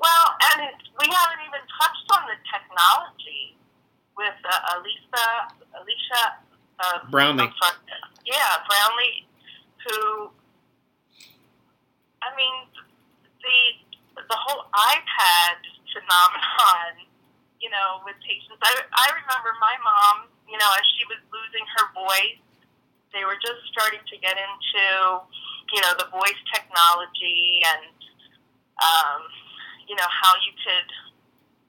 Well, 0.00 0.36
and 0.54 0.68
we 1.00 1.06
haven't 1.06 1.42
even 1.46 1.62
touched 1.80 2.10
on 2.12 2.26
the 2.26 2.38
technology 2.50 3.56
with 4.16 4.34
uh, 4.44 4.78
Elisa, 4.78 5.24
Alicia 5.78 6.38
uh, 6.80 7.10
Brownlee. 7.10 7.50
Sorry. 7.62 7.76
Yeah, 8.26 8.62
Brownlee, 8.68 9.26
who, 9.86 10.30
I 12.22 12.34
mean, 12.36 12.54
the 13.42 14.22
the 14.28 14.36
whole 14.36 14.66
iPad 14.74 15.62
phenomenon, 15.94 17.07
you 17.58 17.70
know, 17.70 18.02
with 18.06 18.14
patients. 18.22 18.58
I, 18.62 18.72
I 18.94 19.06
remember 19.14 19.50
my 19.58 19.74
mom, 19.82 20.30
you 20.46 20.58
know, 20.58 20.70
as 20.78 20.86
she 20.98 21.04
was 21.10 21.18
losing 21.30 21.66
her 21.78 21.86
voice, 21.94 22.42
they 23.10 23.24
were 23.26 23.38
just 23.40 23.60
starting 23.72 24.02
to 24.04 24.16
get 24.20 24.36
into, 24.36 24.84
you 25.74 25.80
know, 25.82 25.92
the 25.98 26.08
voice 26.12 26.40
technology 26.52 27.62
and, 27.66 27.96
um, 28.78 29.20
you 29.88 29.96
know, 29.96 30.06
how 30.06 30.36
you 30.44 30.52
could 30.60 30.88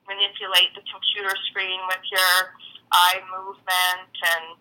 manipulate 0.05 0.73
the 0.77 0.83
computer 0.89 1.33
screen 1.49 1.79
with 1.87 2.03
your 2.11 2.57
eye 2.91 3.21
movement 3.29 4.13
and 4.13 4.57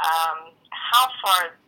um, 0.00 0.38
how 0.70 1.10
far 1.22 1.58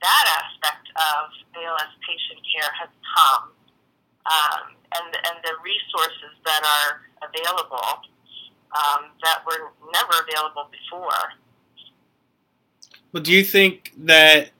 that 0.00 0.24
aspect 0.40 0.84
of 0.92 1.32
ALS 1.56 1.92
patient 2.04 2.40
care 2.44 2.68
has 2.76 2.92
come 3.16 3.56
um, 4.28 4.76
and, 5.00 5.10
and 5.16 5.36
the 5.44 5.56
resources 5.64 6.36
that 6.44 6.60
are 6.60 7.08
available 7.24 8.04
um, 8.74 9.10
that 9.22 9.42
were 9.46 9.72
never 9.92 10.24
available 10.28 10.68
before. 10.70 11.10
Well, 13.12 13.22
do 13.22 13.32
you 13.32 13.44
think 13.44 13.92
that 13.98 14.50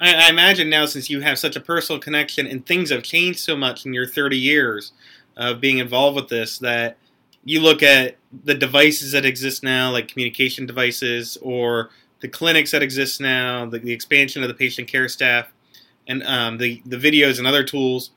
I, 0.00 0.28
imagine 0.28 0.68
now, 0.68 0.86
since 0.86 1.08
you 1.08 1.20
have 1.20 1.38
such 1.38 1.56
a 1.56 1.60
personal 1.60 2.00
connection 2.00 2.46
and 2.46 2.64
things 2.64 2.90
have 2.90 3.02
changed 3.02 3.40
so 3.40 3.56
much 3.56 3.86
in 3.86 3.94
your 3.94 4.06
30 4.06 4.36
years 4.36 4.92
of 5.36 5.60
being 5.60 5.78
involved 5.78 6.16
with 6.16 6.28
this, 6.28 6.58
that 6.58 6.96
you 7.44 7.60
look 7.60 7.82
at 7.82 8.16
the 8.44 8.54
devices 8.54 9.12
that 9.12 9.24
exist 9.24 9.62
now, 9.62 9.90
like 9.90 10.08
communication 10.08 10.66
devices, 10.66 11.38
or 11.42 11.90
the 12.20 12.28
clinics 12.28 12.70
that 12.72 12.82
exist 12.82 13.20
now, 13.20 13.66
the, 13.66 13.78
the 13.78 13.92
expansion 13.92 14.42
of 14.42 14.48
the 14.48 14.54
patient 14.54 14.88
care 14.88 15.08
staff, 15.08 15.52
and 16.06 16.22
um, 16.24 16.58
the 16.58 16.82
the 16.86 16.96
videos 16.96 17.38
and 17.38 17.46
other 17.46 17.64
tools, 17.64 18.10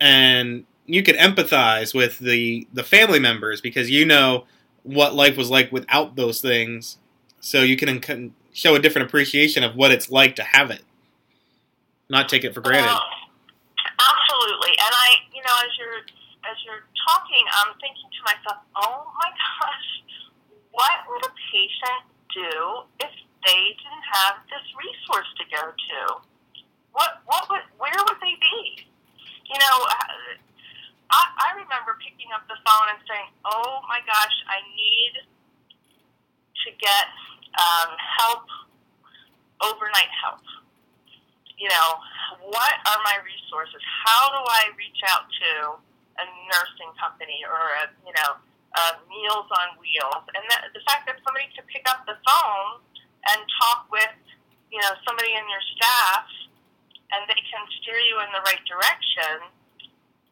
and 0.00 0.64
you 0.86 1.02
could 1.02 1.16
empathize 1.16 1.94
with 1.94 2.18
the 2.18 2.66
the 2.72 2.84
family 2.84 3.18
members 3.18 3.60
because 3.60 3.90
you 3.90 4.04
know 4.04 4.44
what 4.86 5.14
life 5.14 5.36
was 5.36 5.50
like 5.50 5.72
without 5.72 6.16
those 6.16 6.40
things, 6.40 6.98
so 7.40 7.62
you 7.62 7.76
can 7.76 7.88
en- 7.88 8.34
show 8.52 8.74
a 8.74 8.78
different 8.78 9.08
appreciation 9.08 9.64
of 9.64 9.74
what 9.74 9.90
it's 9.90 10.10
like 10.10 10.36
to 10.36 10.42
have 10.42 10.70
it, 10.70 10.82
not 12.08 12.28
take 12.28 12.44
it 12.44 12.54
for 12.54 12.60
granted. 12.60 12.86
Well, 12.86 13.02
absolutely, 13.98 14.70
and 14.78 14.92
I, 14.94 15.08
you 15.34 15.42
know, 15.42 15.56
as 15.58 15.72
you're 15.78 16.00
as 16.46 16.56
you're 16.64 16.86
talking, 17.10 17.44
I'm 17.58 17.74
thinking 17.82 18.06
to 18.06 18.20
myself, 18.22 18.62
oh 18.78 19.10
my 19.18 19.30
gosh, 19.34 19.90
what 20.70 20.94
would 21.10 21.26
a 21.26 21.32
patient 21.50 22.02
do 22.30 22.86
if 23.02 23.10
they 23.42 23.62
didn't 23.74 24.06
have 24.14 24.38
this 24.46 24.62
resource 24.78 25.26
to 25.38 25.44
go 25.50 25.62
to? 25.74 25.98
What 26.92 27.22
what 27.26 27.50
would 27.50 27.66
where 27.78 27.98
would 28.06 28.20
they 28.22 28.38
be? 28.38 28.86
You 29.50 29.58
know, 29.58 29.76
uh, 29.90 30.38
I, 31.36 31.56
remember 31.56 31.96
picking 32.00 32.32
up 32.32 32.48
the 32.48 32.58
phone 32.64 32.86
and 32.92 33.00
saying, 33.08 33.28
oh 33.44 33.84
my 33.88 34.00
gosh, 34.04 34.36
I 34.48 34.64
need 34.76 35.14
to 35.20 36.68
get 36.80 37.06
um, 37.56 37.90
help, 37.96 38.44
overnight 39.60 40.12
help 40.12 40.44
you 41.56 41.68
know, 41.72 41.88
what 42.52 42.76
are 42.84 43.00
my 43.04 43.16
resources? 43.24 43.80
How 43.80 44.28
do 44.28 44.40
I 44.44 44.68
reach 44.76 45.00
out 45.08 45.24
to 45.24 45.52
a 46.20 46.24
nursing 46.52 46.92
company 47.00 47.40
or 47.48 47.60
a, 47.80 47.84
you 48.04 48.12
know, 48.12 48.36
uh, 48.76 49.00
Meals 49.08 49.48
on 49.48 49.80
Wheels? 49.80 50.24
And 50.36 50.44
that, 50.52 50.68
the 50.76 50.84
fact 50.84 51.08
that 51.08 51.16
somebody 51.24 51.48
could 51.56 51.64
pick 51.72 51.88
up 51.88 52.04
the 52.04 52.16
phone 52.28 52.84
and 53.32 53.40
talk 53.64 53.88
with, 53.88 54.16
you 54.68 54.80
know, 54.84 54.92
somebody 55.08 55.32
in 55.32 55.44
your 55.48 55.64
staff 55.76 56.28
and 57.16 57.24
they 57.24 57.40
can 57.48 57.64
steer 57.80 57.98
you 58.04 58.20
in 58.20 58.28
the 58.36 58.42
right 58.44 58.60
direction, 58.68 59.48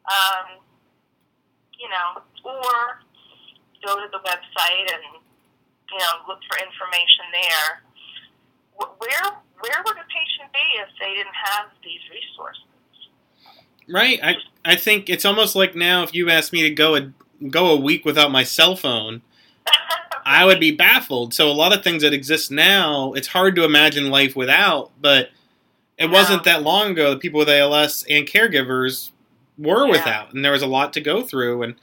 um, 0.05 0.61
you 1.79 1.89
know, 1.89 2.21
or 2.43 2.99
go 3.85 3.95
to 3.95 4.07
the 4.11 4.19
website 4.19 4.87
and, 4.93 5.03
you 5.91 5.97
know, 5.99 6.13
look 6.27 6.39
for 6.49 6.57
information 6.57 7.25
there. 7.31 7.81
Where 8.77 9.31
where 9.59 9.83
would 9.85 9.95
a 9.95 10.05
patient 10.11 10.51
be 10.53 10.81
if 10.81 10.89
they 10.99 11.15
didn't 11.15 11.33
have 11.33 11.67
these 11.83 12.01
resources? 12.11 12.61
Right. 13.87 14.19
I 14.23 14.35
I 14.65 14.75
think 14.75 15.09
it's 15.09 15.25
almost 15.25 15.55
like 15.55 15.75
now 15.75 16.03
if 16.03 16.13
you 16.13 16.29
asked 16.29 16.51
me 16.51 16.63
to 16.63 16.69
go 16.71 16.95
a 16.95 17.11
go 17.49 17.67
a 17.67 17.79
week 17.79 18.03
without 18.05 18.31
my 18.31 18.43
cell 18.43 18.75
phone, 18.75 19.21
I 20.25 20.43
would 20.45 20.59
be 20.59 20.71
baffled. 20.71 21.33
So 21.33 21.49
a 21.49 21.53
lot 21.53 21.73
of 21.75 21.83
things 21.83 22.01
that 22.03 22.13
exist 22.13 22.51
now, 22.51 23.13
it's 23.13 23.27
hard 23.27 23.55
to 23.55 23.63
imagine 23.63 24.09
life 24.09 24.35
without, 24.35 24.91
but 24.99 25.29
it 25.97 26.05
Yeah. 26.05 26.11
wasn't 26.11 26.43
that 26.43 26.63
long 26.63 26.91
ago 26.91 27.11
that 27.11 27.21
people 27.21 27.39
with 27.39 27.49
ALS 27.49 28.03
and 28.09 28.27
caregivers 28.27 29.11
were 29.57 29.85
Yeah. 29.85 29.91
without 29.91 30.33
and 30.33 30.43
there 30.43 30.51
was 30.51 30.61
a 30.61 30.67
lot 30.67 30.93
to 30.93 31.01
go 31.01 31.21
through 31.23 31.63
and 31.63 31.75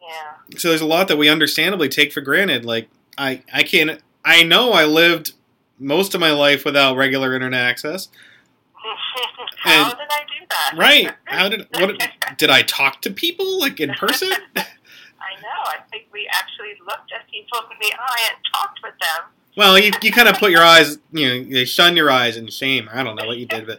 yeah. 0.00 0.56
so 0.58 0.68
there's 0.68 0.80
a 0.80 0.86
lot 0.86 1.08
that 1.08 1.16
we 1.18 1.28
understandably 1.28 1.88
take 1.88 2.12
for 2.12 2.20
granted. 2.20 2.64
Like 2.64 2.88
I 3.16 3.42
I 3.52 3.62
can't 3.62 4.00
I 4.24 4.42
know 4.42 4.72
I 4.72 4.84
lived 4.84 5.32
most 5.78 6.14
of 6.14 6.20
my 6.20 6.32
life 6.32 6.64
without 6.64 6.96
regular 6.96 7.34
internet 7.34 7.60
access. 7.64 8.08
How 9.58 9.88
And- 9.90 9.98
did 9.98 10.06
I 10.10 10.20
do 10.20 10.46
that? 10.50 10.74
Right. 10.76 11.12
How 11.24 11.48
did 11.48 11.66
what 11.78 12.00
did 12.38 12.50
I 12.50 12.62
talk 12.62 13.02
to 13.02 13.10
people 13.10 13.58
like 13.60 13.80
in 13.80 13.90
person? 13.94 14.30
I 14.56 15.40
know. 15.42 15.62
I 15.66 15.78
think 15.90 16.06
we 16.12 16.26
actually 16.32 16.74
looked 16.86 17.12
at 17.12 17.28
people 17.30 17.58
in 17.70 17.76
the 17.80 17.92
eye 17.94 18.28
and 18.30 18.36
talked 18.54 18.80
with 18.82 18.94
them. 19.00 19.24
Well, 19.56 19.78
you, 19.78 19.90
you 20.02 20.12
kind 20.12 20.28
of 20.28 20.36
put 20.38 20.52
your 20.52 20.62
eyes, 20.62 20.98
you 21.12 21.26
know, 21.28 21.34
you 21.34 21.66
shun 21.66 21.96
your 21.96 22.10
eyes 22.10 22.36
in 22.36 22.46
shame. 22.48 22.88
I 22.92 23.02
don't 23.02 23.16
know 23.16 23.26
what 23.26 23.38
you 23.38 23.46
did, 23.46 23.66
but 23.66 23.78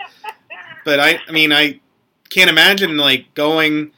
but 0.83 0.99
I, 0.99 1.19
I 1.27 1.31
mean, 1.31 1.51
I 1.53 1.79
can't 2.29 2.49
imagine 2.49 2.97
like 2.97 3.33
going 3.33 3.91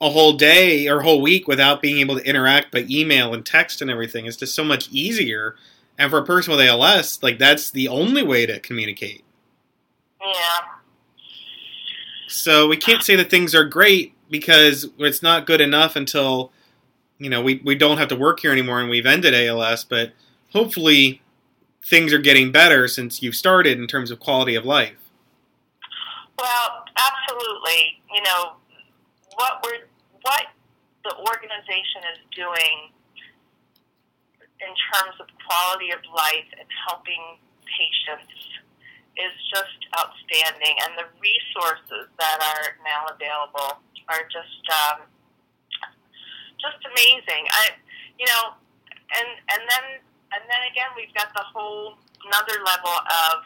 a 0.00 0.10
whole 0.10 0.32
day 0.32 0.88
or 0.88 1.00
a 1.00 1.02
whole 1.02 1.20
week 1.20 1.46
without 1.46 1.82
being 1.82 1.98
able 1.98 2.16
to 2.18 2.26
interact 2.26 2.72
by 2.72 2.86
email 2.88 3.34
and 3.34 3.44
text 3.44 3.82
and 3.82 3.90
everything. 3.90 4.26
It's 4.26 4.36
just 4.36 4.54
so 4.54 4.64
much 4.64 4.88
easier. 4.90 5.56
And 5.98 6.10
for 6.10 6.18
a 6.18 6.24
person 6.24 6.52
with 6.52 6.66
ALS, 6.66 7.22
like 7.22 7.38
that's 7.38 7.70
the 7.70 7.88
only 7.88 8.22
way 8.22 8.46
to 8.46 8.58
communicate. 8.60 9.24
Yeah. 10.22 10.60
So 12.28 12.68
we 12.68 12.76
can't 12.76 13.02
say 13.02 13.16
that 13.16 13.28
things 13.28 13.54
are 13.54 13.64
great 13.64 14.14
because 14.30 14.88
it's 14.98 15.22
not 15.22 15.46
good 15.46 15.60
enough 15.60 15.96
until 15.96 16.52
you 17.18 17.28
know 17.28 17.42
we, 17.42 17.60
we 17.64 17.74
don't 17.74 17.98
have 17.98 18.08
to 18.08 18.16
work 18.16 18.40
here 18.40 18.52
anymore 18.52 18.80
and 18.80 18.88
we've 18.88 19.04
ended 19.04 19.34
ALS. 19.34 19.84
But 19.84 20.12
hopefully 20.52 21.20
things 21.84 22.12
are 22.14 22.18
getting 22.18 22.52
better 22.52 22.88
since 22.88 23.22
you've 23.22 23.34
started 23.34 23.78
in 23.78 23.86
terms 23.86 24.10
of 24.10 24.20
quality 24.20 24.54
of 24.54 24.64
life. 24.64 24.96
Well, 26.38 26.84
absolutely. 27.08 28.02
You 28.12 28.22
know 28.22 28.60
what 29.36 29.64
we're 29.64 29.88
what 30.22 30.46
the 31.04 31.16
organization 31.16 32.04
is 32.12 32.20
doing 32.36 32.92
in 34.60 34.72
terms 34.92 35.16
of 35.16 35.26
quality 35.48 35.88
of 35.96 36.04
life 36.12 36.48
and 36.52 36.68
helping 36.84 37.40
patients 37.64 38.60
is 39.16 39.34
just 39.52 39.80
outstanding, 39.96 40.76
and 40.86 40.96
the 40.96 41.08
resources 41.18 42.08
that 42.20 42.38
are 42.40 42.76
now 42.84 43.08
available 43.10 43.80
are 44.08 44.24
just 44.28 44.64
um, 44.70 45.08
just 46.60 46.80
amazing. 46.84 47.44
I, 47.50 47.74
you 48.18 48.26
know, 48.28 48.54
and 48.92 49.28
and 49.50 49.62
then 49.64 49.86
and 50.36 50.42
then 50.46 50.62
again, 50.70 50.92
we've 50.94 51.12
got 51.16 51.32
the 51.34 51.44
whole 51.52 51.98
another 52.28 52.60
level 52.62 52.92
of 52.92 53.42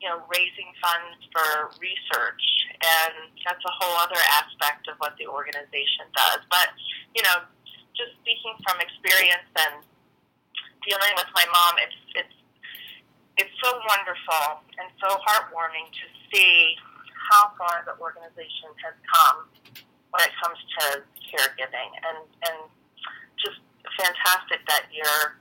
you 0.00 0.08
know 0.08 0.24
raising 0.32 0.72
funds 0.80 1.20
for 1.30 1.70
research 1.76 2.44
and 2.80 3.28
that's 3.44 3.60
a 3.60 3.74
whole 3.76 3.96
other 4.00 4.20
aspect 4.40 4.88
of 4.88 4.96
what 4.98 5.12
the 5.20 5.28
organization 5.28 6.08
does. 6.16 6.40
But 6.48 6.72
you 7.12 7.22
know, 7.22 7.44
just 7.92 8.16
speaking 8.24 8.56
from 8.64 8.80
experience 8.80 9.48
and 9.60 9.84
dealing 10.88 11.12
with 11.16 11.28
my 11.36 11.44
mom, 11.44 11.74
it's 11.84 12.00
it's 12.16 12.36
it's 13.44 13.54
so 13.60 13.70
wonderful 13.84 14.64
and 14.80 14.88
so 15.00 15.16
heartwarming 15.20 15.88
to 15.92 16.04
see 16.32 16.76
how 17.30 17.52
far 17.60 17.84
the 17.84 17.94
organization 18.00 18.72
has 18.80 18.96
come 19.06 19.46
when 20.10 20.22
it 20.24 20.34
comes 20.40 20.58
to 20.80 20.84
caregiving, 21.28 21.90
and 22.00 22.18
and 22.48 22.58
just 23.36 23.60
fantastic 24.00 24.64
that 24.68 24.88
you're 24.88 25.36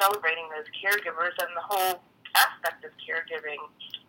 celebrating 0.00 0.46
those 0.54 0.66
caregivers 0.74 1.34
and 1.38 1.50
the 1.54 1.62
whole 1.62 2.02
aspect 2.36 2.84
of 2.84 2.90
caregiving 2.92 3.56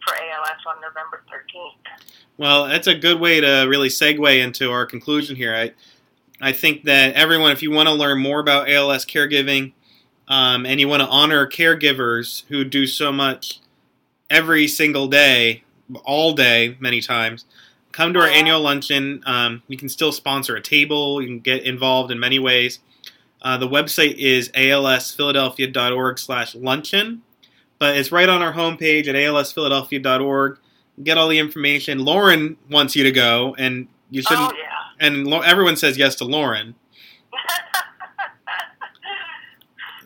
for 0.05 0.13
ALS 0.15 0.57
on 0.67 0.81
November 0.81 1.23
13th. 1.31 2.01
Well, 2.37 2.67
that's 2.67 2.87
a 2.87 2.95
good 2.95 3.19
way 3.19 3.41
to 3.41 3.65
really 3.67 3.89
segue 3.89 4.43
into 4.43 4.71
our 4.71 4.85
conclusion 4.85 5.35
here. 5.35 5.55
I, 5.55 5.71
I 6.41 6.51
think 6.51 6.83
that 6.83 7.15
everyone, 7.15 7.51
if 7.51 7.61
you 7.63 7.71
want 7.71 7.87
to 7.87 7.93
learn 7.93 8.21
more 8.21 8.39
about 8.39 8.69
ALS 8.69 9.05
caregiving 9.05 9.73
um, 10.27 10.65
and 10.65 10.79
you 10.79 10.87
want 10.87 11.01
to 11.01 11.07
honor 11.07 11.47
caregivers 11.47 12.43
who 12.49 12.63
do 12.63 12.87
so 12.87 13.11
much 13.11 13.59
every 14.29 14.67
single 14.67 15.07
day, 15.07 15.63
all 16.03 16.33
day, 16.33 16.77
many 16.79 17.01
times, 17.01 17.45
come 17.91 18.13
to 18.13 18.19
our 18.19 18.27
annual 18.27 18.59
luncheon. 18.59 19.23
Um, 19.25 19.63
you 19.67 19.77
can 19.77 19.87
still 19.87 20.11
sponsor 20.11 20.55
a 20.55 20.61
table, 20.61 21.21
you 21.21 21.27
can 21.27 21.39
get 21.39 21.63
involved 21.63 22.11
in 22.11 22.19
many 22.19 22.39
ways. 22.39 22.79
Uh, 23.41 23.57
the 23.57 23.67
website 23.67 24.15
is 24.15 24.49
alsphiladelphia.org 24.49 26.19
slash 26.19 26.55
luncheon, 26.55 27.21
but 27.79 27.97
it's 27.97 28.11
right 28.11 28.29
on 28.29 28.41
our 28.41 28.53
homepage 28.53 29.07
at 29.07 29.15
alsphiladelphia.org. 29.15 30.59
Get 31.03 31.17
all 31.17 31.27
the 31.27 31.39
information. 31.39 31.99
Lauren 31.99 32.57
wants 32.69 32.95
you 32.95 33.03
to 33.03 33.11
go, 33.11 33.55
and 33.57 33.87
you 34.09 34.21
shouldn't. 34.21 34.53
Oh, 34.53 34.55
yeah. 34.57 34.69
And 35.07 35.27
lo- 35.27 35.41
everyone 35.41 35.75
says 35.75 35.97
yes 35.97 36.15
to 36.15 36.25
Lauren. 36.25 36.75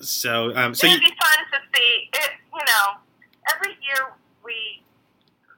So, 0.01 0.55
um, 0.55 0.73
so 0.73 0.87
It'd 0.87 0.99
be 1.03 1.11
fun 1.11 1.39
to 1.51 1.59
see. 1.75 2.07
It, 2.13 2.31
you 2.55 2.63
know, 2.63 3.03
every 3.51 3.75
year 3.83 4.15
we 4.43 4.81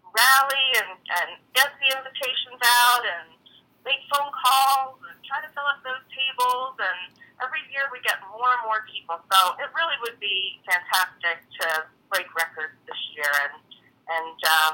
rally 0.02 0.66
and, 0.82 0.98
and 0.98 1.30
get 1.54 1.70
the 1.78 1.94
invitations 1.94 2.58
out 2.58 3.04
and 3.06 3.38
make 3.86 4.02
phone 4.10 4.34
calls 4.34 4.98
and 5.06 5.16
try 5.24 5.46
to 5.46 5.50
fill 5.54 5.66
up 5.70 5.80
those 5.86 6.02
tables. 6.10 6.74
And 6.82 7.14
every 7.38 7.62
year 7.70 7.86
we 7.94 8.02
get 8.02 8.18
more 8.34 8.50
and 8.50 8.66
more 8.66 8.82
people. 8.90 9.22
So 9.30 9.40
it 9.62 9.70
really 9.78 9.98
would 10.10 10.18
be 10.18 10.58
fantastic 10.66 11.46
to 11.62 11.86
break 12.12 12.28
records 12.36 12.76
this 12.86 13.02
year 13.16 13.32
and 13.48 13.56
and 14.12 14.38
um, 14.60 14.74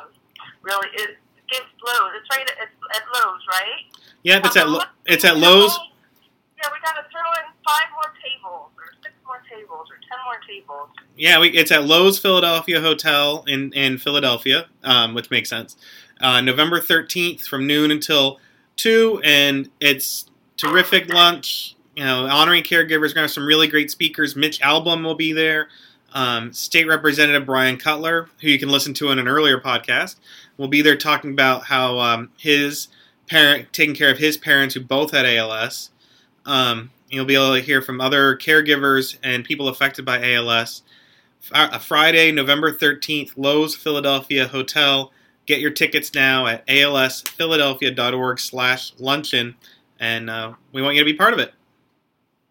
really 0.63 0.89
it 0.93 1.17
gives 1.49 1.69
Loews. 1.85 2.11
It's 2.19 2.29
right. 2.35 2.49
At, 2.49 2.69
at 2.95 3.03
Loews, 3.13 3.43
right? 3.49 3.97
yeah, 4.23 4.41
it's 4.43 4.57
at 4.57 4.69
Lo- 4.69 4.83
it's 5.05 5.23
at 5.25 5.35
Loews. 5.35 5.71
Yeah, 6.57 6.69
we 6.71 6.79
got 6.83 6.95
to 6.95 7.05
throw 7.11 7.21
in 7.37 7.53
five 7.65 7.87
more 7.93 8.13
tables, 8.23 8.71
or 8.77 8.91
six 9.03 9.13
more 9.25 9.41
tables, 9.49 9.87
or 9.89 9.97
ten 10.09 10.17
more 10.25 10.39
tables. 10.47 10.89
Yeah, 11.15 11.39
we, 11.39 11.49
it's 11.49 11.71
at 11.71 11.81
Loews 11.81 12.21
Philadelphia 12.21 12.81
Hotel 12.81 13.43
in 13.47 13.71
in 13.73 13.97
Philadelphia, 13.97 14.67
um, 14.83 15.13
which 15.13 15.29
makes 15.29 15.49
sense. 15.49 15.77
Uh, 16.19 16.41
November 16.41 16.81
thirteenth 16.81 17.45
from 17.47 17.67
noon 17.67 17.91
until 17.91 18.39
two, 18.75 19.21
and 19.23 19.69
it's 19.79 20.29
terrific 20.57 21.13
lunch. 21.13 21.75
You 21.95 22.03
know, 22.03 22.25
honoring 22.25 22.63
caregivers. 22.63 23.01
We're 23.01 23.07
gonna 23.09 23.21
have 23.21 23.31
some 23.31 23.45
really 23.45 23.67
great 23.67 23.91
speakers. 23.91 24.35
Mitch 24.35 24.59
Albom 24.59 25.03
will 25.03 25.15
be 25.15 25.33
there. 25.33 25.69
Um, 26.17 26.51
State 26.51 26.87
Representative 26.87 27.45
Bryan 27.45 27.77
Cutler, 27.77 28.27
who 28.41 28.47
you 28.47 28.57
can 28.57 28.69
listen 28.69 28.95
to 28.95 29.11
in 29.11 29.19
an 29.19 29.27
earlier 29.27 29.61
podcast, 29.61 30.15
will 30.57 30.67
be 30.67 30.81
there 30.81 30.97
talking 30.97 31.29
about 31.29 31.65
how 31.65 31.99
um, 31.99 32.31
his 32.39 32.87
parent 33.27 33.71
taking 33.71 33.93
care 33.93 34.09
of 34.09 34.17
his 34.17 34.35
parents 34.35 34.73
who 34.73 34.81
both 34.81 35.11
had 35.11 35.27
ALS. 35.27 35.91
Um, 36.43 36.89
you'll 37.07 37.25
be 37.25 37.35
able 37.35 37.53
to 37.53 37.61
hear 37.61 37.83
from 37.83 38.01
other 38.01 38.35
caregivers 38.35 39.19
and 39.21 39.45
people 39.45 39.67
affected 39.67 40.05
by 40.05 40.33
ALS. 40.33 40.81
Uh, 41.51 41.77
Friday, 41.77 42.31
November 42.31 42.73
13th, 42.73 43.35
Loews 43.35 43.77
Philadelphia 43.77 44.47
Hotel. 44.47 45.11
Get 45.45 45.59
your 45.59 45.69
tickets 45.69 46.15
now 46.15 46.47
at 46.47 46.65
alsphiladelphia.org 46.65 48.39
slash 48.39 48.91
luncheon, 48.97 49.55
and 49.99 50.31
uh, 50.31 50.53
we 50.71 50.81
want 50.81 50.95
you 50.95 51.01
to 51.01 51.05
be 51.05 51.13
part 51.13 51.35
of 51.35 51.39
it. 51.39 51.53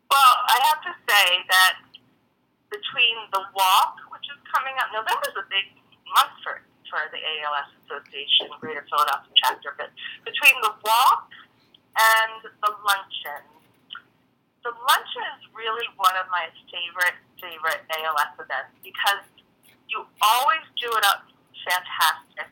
Well, 0.08 0.34
I 0.46 0.60
have 0.62 0.82
to 0.82 1.12
say 1.12 1.38
that 1.50 1.72
between 2.86 3.18
the 3.34 3.42
walk, 3.50 3.98
which 4.14 4.22
is 4.30 4.38
coming 4.46 4.74
up, 4.78 4.94
November's 4.94 5.34
a 5.34 5.46
big 5.50 5.66
month 6.06 6.34
for, 6.46 6.62
for 6.86 7.02
the 7.10 7.18
ALS 7.18 7.66
Association, 7.82 8.46
Greater 8.62 8.86
Philadelphia 8.86 9.34
chapter, 9.42 9.74
but 9.74 9.90
between 10.22 10.54
the 10.62 10.70
walk 10.86 11.26
and 11.98 12.46
the 12.46 12.70
luncheon, 12.86 13.42
the 14.62 14.70
luncheon 14.70 15.26
is 15.38 15.42
really 15.50 15.86
one 15.98 16.14
of 16.14 16.30
my 16.30 16.46
favorite, 16.70 17.18
favorite 17.42 17.82
ALS 17.90 18.34
events 18.38 18.74
because 18.82 19.22
you 19.90 20.06
always 20.22 20.62
do 20.78 20.90
it 20.94 21.04
up 21.06 21.26
fantastic. 21.66 22.50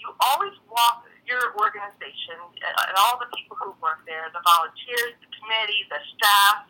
You 0.00 0.12
always 0.20 0.52
walk 0.68 1.08
your 1.24 1.56
organization 1.56 2.36
uh, 2.60 2.88
and 2.88 2.96
all 3.00 3.16
the 3.16 3.28
people 3.32 3.56
who 3.56 3.72
work 3.80 4.04
there, 4.04 4.28
the 4.32 4.44
volunteers, 4.44 5.16
the 5.24 5.28
committee, 5.32 5.88
the 5.88 6.00
staff, 6.16 6.68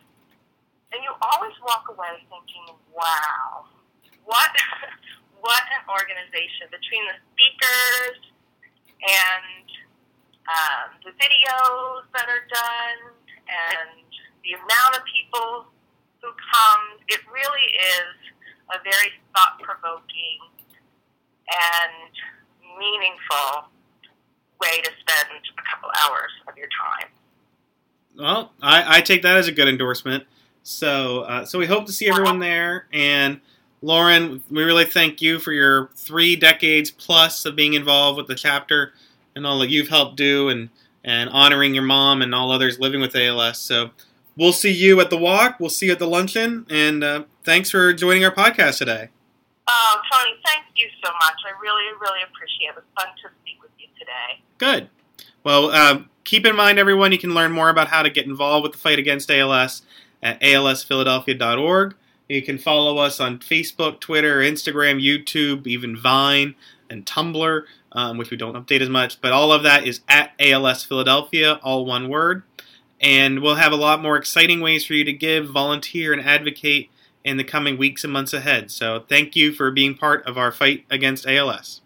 always 1.33 1.55
walk 1.65 1.89
away 1.89 2.21
thinking, 2.29 2.75
"Wow, 2.93 3.65
what 4.25 4.51
what 5.45 5.63
an 5.73 5.83
organization!" 5.89 6.69
Between 6.69 7.03
the 7.09 7.17
speakers 7.33 8.19
and 9.01 9.65
um, 10.45 10.87
the 11.01 11.13
videos 11.17 12.05
that 12.13 12.29
are 12.29 12.45
done 12.49 12.99
and 13.49 14.05
the 14.45 14.53
amount 14.53 14.93
of 14.97 15.01
people 15.09 15.65
who 16.21 16.29
come, 16.29 16.83
it 17.07 17.21
really 17.29 17.67
is 17.77 18.13
a 18.73 18.77
very 18.83 19.09
thought 19.33 19.57
provoking 19.61 20.41
and 21.45 22.13
meaningful 22.77 23.69
way 24.61 24.81
to 24.81 24.91
spend 25.01 25.29
a 25.33 25.63
couple 25.69 25.89
hours 26.05 26.31
of 26.47 26.57
your 26.57 26.69
time. 26.73 27.09
Well, 28.17 28.53
I, 28.61 28.97
I 28.97 29.01
take 29.01 29.21
that 29.23 29.37
as 29.37 29.47
a 29.47 29.51
good 29.51 29.67
endorsement. 29.67 30.25
So, 30.65 31.21
uh, 31.21 31.45
so 31.45 31.59
we 31.59 31.67
hope 31.67 31.85
to 31.85 31.91
see 31.91 32.09
everyone 32.09 32.39
there. 32.39 32.87
And 32.91 33.39
Lauren, 33.83 34.41
we 34.49 34.63
really 34.63 34.85
thank 34.85 35.21
you 35.21 35.37
for 35.37 35.53
your 35.53 35.91
three 35.95 36.35
decades 36.35 36.89
plus 36.89 37.45
of 37.45 37.55
being 37.55 37.75
involved 37.75 38.17
with 38.17 38.25
the 38.25 38.33
chapter 38.33 38.93
and 39.35 39.45
all 39.45 39.59
that 39.59 39.69
you've 39.69 39.89
helped 39.89 40.15
do, 40.15 40.49
and 40.49 40.69
and 41.03 41.29
honoring 41.29 41.75
your 41.75 41.83
mom 41.83 42.23
and 42.23 42.33
all 42.33 42.51
others 42.51 42.79
living 42.79 42.99
with 42.99 43.15
ALS. 43.15 43.59
So, 43.59 43.91
we'll 44.35 44.53
see 44.53 44.71
you 44.71 44.99
at 45.01 45.11
the 45.11 45.17
walk. 45.17 45.59
We'll 45.59 45.69
see 45.69 45.85
you 45.85 45.91
at 45.91 45.99
the 45.99 46.07
luncheon. 46.07 46.65
And 46.67 47.03
uh, 47.03 47.23
thanks 47.43 47.69
for 47.69 47.93
joining 47.93 48.25
our 48.25 48.33
podcast 48.33 48.79
today. 48.79 49.09
Oh, 49.67 50.01
Tony, 50.11 50.35
thank 50.47 50.65
you 50.75 50.89
so 51.03 51.11
much. 51.11 51.35
I 51.45 51.61
really, 51.61 51.83
really 52.01 52.23
appreciate 52.23 52.69
it. 52.69 52.71
It 52.71 52.75
was 52.75 52.83
fun 52.97 53.07
to 53.21 53.29
speak 53.43 53.61
with 53.61 53.71
you 53.77 53.85
today. 53.99 54.41
Good. 54.57 54.89
Well, 55.43 55.69
uh, 55.69 56.05
keep 56.23 56.43
in 56.43 56.55
mind, 56.55 56.79
everyone, 56.79 57.11
you 57.11 57.19
can 57.19 57.35
learn 57.35 57.51
more 57.51 57.69
about 57.69 57.89
how 57.89 58.01
to 58.01 58.09
get 58.09 58.25
involved 58.25 58.63
with 58.63 58.71
the 58.71 58.79
fight 58.79 58.97
against 58.97 59.29
ALS 59.29 59.83
at 60.25 60.41
alsphiladelphia.org. 60.41 61.95
You 62.27 62.41
can 62.41 62.57
follow 62.57 62.97
us 62.97 63.19
on 63.19 63.37
Facebook, 63.37 63.99
Twitter, 63.99 64.39
Instagram, 64.39 65.01
YouTube, 65.01 65.67
even 65.67 65.95
Vine 65.95 66.55
and 66.89 67.05
Tumblr, 67.05 67.61
um, 67.91 68.17
which 68.17 68.31
we 68.31 68.37
don't 68.37 68.55
update 68.55 68.81
as 68.81 68.89
much. 68.89 69.21
But 69.21 69.31
all 69.31 69.53
of 69.53 69.61
that 69.63 69.85
is 69.85 70.01
at 70.09 70.31
ALS 70.39 70.83
Philadelphia, 70.83 71.59
all 71.63 71.85
one 71.85 72.09
word. 72.09 72.41
And 72.99 73.41
we'll 73.41 73.55
have 73.55 73.71
a 73.71 73.77
lot 73.77 74.01
more 74.01 74.17
exciting 74.17 74.61
ways 74.61 74.85
for 74.85 74.93
you 74.93 75.03
to 75.03 75.13
give, 75.13 75.47
volunteer, 75.47 76.11
and 76.11 76.21
advocate 76.21 76.89
in 77.23 77.37
the 77.37 77.43
coming 77.43 77.77
weeks 77.77 78.03
and 78.03 78.11
months 78.11 78.33
ahead. 78.33 78.71
So 78.71 79.05
thank 79.07 79.35
you 79.35 79.53
for 79.53 79.69
being 79.69 79.95
part 79.95 80.25
of 80.25 80.37
our 80.37 80.51
fight 80.51 80.85
against 80.89 81.27
ALS. 81.27 81.81